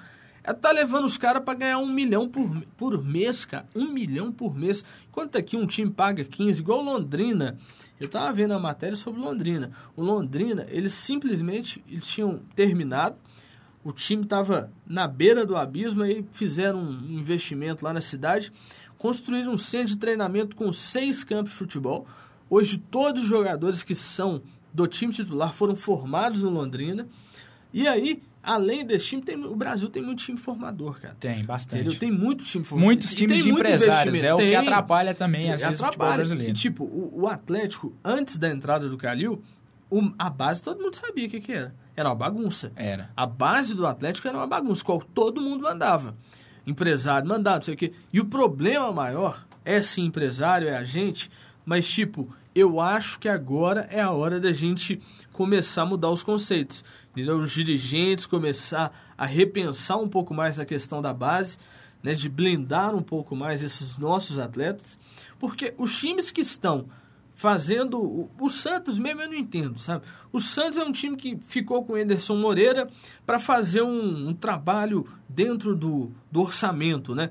Ela 0.49 0.57
tá 0.57 0.73
levando 0.73 1.05
os 1.05 1.19
caras 1.19 1.45
para 1.45 1.59
ganhar 1.59 1.77
um 1.77 1.87
milhão 1.87 2.27
por, 2.27 2.51
por 2.75 3.05
mês, 3.05 3.45
cara. 3.45 3.69
Um 3.77 3.93
milhão 3.93 4.33
por 4.33 4.57
mês. 4.57 4.83
Enquanto 5.11 5.37
aqui 5.37 5.59
um 5.59 5.67
time 5.67 5.91
paga 5.91 6.25
15, 6.25 6.63
igual 6.63 6.81
Londrina. 6.81 7.59
Eu 8.01 8.09
tava 8.09 8.33
vendo 8.33 8.55
a 8.55 8.59
matéria 8.59 8.97
sobre 8.97 9.21
Londrina. 9.21 9.73
O 9.95 10.03
Londrina, 10.03 10.65
eles 10.71 10.95
simplesmente 10.95 11.85
eles 11.87 12.07
tinham 12.07 12.41
terminado. 12.57 13.17
O 13.85 13.93
time 13.93 14.23
estava 14.23 14.73
na 14.87 15.07
beira 15.07 15.45
do 15.45 15.55
abismo 15.55 16.03
e 16.07 16.25
fizeram 16.33 16.79
um 16.79 17.11
investimento 17.11 17.85
lá 17.85 17.93
na 17.93 18.01
cidade. 18.01 18.51
Construíram 18.97 19.53
um 19.53 19.59
centro 19.59 19.89
de 19.89 19.99
treinamento 19.99 20.57
com 20.57 20.73
seis 20.73 21.23
campos 21.23 21.53
de 21.53 21.59
futebol. 21.59 22.07
Hoje, 22.49 22.79
todos 22.79 23.25
os 23.25 23.29
jogadores 23.29 23.83
que 23.83 23.95
são 23.95 24.41
do 24.73 24.87
time 24.87 25.13
titular 25.13 25.53
foram 25.53 25.77
formados 25.77 26.43
no 26.43 26.49
Londrina. 26.49 27.07
E 27.71 27.87
aí, 27.87 28.23
além 28.49 28.83
desse 28.83 29.09
time, 29.09 29.21
tem, 29.21 29.37
o 29.37 29.55
Brasil 29.55 29.91
tem 29.91 30.03
muito 30.03 30.25
time 30.25 30.39
formador, 30.39 30.99
cara. 30.99 31.15
Tem, 31.21 31.45
bastante. 31.45 31.83
Entendeu? 31.83 31.99
Tem 31.99 32.11
muito 32.11 32.45
time 32.45 32.65
formador. 32.65 32.87
Muitos 32.87 33.15
times 33.15 33.43
de 33.43 33.51
empresários, 33.51 34.23
é 34.23 34.33
o 34.33 34.39
que 34.39 34.55
atrapalha 34.55 35.15
também, 35.15 35.53
às 35.53 35.61
vezes, 35.61 35.83
atrapalha. 35.83 36.13
o 36.13 36.17
brasileiro. 36.17 36.51
E, 36.51 36.55
tipo, 36.55 36.85
o, 36.85 37.21
o, 37.21 37.29
Atlético, 37.29 37.95
antes 38.03 38.39
da 38.39 38.49
entrada 38.49 38.89
do 38.89 38.97
Calil, 38.97 39.43
o, 39.91 40.11
a 40.19 40.31
base 40.31 40.63
todo 40.63 40.81
mundo 40.83 40.95
sabia 40.95 41.27
o 41.27 41.31
que, 41.31 41.41
que 41.41 41.53
era. 41.53 41.75
Era 41.95 42.09
uma 42.09 42.15
bagunça. 42.15 42.73
Era. 42.75 43.11
A 43.15 43.27
base 43.27 43.75
do 43.75 43.87
Atlético 43.87 44.27
era 44.27 44.39
uma 44.39 44.47
bagunça, 44.47 44.83
qual 44.83 44.99
todo 44.99 45.43
mundo 45.43 45.65
mandava. 45.65 46.17
Empresário 46.67 47.29
mandava, 47.29 47.57
não 47.57 47.65
sei 47.65 47.75
o 47.75 47.77
quê. 47.77 47.93
E 48.11 48.19
o 48.19 48.25
problema 48.25 48.91
maior 48.91 49.47
é 49.63 49.83
sim 49.83 50.07
empresário, 50.07 50.69
é 50.69 50.77
a 50.77 50.85
gente, 50.85 51.31
mas, 51.67 51.87
tipo, 51.87 52.35
eu 52.55 52.81
acho 52.81 53.19
que 53.19 53.29
agora 53.29 53.87
é 53.91 54.01
a 54.01 54.11
hora 54.11 54.41
da 54.41 54.53
gente 54.53 55.01
começar 55.35 55.83
a 55.83 55.87
mudar 55.87 56.11
os 56.11 56.23
conceitos 56.23 56.83
entendeu? 57.19 57.39
os 57.39 57.53
dirigentes 57.53 58.27
começar 58.27 58.93
a 59.17 59.27
repensar 59.27 59.99
um 59.99 60.09
pouco 60.09 60.33
mais 60.33 60.59
a 60.59 60.65
questão 60.65 61.03
da 61.03 61.13
base, 61.13 61.59
né? 62.03 62.15
de 62.15 62.29
blindar 62.29 62.95
um 62.95 63.03
pouco 63.03 63.35
mais 63.35 63.63
esses 63.63 63.99
nossos 63.99 64.39
atletas, 64.39 64.99
porque 65.39 65.75
os 65.77 65.99
times 65.99 66.31
que 66.31 66.41
estão 66.41 66.89
fazendo. 67.39 68.29
O, 68.39 68.49
Santos 68.49 68.99
mesmo 68.99 69.23
eu 69.23 69.29
não 69.29 69.37
entendo, 69.37 69.79
sabe? 69.79 70.05
O 70.33 70.41
Santos 70.41 70.77
é 70.77 70.83
um 70.83 70.91
time 70.91 71.17
que 71.17 71.39
ficou 71.47 71.85
com 71.85 71.93
o 71.93 71.97
Anderson 71.97 72.37
Moreira 72.37 72.89
para 73.25 73.39
fazer 73.39 73.81
um, 73.81 74.29
um, 74.29 74.35
trabalho 74.35 75.09
dentro 75.29 75.77
do, 75.77 76.11
do 76.31 76.41
orçamento, 76.41 77.15
né? 77.15 77.31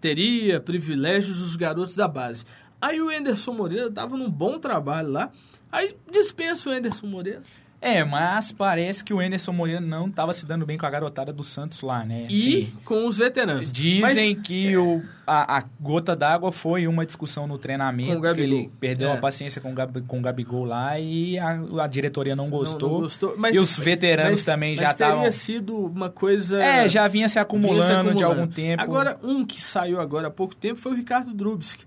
Teria 0.00 0.60
privilégios 0.60 1.38
dos 1.38 1.56
garotos 1.56 1.94
da 1.94 2.06
base. 2.06 2.44
Aí 2.78 3.00
o 3.00 3.08
Anderson 3.08 3.54
Moreira 3.54 3.86
estava 3.86 4.18
num 4.18 4.30
bom 4.30 4.58
trabalho 4.58 5.08
lá, 5.08 5.32
aí 5.70 5.96
dispensa 6.10 6.68
o 6.68 6.72
Anderson 6.72 7.06
Moreira. 7.06 7.42
É, 7.84 8.04
mas 8.04 8.52
parece 8.52 9.02
que 9.02 9.12
o 9.12 9.18
Anderson 9.18 9.50
Moreira 9.50 9.80
não 9.80 10.06
estava 10.06 10.32
se 10.32 10.46
dando 10.46 10.64
bem 10.64 10.78
com 10.78 10.86
a 10.86 10.90
garotada 10.90 11.32
do 11.32 11.42
Santos 11.42 11.82
lá, 11.82 12.04
né? 12.04 12.28
E 12.30 12.66
assim, 12.66 12.72
com 12.84 13.08
os 13.08 13.18
veteranos. 13.18 13.72
Dizem 13.72 14.36
mas, 14.36 14.46
que 14.46 14.72
é... 14.72 14.78
o, 14.78 15.02
a, 15.26 15.58
a 15.58 15.64
gota 15.80 16.14
d'água 16.14 16.52
foi 16.52 16.86
uma 16.86 17.04
discussão 17.04 17.44
no 17.48 17.58
treinamento, 17.58 18.22
que 18.34 18.40
ele 18.40 18.70
perdeu 18.78 19.08
é. 19.08 19.14
a 19.14 19.16
paciência 19.16 19.60
com 19.60 19.72
o, 19.72 19.74
Gab, 19.74 20.00
com 20.02 20.20
o 20.20 20.22
Gabigol 20.22 20.64
lá 20.64 20.96
e 21.00 21.36
a, 21.40 21.60
a 21.82 21.86
diretoria 21.88 22.36
não 22.36 22.48
gostou. 22.48 22.88
Não, 22.88 22.94
não 22.94 23.02
gostou. 23.02 23.34
Mas, 23.36 23.52
e 23.52 23.58
os 23.58 23.76
veteranos 23.76 24.30
mas, 24.34 24.44
também 24.44 24.76
já 24.76 24.92
estavam... 24.92 25.16
teria 25.16 25.32
sido 25.32 25.76
uma 25.76 26.08
coisa... 26.08 26.62
É, 26.62 26.88
já 26.88 27.08
vinha 27.08 27.28
se 27.28 27.40
acumulando, 27.40 27.74
vinha 27.74 27.86
se 27.86 27.92
acumulando 27.94 28.16
de 28.16 28.22
algum 28.22 28.46
tempo. 28.46 28.80
Agora, 28.80 29.18
um 29.24 29.44
que 29.44 29.60
saiu 29.60 30.00
agora 30.00 30.28
há 30.28 30.30
pouco 30.30 30.54
tempo 30.54 30.80
foi 30.80 30.92
o 30.92 30.94
Ricardo 30.94 31.34
Drubski. 31.34 31.84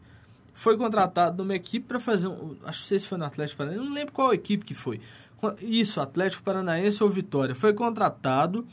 Foi 0.54 0.78
contratado 0.78 1.41
numa 1.41 1.56
equipe 1.56 1.86
para 1.86 2.02
fazer 2.02 2.28
um... 2.28 2.58
Acho 2.66 2.82
que 2.86 3.00
se 3.00 3.08
foi 3.08 3.18
no 3.18 3.24
Atlético 3.24 3.60
Paranaense, 3.60 3.86
não 3.86 3.93
lembro 3.93 4.12
qual 4.12 4.34
equipe 4.34 4.66
que 4.66 4.74
foi 4.74 5.00
isso, 5.61 6.01
Atlético 6.01 6.43
Paranaense 6.43 7.03
ou 7.03 7.09
Vitória. 7.09 7.55
Foi 7.55 7.73
contratado 7.73 8.65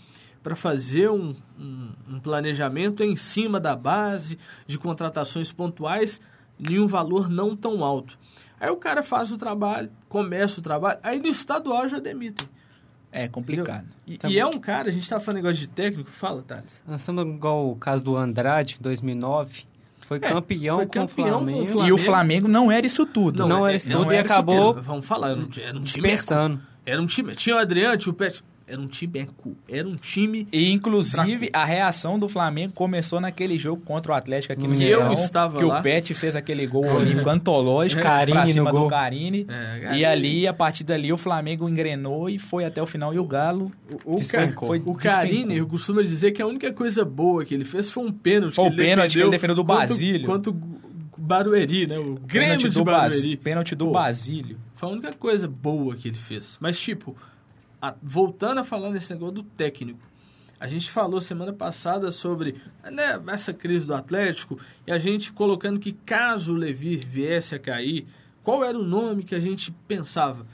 para 0.43 0.57
fazer 0.57 1.11
um, 1.11 1.35
um, 1.59 1.89
um, 2.09 2.21
planejamento 2.21 3.03
em 3.03 3.17
cima 3.17 3.61
da 3.61 3.77
base 3.77 4.39
de 4.67 4.79
contratações 4.79 5.53
pontuais 5.53 6.21
em 6.59 6.79
um 6.79 6.87
valor 6.87 7.31
não 7.31 7.57
tão 7.57 7.85
alto. 7.85 8.19
Aí 8.59 8.71
o 8.71 8.77
cara 8.77 9.03
faz 9.03 9.31
o 9.31 9.37
trabalho, 9.37 9.91
começa 10.09 10.61
o 10.61 10.63
trabalho, 10.63 10.99
aí 11.03 11.19
no 11.19 11.29
estadual 11.29 11.89
já 11.89 11.99
demitem. 11.99 12.49
É 13.11 13.29
complicado. 13.29 13.89
E, 14.07 14.17
tá 14.17 14.29
e 14.29 14.39
é 14.39 14.47
um 14.47 14.59
cara, 14.59 14.89
a 14.89 14.93
gente 14.93 15.09
tá 15.09 15.21
falando 15.21 15.43
negócio 15.43 15.59
de 15.59 15.69
técnico, 15.69 16.11
fala, 16.11 16.43
Thales. 16.43 16.83
Nós 16.87 17.03
estamos 17.03 17.27
igual 17.27 17.71
o 17.71 17.77
caso 17.77 18.03
do 18.03 18.17
Andrade, 18.17 18.77
em 18.81 18.83
2009. 18.83 19.67
Foi, 20.13 20.29
é, 20.29 20.33
campeão, 20.33 20.77
foi 20.77 20.87
campeão, 20.87 21.07
com, 21.07 21.23
o 21.23 21.39
Flamengo. 21.39 21.59
com 21.59 21.65
o 21.65 21.67
Flamengo. 21.67 21.89
E 21.89 21.93
o 21.93 21.99
Flamengo 21.99 22.49
não 22.49 22.71
era 22.71 22.87
isso 22.87 23.07
tudo. 23.07 23.41
Não, 23.41 23.49
não 23.49 23.67
era 23.67 23.77
isso 23.77 23.89
tudo 23.89 24.13
e 24.13 24.19
acabou 24.19 24.75
vamos 24.75 25.07
falar, 25.07 25.31
era 25.31 25.41
um, 25.41 25.49
era 25.57 25.79
um 25.79 25.81
dispensando. 25.81 26.61
Era 26.85 27.01
um 27.01 27.07
time. 27.07 27.35
Tinha 27.35 27.57
o 27.57 27.59
Adriano, 27.59 27.97
tinha 27.97 28.13
o 28.13 28.15
Pet. 28.15 28.43
Era 28.67 28.81
um 28.81 28.87
time 28.87 29.21
eco. 29.21 29.57
Era 29.69 29.89
um 29.89 29.97
time. 29.97 30.47
E 30.53 30.71
inclusive 30.71 31.51
a 31.53 31.65
reação 31.65 32.19
do 32.19 32.29
Flamengo 32.29 32.73
começou 32.73 33.21
naquele 33.21 33.59
jogo 33.59 33.83
contra 33.83 34.13
o 34.13 34.15
Atlético 34.15 34.53
aqui 34.53 34.63
no 34.63 34.71
Mineirão. 34.71 35.07
Eu 35.07 35.13
estava 35.13 35.59
que 35.59 35.65
lá. 35.65 35.81
o 35.81 35.83
Pet 35.83 36.15
fez 36.15 36.37
aquele 36.37 36.67
gol 36.67 36.87
olímpico 36.95 37.29
antológico 37.29 38.01
é, 38.01 38.03
Carini 38.03 38.39
pra 38.39 38.47
cima 38.47 38.73
do 38.73 38.87
Carini. 38.89 39.47
É, 39.49 39.97
e 39.97 40.05
ali, 40.05 40.47
a 40.47 40.53
partir 40.53 40.85
dali, 40.85 41.13
o 41.13 41.19
Flamengo 41.19 41.69
engrenou 41.69 42.29
e 42.29 42.39
foi 42.39 42.65
até 42.65 42.83
o 42.83 42.87
final. 42.87 43.13
E 43.13 43.19
o 43.19 43.25
Galo 43.25 43.71
o, 44.05 44.15
o, 44.15 44.17
despencou. 44.17 44.69
Foi, 44.69 44.83
o 44.85 44.95
Carini, 44.95 45.57
eu 45.57 45.67
costumo 45.67 46.03
dizer 46.03 46.33
que 46.33 46.41
a 46.41 46.47
única 46.47 46.73
coisa 46.73 47.05
boa 47.05 47.45
que 47.45 47.55
ele 47.55 47.65
fez 47.65 47.91
foi 47.91 48.05
um 48.05 48.13
pênalti. 48.13 48.55
Foi 48.55 48.69
o 48.69 48.77
pênalti 48.77 49.13
que 49.13 49.21
ele 49.21 49.31
defendeu 49.31 49.57
do 49.57 49.65
Basílio. 49.65 50.27
Quanto, 50.27 50.53
quanto 50.53 50.83
Barueri, 51.23 51.87
né? 51.87 51.99
O 51.99 52.15
Grêmio 52.15 52.59
pênalti 52.59 52.69
do 52.69 52.85
Barueri. 52.85 53.37
Pênalti 53.37 53.75
do 53.75 53.87
Pô, 53.87 53.93
Basílio. 53.93 54.59
Foi 54.75 54.89
a 54.89 54.93
única 54.93 55.13
coisa 55.13 55.47
boa 55.47 55.95
que 55.95 56.09
ele 56.09 56.19
fez. 56.19 56.59
Mas, 56.61 56.79
tipo, 56.79 57.17
a, 57.83 57.95
voltando 58.01 58.61
a 58.61 58.65
falar 58.65 58.91
nesse 58.91 59.13
negócio 59.13 59.35
do 59.35 59.43
técnico, 59.43 60.01
a 60.61 60.69
gente 60.69 60.89
falou 60.89 61.21
semana 61.21 61.53
passada 61.53 62.13
sobre 62.13 62.55
né, 62.85 63.21
essa 63.27 63.53
crise 63.53 63.85
do 63.85 63.95
Atlético 63.95 64.61
e 64.87 64.93
a 64.93 64.99
gente 64.99 65.33
colocando 65.33 65.81
que 65.81 65.91
caso 65.93 66.55
o 66.55 66.57
Levir 66.57 67.05
viesse 67.05 67.57
a 67.57 67.59
cair, 67.59 68.07
qual 68.45 68.63
era 68.63 68.79
o 68.79 68.85
nome 68.85 69.25
que 69.25 69.35
a 69.35 69.41
gente 69.41 69.73
pensava? 69.89 70.47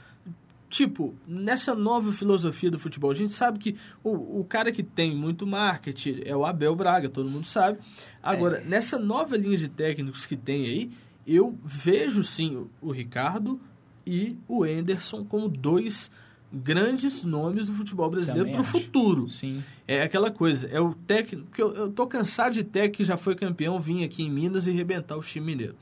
tipo, 0.69 1.15
nessa 1.27 1.73
nova 1.73 2.11
filosofia 2.11 2.69
do 2.69 2.79
futebol, 2.79 3.09
a 3.09 3.15
gente 3.15 3.33
sabe 3.33 3.57
que 3.57 3.75
o, 4.03 4.39
o 4.39 4.45
cara 4.45 4.71
que 4.71 4.83
tem 4.83 5.15
muito 5.15 5.47
marketing 5.47 6.21
é 6.23 6.35
o 6.35 6.45
Abel 6.45 6.75
Braga, 6.75 7.09
todo 7.09 7.27
mundo 7.27 7.45
sabe. 7.45 7.79
Agora, 8.21 8.59
é. 8.59 8.63
nessa 8.63 8.99
nova 8.99 9.35
linha 9.35 9.57
de 9.57 9.67
técnicos 9.67 10.27
que 10.27 10.37
tem 10.37 10.65
aí, 10.65 10.91
eu 11.25 11.57
vejo 11.65 12.23
sim 12.23 12.55
o, 12.55 12.69
o 12.81 12.91
Ricardo 12.91 13.59
e 14.05 14.37
o 14.47 14.63
Enderson 14.65 15.25
como 15.25 15.49
dois 15.49 16.11
grandes 16.51 17.23
nomes 17.23 17.67
do 17.67 17.73
futebol 17.73 18.09
brasileiro 18.09 18.49
para 18.49 18.61
o 18.61 18.63
futuro. 18.63 19.29
Sim. 19.29 19.63
É 19.87 20.01
aquela 20.01 20.31
coisa, 20.31 20.67
é 20.67 20.79
o 20.79 20.93
técnico. 20.93 21.47
eu, 21.57 21.73
eu 21.75 21.91
tô 21.91 22.07
cansado 22.07 22.53
de 22.53 22.63
técnico 22.63 22.97
que 22.97 23.05
já 23.05 23.17
foi 23.17 23.35
campeão, 23.35 23.79
vir 23.79 24.03
aqui 24.03 24.23
em 24.23 24.29
Minas 24.29 24.65
e 24.67 24.71
rebentar 24.71 25.17
o 25.17 25.21
time 25.21 25.45
mineiro. 25.45 25.75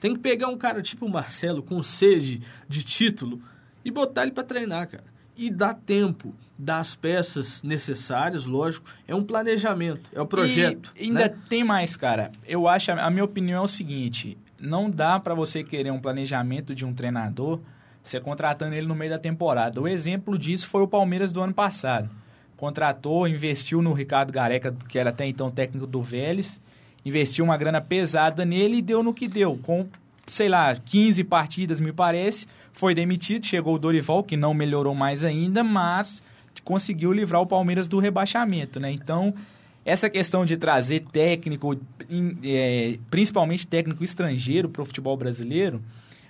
Tem 0.00 0.14
que 0.14 0.20
pegar 0.20 0.48
um 0.48 0.56
cara 0.56 0.82
tipo 0.82 1.06
o 1.06 1.10
Marcelo, 1.10 1.62
com 1.62 1.82
sede 1.82 2.42
de 2.68 2.82
título, 2.82 3.40
e 3.84 3.90
botar 3.90 4.22
ele 4.22 4.32
para 4.32 4.44
treinar, 4.44 4.88
cara. 4.88 5.04
E 5.36 5.50
dar 5.50 5.74
tempo, 5.74 6.34
dar 6.56 6.78
as 6.78 6.94
peças 6.94 7.62
necessárias, 7.62 8.46
lógico. 8.46 8.86
É 9.06 9.14
um 9.14 9.24
planejamento, 9.24 10.08
é 10.12 10.20
o 10.20 10.24
um 10.24 10.26
projeto. 10.26 10.92
E 10.96 11.04
ainda 11.04 11.28
né? 11.28 11.36
tem 11.48 11.64
mais, 11.64 11.96
cara. 11.96 12.30
Eu 12.46 12.68
acho, 12.68 12.92
a 12.92 13.10
minha 13.10 13.24
opinião 13.24 13.62
é 13.62 13.64
o 13.64 13.68
seguinte: 13.68 14.38
não 14.60 14.88
dá 14.88 15.18
para 15.18 15.34
você 15.34 15.64
querer 15.64 15.90
um 15.90 16.00
planejamento 16.00 16.74
de 16.74 16.84
um 16.84 16.94
treinador 16.94 17.60
você 18.04 18.20
contratando 18.20 18.74
ele 18.74 18.86
no 18.86 18.94
meio 18.94 19.10
da 19.10 19.18
temporada. 19.18 19.80
O 19.80 19.88
exemplo 19.88 20.38
disso 20.38 20.68
foi 20.68 20.82
o 20.82 20.88
Palmeiras 20.88 21.32
do 21.32 21.40
ano 21.40 21.54
passado. 21.54 22.10
Contratou, 22.54 23.26
investiu 23.26 23.80
no 23.80 23.94
Ricardo 23.94 24.30
Gareca, 24.30 24.76
que 24.88 24.98
era 24.98 25.08
até 25.08 25.26
então 25.26 25.50
técnico 25.50 25.86
do 25.86 26.02
Vélez, 26.02 26.60
investiu 27.04 27.44
uma 27.44 27.56
grana 27.56 27.80
pesada 27.80 28.44
nele 28.44 28.76
e 28.76 28.82
deu 28.82 29.02
no 29.02 29.14
que 29.14 29.26
deu. 29.26 29.58
Com, 29.62 29.86
sei 30.26 30.50
lá, 30.50 30.76
15 30.76 31.24
partidas, 31.24 31.80
me 31.80 31.92
parece, 31.92 32.46
foi 32.72 32.94
demitido, 32.94 33.46
chegou 33.46 33.74
o 33.74 33.78
Dorival, 33.78 34.22
que 34.22 34.36
não 34.36 34.52
melhorou 34.52 34.94
mais 34.94 35.24
ainda, 35.24 35.64
mas 35.64 36.22
conseguiu 36.62 37.10
livrar 37.10 37.40
o 37.40 37.46
Palmeiras 37.46 37.88
do 37.88 37.98
rebaixamento, 37.98 38.78
né? 38.78 38.90
Então, 38.90 39.34
essa 39.84 40.08
questão 40.08 40.44
de 40.44 40.56
trazer 40.56 41.00
técnico, 41.00 41.78
é, 42.42 42.98
principalmente 43.10 43.66
técnico 43.66 44.04
estrangeiro 44.04 44.68
para 44.68 44.82
o 44.82 44.84
futebol 44.86 45.16
brasileiro, 45.16 45.82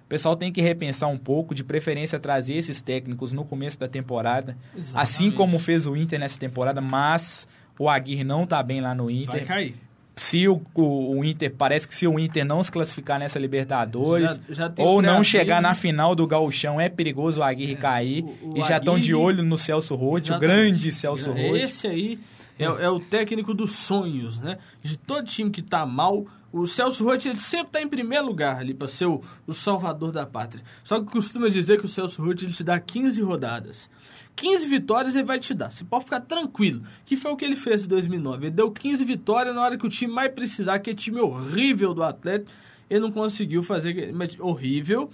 o 0.05 0.09
pessoal 0.09 0.37
tem 0.37 0.53
que 0.53 0.61
repensar 0.61 1.09
um 1.09 1.17
pouco, 1.17 1.55
de 1.55 1.65
preferência 1.65 2.19
trazer 2.19 2.55
esses 2.55 2.81
técnicos 2.81 3.33
no 3.33 3.45
começo 3.45 3.79
da 3.79 3.89
temporada, 3.89 4.57
Exatamente. 4.77 5.03
assim 5.03 5.31
como 5.31 5.59
fez 5.59 5.87
o 5.87 5.97
Inter 5.97 6.21
nessa 6.21 6.39
temporada, 6.39 6.81
mas 6.81 7.49
o 7.79 7.89
Aguirre 7.89 8.23
não 8.23 8.45
está 8.45 8.63
bem 8.63 8.81
lá 8.81 8.95
no 8.95 9.11
Inter. 9.11 9.27
Vai 9.27 9.45
cair. 9.45 9.77
Se 10.17 10.47
o, 10.47 10.63
o, 10.75 11.19
o, 11.19 11.25
Inter, 11.25 11.53
parece 11.57 11.89
que 11.89 11.95
se 11.95 12.07
o 12.07 12.21
Inter 12.21 12.45
não 12.45 12.63
se 12.63 12.71
classificar 12.71 13.19
nessa 13.19 13.37
Libertadores 13.37 14.41
já, 14.49 14.69
já 14.69 14.75
ou 14.79 15.03
não 15.03 15.25
chegar 15.25 15.61
na 15.61 15.75
final 15.75 16.15
do 16.15 16.25
Gauchão, 16.25 16.81
é 16.81 16.89
perigoso 16.89 17.41
o 17.41 17.43
Aguirre 17.43 17.73
é, 17.73 17.77
cair. 17.77 18.25
O, 18.41 18.57
e 18.57 18.63
já 18.63 18.77
estão 18.77 18.97
de 18.97 19.13
olho 19.13 19.43
no 19.43 19.59
Celso 19.59 19.97
Roth, 19.97 20.31
o 20.31 20.39
grande 20.39 20.93
Celso 20.93 21.33
Roth. 21.33 21.57
Esse 21.57 21.89
aí 21.89 22.21
é, 22.59 22.65
é, 22.65 22.89
o 22.89 23.01
técnico 23.01 23.53
dos 23.53 23.73
sonhos, 23.73 24.39
né? 24.39 24.59
De 24.83 24.97
todo 24.97 25.27
time 25.27 25.51
que 25.51 25.61
está 25.61 25.85
mal, 25.85 26.25
o 26.55 26.69
Celso 26.69 27.03
Roth 27.05 27.27
ele 27.27 27.37
sempre 27.37 27.67
está 27.67 27.83
em 27.83 27.89
primeiro 27.89 28.25
lugar 28.27 28.59
ali 28.59 28.73
para 28.73 28.87
ser 28.87 29.07
o, 29.07 29.21
o, 29.45 29.53
salvador 29.53 30.13
da 30.13 30.25
pátria. 30.25 30.63
Só 30.85 31.01
que 31.01 31.11
costuma 31.11 31.49
dizer 31.49 31.81
que 31.81 31.85
o 31.85 31.89
Celso 31.89 32.23
Roth 32.23 32.43
ele 32.43 32.53
te 32.53 32.63
dá 32.63 32.79
15 32.79 33.21
rodadas. 33.23 33.91
15 34.37 34.67
vitórias 34.67 35.17
ele 35.17 35.25
vai 35.25 35.41
te 35.41 35.53
dar. 35.53 35.73
Você 35.73 35.83
pode 35.83 36.05
ficar 36.05 36.21
tranquilo. 36.21 36.83
Que 37.05 37.17
foi 37.17 37.33
o 37.33 37.37
que 37.37 37.45
ele 37.45 37.57
fez 37.57 37.85
em 37.85 37.89
2009. 37.89 38.47
Ele 38.47 38.51
deu 38.55 38.71
15 38.71 39.05
vitórias 39.05 39.53
na 39.53 39.63
hora 39.63 39.77
que 39.77 39.85
o 39.85 39.89
time 39.89 40.13
mais 40.13 40.33
precisar, 40.33 40.79
que 40.79 40.91
é 40.91 40.95
time 40.95 41.21
horrível 41.21 41.93
do 41.93 42.05
Atlético, 42.05 42.49
ele 42.89 43.01
não 43.01 43.11
conseguiu 43.11 43.63
fazer 43.63 44.15
horrível, 44.39 45.11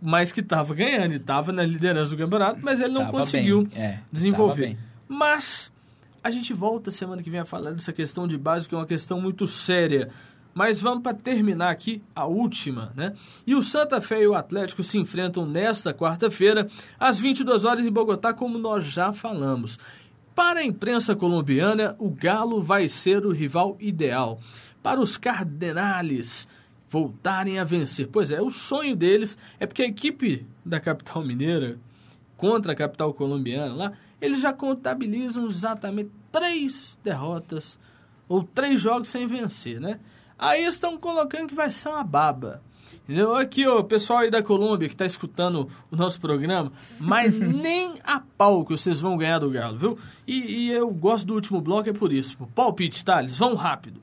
mas 0.00 0.30
que 0.30 0.40
estava 0.40 0.74
ganhando 0.74 1.12
e 1.12 1.16
estava 1.16 1.50
na 1.50 1.64
liderança 1.64 2.10
do 2.10 2.16
campeonato, 2.16 2.60
mas 2.62 2.78
ele 2.78 2.92
não 2.92 3.00
tava 3.00 3.18
conseguiu 3.18 3.66
é, 3.74 3.98
desenvolver. 4.12 4.76
Mas 5.08 5.72
a 6.22 6.30
gente 6.30 6.52
volta 6.52 6.92
semana 6.92 7.20
que 7.20 7.30
vem 7.30 7.40
a 7.40 7.44
falar 7.44 7.72
dessa 7.72 7.92
questão 7.92 8.28
de 8.28 8.38
base, 8.38 8.68
que 8.68 8.74
é 8.74 8.78
uma 8.78 8.86
questão 8.86 9.20
muito 9.20 9.44
séria. 9.46 10.10
Mas 10.58 10.80
vamos 10.80 11.04
para 11.04 11.14
terminar 11.14 11.70
aqui 11.70 12.02
a 12.12 12.26
última, 12.26 12.92
né? 12.96 13.14
E 13.46 13.54
o 13.54 13.62
Santa 13.62 14.00
Fé 14.00 14.22
e 14.22 14.26
o 14.26 14.34
Atlético 14.34 14.82
se 14.82 14.98
enfrentam 14.98 15.46
nesta 15.46 15.94
quarta-feira, 15.94 16.66
às 16.98 17.16
22 17.16 17.64
horas 17.64 17.86
em 17.86 17.92
Bogotá, 17.92 18.34
como 18.34 18.58
nós 18.58 18.84
já 18.84 19.12
falamos. 19.12 19.78
Para 20.34 20.58
a 20.58 20.64
imprensa 20.64 21.14
colombiana, 21.14 21.94
o 21.96 22.10
Galo 22.10 22.60
vai 22.60 22.88
ser 22.88 23.24
o 23.24 23.30
rival 23.30 23.76
ideal. 23.78 24.40
Para 24.82 24.98
os 24.98 25.16
Cardenales 25.16 26.48
voltarem 26.90 27.60
a 27.60 27.64
vencer. 27.64 28.08
Pois 28.08 28.32
é, 28.32 28.42
o 28.42 28.50
sonho 28.50 28.96
deles 28.96 29.38
é 29.60 29.66
porque 29.66 29.82
a 29.82 29.86
equipe 29.86 30.44
da 30.64 30.80
capital 30.80 31.24
mineira 31.24 31.78
contra 32.36 32.72
a 32.72 32.76
capital 32.76 33.14
colombiana 33.14 33.74
lá 33.74 33.92
eles 34.20 34.40
já 34.40 34.52
contabilizam 34.52 35.46
exatamente 35.46 36.10
três 36.32 36.98
derrotas 37.04 37.78
ou 38.28 38.42
três 38.42 38.80
jogos 38.80 39.08
sem 39.08 39.24
vencer, 39.24 39.80
né? 39.80 40.00
Aí 40.38 40.64
estão 40.64 40.96
colocando 40.96 41.48
que 41.48 41.54
vai 41.54 41.70
ser 41.70 41.88
uma 41.88 42.04
baba. 42.04 42.62
Entendeu? 43.04 43.34
Aqui, 43.34 43.66
o 43.66 43.82
pessoal 43.84 44.20
aí 44.20 44.30
da 44.30 44.42
Colômbia 44.42 44.88
que 44.88 44.94
está 44.94 45.06
escutando 45.06 45.68
o 45.90 45.96
nosso 45.96 46.20
programa, 46.20 46.70
mas 47.00 47.36
nem 47.40 47.94
a 48.04 48.20
pau 48.20 48.64
que 48.64 48.72
vocês 48.72 49.00
vão 49.00 49.16
ganhar 49.16 49.38
do 49.38 49.50
Galo, 49.50 49.78
viu? 49.78 49.98
E, 50.26 50.66
e 50.66 50.70
eu 50.70 50.90
gosto 50.90 51.26
do 51.26 51.34
último 51.34 51.60
bloco, 51.60 51.88
é 51.88 51.92
por 51.92 52.12
isso. 52.12 52.36
Palpite, 52.54 53.04
Thales, 53.04 53.36
vão 53.36 53.54
rápido. 53.54 54.00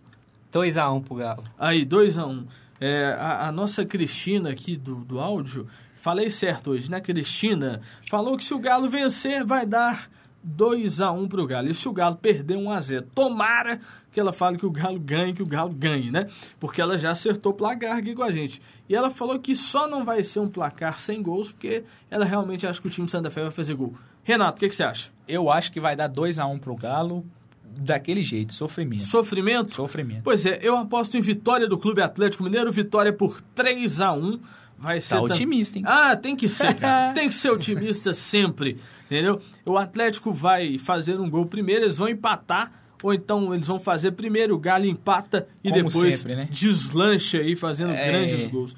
2x1 0.52 0.96
um 0.96 1.02
pro 1.02 1.16
Galo. 1.16 1.44
Aí, 1.58 1.86
2x1. 1.86 2.28
Um. 2.28 2.46
É, 2.80 3.16
a, 3.18 3.48
a, 3.48 3.52
nossa 3.52 3.86
Cristina 3.86 4.50
aqui 4.50 4.76
do, 4.76 4.96
do 4.96 5.20
áudio, 5.20 5.66
Falei 6.06 6.30
certo 6.30 6.70
hoje, 6.70 6.88
né, 6.88 7.02
Cristina? 7.02 7.82
Falou 8.12 8.38
que 8.38 8.46
se 8.46 8.54
o 8.54 8.60
Galo 8.60 8.88
vencer, 8.88 9.44
vai 9.44 9.66
dar 9.66 10.08
2 10.46 11.02
a 11.02 11.12
1 11.12 11.28
para 11.28 11.42
o 11.42 11.48
Galo. 11.48 11.70
E 11.70 11.74
se 11.74 11.90
o 11.90 11.92
Galo 11.92 12.16
perder 12.16 12.56
1 12.56 12.72
a 12.72 12.80
0 12.80 13.08
tomara 13.16 13.82
que 14.12 14.20
ela 14.20 14.32
fale 14.32 14.58
que 14.58 14.66
o 14.66 14.72
Galo 14.72 15.00
ganhe, 15.00 15.34
que 15.34 15.44
o 15.44 15.46
Galo 15.46 15.72
ganhe, 15.74 16.12
né? 16.12 16.28
Porque 16.60 16.80
ela 16.80 16.98
já 16.98 17.12
acertou 17.12 17.52
o 17.52 17.56
placar 17.56 17.98
aqui 17.98 18.14
com 18.14 18.24
a 18.24 18.32
gente. 18.32 18.62
E 18.88 18.96
ela 18.96 19.10
falou 19.10 19.40
que 19.40 19.56
só 19.56 19.88
não 19.88 20.06
vai 20.06 20.24
ser 20.24 20.40
um 20.40 20.48
placar 20.48 21.00
sem 21.00 21.22
gols, 21.22 21.52
porque 21.52 21.84
ela 22.10 22.24
realmente 22.24 22.66
acha 22.66 22.80
que 22.80 22.88
o 22.88 22.90
time 22.90 23.10
Santa 23.10 23.30
Fé 23.30 23.42
vai 23.42 23.52
fazer 23.52 23.74
gol. 23.74 23.94
Renato, 24.24 24.58
o 24.58 24.60
que, 24.60 24.70
que, 24.70 24.76
você 24.76 24.84
acha? 24.84 25.10
Eu 25.28 25.52
acho 25.52 25.72
que 25.72 25.80
vai 25.80 25.96
dar 25.96 26.08
2 26.08 26.40
a 26.40 26.46
1 26.46 26.60
para 26.60 26.72
o 26.72 26.76
Galo, 26.76 27.26
daquele 27.64 28.24
jeito, 28.24 28.54
sofrimento. 28.54 29.04
Sofrimento? 29.04 29.74
Sofrimento. 29.74 30.22
Pois 30.24 30.46
é, 30.46 30.60
eu 30.62 30.78
aposto 30.78 31.18
em 31.18 31.22
vitória 31.22 31.68
do 31.68 31.78
Clube 31.78 32.02
Atlético 32.02 32.44
Mineiro, 32.44 32.72
vitória 32.72 33.12
por 33.12 33.42
3 33.42 34.00
a 34.00 34.14
1 34.14 34.40
vai 34.78 35.02
ser. 35.02 35.16
Tá 35.16 35.22
otimista, 35.22 35.78
hein? 35.78 35.84
Ah, 35.88 36.16
tem 36.16 36.36
que 36.36 36.50
ser, 36.50 36.74
cara. 36.80 37.14
tem 37.14 37.30
que 37.30 37.36
ser 37.36 37.50
otimista 37.50 38.14
sempre, 38.14 38.78
entendeu? 39.06 39.42
O 39.66 39.78
Atlético 39.78 40.32
vai 40.32 40.78
fazer 40.78 41.20
um 41.20 41.30
gol 41.30 41.46
primeiro, 41.46 41.86
eles 41.86 41.98
vão 41.98 42.10
empatar, 42.10 42.72
ou 43.02 43.14
então 43.14 43.54
eles 43.54 43.68
vão 43.68 43.80
fazer 43.80 44.12
primeiro, 44.12 44.56
o 44.56 44.60
Galo 44.60 44.86
empata 44.86 45.48
e 45.64 45.70
Como 45.70 45.84
depois 45.84 46.16
sempre, 46.16 46.36
né? 46.36 46.48
deslancha 46.52 47.40
aí 47.40 47.56
fazendo 47.56 47.92
é... 47.92 48.08
grandes 48.08 48.52
gols. 48.52 48.76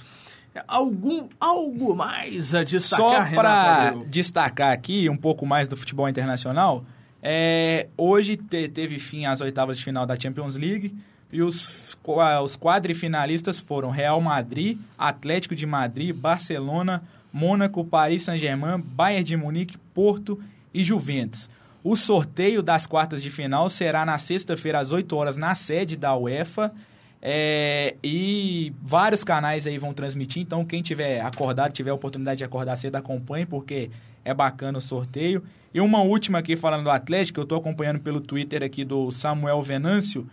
Algum, 0.68 1.28
algo 1.40 1.96
mais 1.96 2.56
a 2.56 2.64
destacar, 2.64 3.30
Só 3.30 3.36
para 3.36 3.96
destacar 4.08 4.72
aqui 4.72 5.08
um 5.08 5.16
pouco 5.16 5.46
mais 5.46 5.68
do 5.68 5.78
futebol 5.78 6.10
internacional, 6.10 6.84
é, 7.22 7.88
hoje 7.98 8.38
te, 8.38 8.68
teve 8.68 9.00
fim 9.00 9.26
as 9.26 9.42
oitavas 9.42 9.78
de 9.78 9.84
final 9.84 10.06
da 10.06 10.20
Champions 10.20 10.56
League. 10.56 10.96
E 11.32 11.42
os, 11.42 11.98
os 12.44 12.58
quadrifinalistas 12.58 13.60
foram 13.60 13.90
Real 13.90 14.22
Madrid, 14.22 14.80
Atlético 14.98 15.56
de 15.56 15.66
Madrid, 15.66 16.16
Barcelona, 16.16 17.04
Mônaco, 17.32 17.84
Paris 17.84 18.24
Saint-Germain, 18.24 18.80
Bayern 18.80 19.24
de 19.24 19.36
Munique, 19.36 19.78
Porto 19.94 20.40
e 20.74 20.84
Juventus. 20.84 21.50
O 21.84 21.96
sorteio 21.96 22.62
das 22.62 22.86
quartas 22.86 23.22
de 23.22 23.30
final 23.30 23.70
será 23.70 24.06
na 24.06 24.18
sexta-feira 24.18 24.80
às 24.80 24.92
8 24.92 25.16
horas 25.16 25.38
na 25.38 25.54
sede 25.56 25.96
da 25.96 26.16
UEFA. 26.16 26.74
É, 27.22 27.96
e 28.04 28.74
vários 28.82 29.24
canais 29.24 29.66
aí 29.66 29.78
vão 29.78 29.94
transmitir, 29.94 30.42
então 30.42 30.64
quem 30.64 30.82
tiver 30.82 31.20
acordado, 31.22 31.74
tiver 31.74 31.90
a 31.90 31.94
oportunidade 31.94 32.38
de 32.38 32.44
acordar 32.44 32.76
cedo, 32.78 32.96
acompanhe, 32.96 33.46
porque 33.46 33.90
é 34.24 34.34
bacana 34.34 34.78
o 34.78 34.82
sorteio. 34.82 35.44
E 35.74 35.82
uma 35.82 36.02
última 36.02 36.40
aqui 36.40 36.56
falando 36.56 36.84
do 36.84 36.92
Atlético, 36.92 37.40
eu 37.40 37.44
estou 37.44 37.58
acompanhando 37.58 38.00
pelo 38.00 38.22
Twitter 38.22 38.64
aqui 38.64 38.84
do 38.84 39.10
Samuel 39.12 39.62
Venâncio, 39.62 40.28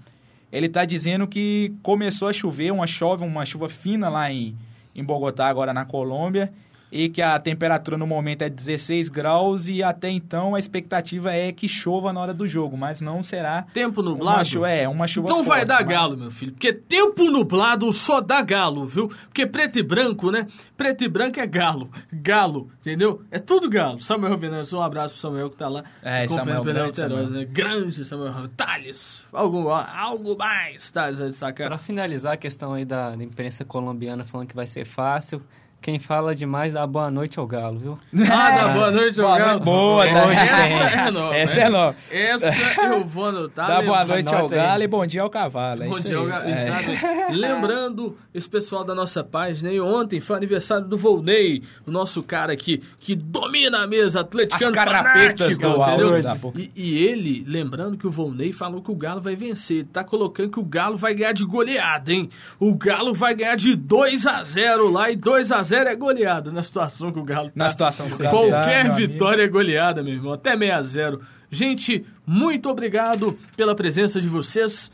ele 0.54 0.66
está 0.66 0.84
dizendo 0.84 1.26
que 1.26 1.74
começou 1.82 2.28
a 2.28 2.32
chover, 2.32 2.72
uma 2.72 2.86
chove, 2.86 3.24
uma 3.24 3.44
chuva 3.44 3.68
fina 3.68 4.08
lá 4.08 4.30
em, 4.30 4.56
em 4.94 5.02
Bogotá, 5.02 5.48
agora 5.48 5.74
na 5.74 5.84
Colômbia, 5.84 6.52
e 6.90 7.08
que 7.08 7.20
a 7.20 7.38
temperatura 7.38 7.98
no 7.98 8.06
momento 8.06 8.42
é 8.42 8.48
16 8.48 9.08
graus 9.08 9.68
e 9.68 9.82
até 9.82 10.08
então 10.08 10.54
a 10.54 10.58
expectativa 10.58 11.32
é 11.32 11.52
que 11.52 11.68
chova 11.68 12.12
na 12.12 12.20
hora 12.20 12.34
do 12.34 12.46
jogo, 12.46 12.76
mas 12.76 13.00
não 13.00 13.22
será 13.22 13.62
tempo 13.74 14.02
nublado. 14.02 14.38
Uma 14.38 14.44
chuva, 14.44 14.70
é, 14.70 14.88
uma 14.88 15.06
chuva 15.06 15.26
Então 15.26 15.44
forte, 15.44 15.48
vai 15.48 15.64
dar 15.64 15.84
mas... 15.84 15.88
galo, 15.88 16.16
meu 16.16 16.30
filho, 16.30 16.52
porque 16.52 16.72
tempo 16.72 17.24
nublado 17.30 17.92
só 17.92 18.20
dá 18.20 18.42
galo, 18.42 18.86
viu? 18.86 19.08
Porque 19.08 19.46
preto 19.46 19.78
e 19.78 19.82
branco, 19.82 20.30
né? 20.30 20.46
Preto 20.76 21.04
e 21.04 21.08
branco 21.08 21.40
é 21.40 21.46
galo, 21.46 21.90
galo, 22.12 22.70
entendeu? 22.80 23.22
É 23.30 23.38
tudo 23.38 23.68
galo. 23.68 24.00
Samuel 24.00 24.36
Venâncio, 24.38 24.78
um 24.78 24.82
abraço 24.82 25.14
pro 25.14 25.20
Samuel 25.20 25.50
que 25.50 25.56
tá 25.56 25.68
lá. 25.68 25.84
É, 26.02 26.28
Samuel, 26.28 26.64
grande 26.64 26.96
Samuel. 26.96 27.30
Né? 27.30 27.44
grande 27.44 28.04
Samuel. 28.04 28.48
Thales, 28.56 29.24
algo, 29.32 29.68
algo 29.70 30.36
mais, 30.36 30.90
Thales, 30.90 31.20
a 31.20 31.26
destacar. 31.26 31.68
Para 31.68 31.78
finalizar 31.78 32.34
a 32.34 32.36
questão 32.36 32.74
aí 32.74 32.84
da, 32.84 33.14
da 33.16 33.24
imprensa 33.24 33.64
colombiana 33.64 34.24
falando 34.24 34.48
que 34.48 34.56
vai 34.56 34.66
ser 34.66 34.84
fácil, 34.84 35.40
Quem 35.84 35.98
fala 35.98 36.34
demais 36.34 36.72
dá 36.72 36.86
boa 36.86 37.10
noite 37.10 37.38
ao 37.38 37.46
Galo, 37.46 37.78
viu? 37.78 37.98
Ah, 38.32 38.50
dá 38.52 38.68
boa 38.68 38.90
noite 38.90 39.20
ao 39.20 39.26
Boa 39.26 39.38
Galo. 39.38 39.50
noite, 39.52 39.64
boa, 39.64 40.06
tá. 40.06 40.32
Essa 40.32 40.96
é 40.96 41.10
nova. 41.10 41.36
Essa 41.36 41.60
é 41.60 41.68
nova. 41.68 41.96
Essa 42.10 42.82
eu 42.84 43.04
vou 43.04 43.26
anotar. 43.26 43.66
Dá 43.66 43.82
boa 43.82 44.02
noite 44.06 44.32
ao 44.32 44.38
anota 44.40 44.54
aí. 44.54 44.60
Galo 44.62 44.82
e 44.82 44.86
bom 44.86 45.06
dia 45.06 45.20
ao 45.20 45.28
cavalo. 45.28 45.82
é 45.82 45.86
Bom 45.86 45.98
isso 45.98 46.08
dia, 46.08 46.18
aí. 46.18 46.26
Galo. 46.26 46.48
É. 46.48 46.62
Exato. 46.62 47.36
Lembrando, 47.36 48.16
esse 48.32 48.48
pessoal 48.48 48.82
da 48.82 48.94
nossa 48.94 49.22
página, 49.22 49.70
e 49.70 49.78
ontem 49.78 50.20
foi 50.20 50.36
aniversário 50.36 50.86
do 50.86 50.96
Volney, 50.96 51.62
o 51.86 51.90
nosso 51.90 52.22
cara 52.22 52.54
aqui 52.54 52.82
que 52.98 53.14
domina 53.14 53.82
a 53.82 53.86
mesa, 53.86 54.20
atleticano 54.20 54.70
As 54.70 54.84
carapetas 54.86 55.54
fanático, 55.58 55.60
do 55.60 55.82
áudio. 55.82 56.52
E, 56.56 56.72
e 56.74 56.98
ele, 57.04 57.44
lembrando 57.46 57.98
que 57.98 58.06
o 58.06 58.10
Volney 58.10 58.54
falou 58.54 58.80
que 58.80 58.90
o 58.90 58.96
Galo 58.96 59.20
vai 59.20 59.36
vencer, 59.36 59.80
ele 59.80 59.88
tá 59.92 60.02
colocando 60.02 60.48
que 60.50 60.58
o 60.60 60.64
Galo 60.64 60.96
vai 60.96 61.12
ganhar 61.12 61.32
de 61.32 61.44
goleada, 61.44 62.10
hein? 62.10 62.30
O 62.58 62.74
Galo 62.74 63.12
vai 63.12 63.34
ganhar 63.34 63.56
de 63.56 63.76
2 63.76 64.26
a 64.26 64.42
0 64.42 64.90
lá, 64.90 65.10
e 65.10 65.16
2 65.16 65.52
a 65.52 65.62
0 65.62 65.73
é 65.76 65.94
goleada 65.94 66.50
na 66.50 66.62
situação 66.62 67.12
que 67.12 67.18
o 67.18 67.24
Galo 67.24 67.48
tá. 67.48 67.52
Na 67.56 67.68
situação 67.68 68.08
que 68.08 68.16
Qualquer 68.16 68.84
tá, 68.86 68.92
amigo. 68.92 69.12
vitória 69.12 69.42
é 69.42 69.48
goleada, 69.48 70.02
meu 70.02 70.14
irmão, 70.14 70.32
até 70.32 70.56
6 70.56 70.70
a 70.72 70.82
0 70.82 71.20
Gente, 71.50 72.04
muito 72.26 72.68
obrigado 72.68 73.38
pela 73.56 73.74
presença 73.74 74.20
de 74.20 74.26
vocês. 74.28 74.90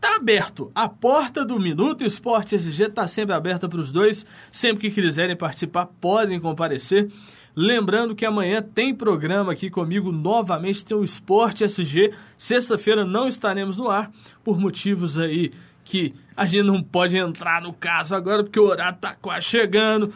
Tá 0.00 0.16
aberto. 0.16 0.72
A 0.74 0.88
porta 0.88 1.44
do 1.44 1.60
Minuto 1.60 2.04
Esporte 2.04 2.56
SG 2.56 2.88
tá 2.88 3.06
sempre 3.06 3.34
aberta 3.34 3.68
para 3.68 3.78
os 3.78 3.92
dois. 3.92 4.26
Sempre 4.50 4.90
que 4.90 5.02
quiserem 5.02 5.36
participar, 5.36 5.86
podem 6.00 6.40
comparecer. 6.40 7.10
Lembrando 7.54 8.14
que 8.14 8.24
amanhã 8.24 8.62
tem 8.62 8.94
programa 8.94 9.52
aqui 9.52 9.68
comigo 9.68 10.10
novamente, 10.10 10.84
tem 10.84 10.96
o 10.96 11.04
Esporte 11.04 11.64
SG. 11.64 12.12
Sexta-feira 12.38 13.04
não 13.04 13.28
estaremos 13.28 13.76
no 13.76 13.90
ar, 13.90 14.10
por 14.42 14.58
motivos 14.58 15.18
aí 15.18 15.52
que 15.84 16.14
a 16.40 16.46
gente 16.46 16.62
não 16.64 16.82
pode 16.82 17.18
entrar 17.18 17.60
no 17.60 17.70
caso 17.70 18.14
agora, 18.14 18.42
porque 18.42 18.58
o 18.58 18.64
horário 18.64 18.96
tá 18.98 19.14
quase 19.20 19.44
chegando. 19.44 20.10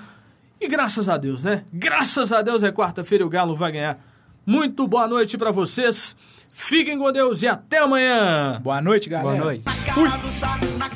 E 0.58 0.66
graças 0.66 1.06
a 1.06 1.18
Deus, 1.18 1.44
né? 1.44 1.64
Graças 1.70 2.32
a 2.32 2.40
Deus 2.40 2.62
é 2.62 2.72
quarta-feira 2.72 3.22
e 3.22 3.26
o 3.26 3.28
Galo 3.28 3.54
vai 3.54 3.70
ganhar. 3.70 3.98
Muito 4.46 4.88
boa 4.88 5.06
noite 5.06 5.36
para 5.36 5.50
vocês. 5.50 6.16
Fiquem 6.50 6.98
com 6.98 7.12
Deus 7.12 7.42
e 7.42 7.46
até 7.46 7.80
amanhã. 7.80 8.58
Boa 8.62 8.80
noite, 8.80 9.06
galera. 9.10 9.36
Boa 9.36 9.44
noite. 9.44 9.64
Na 10.78 10.88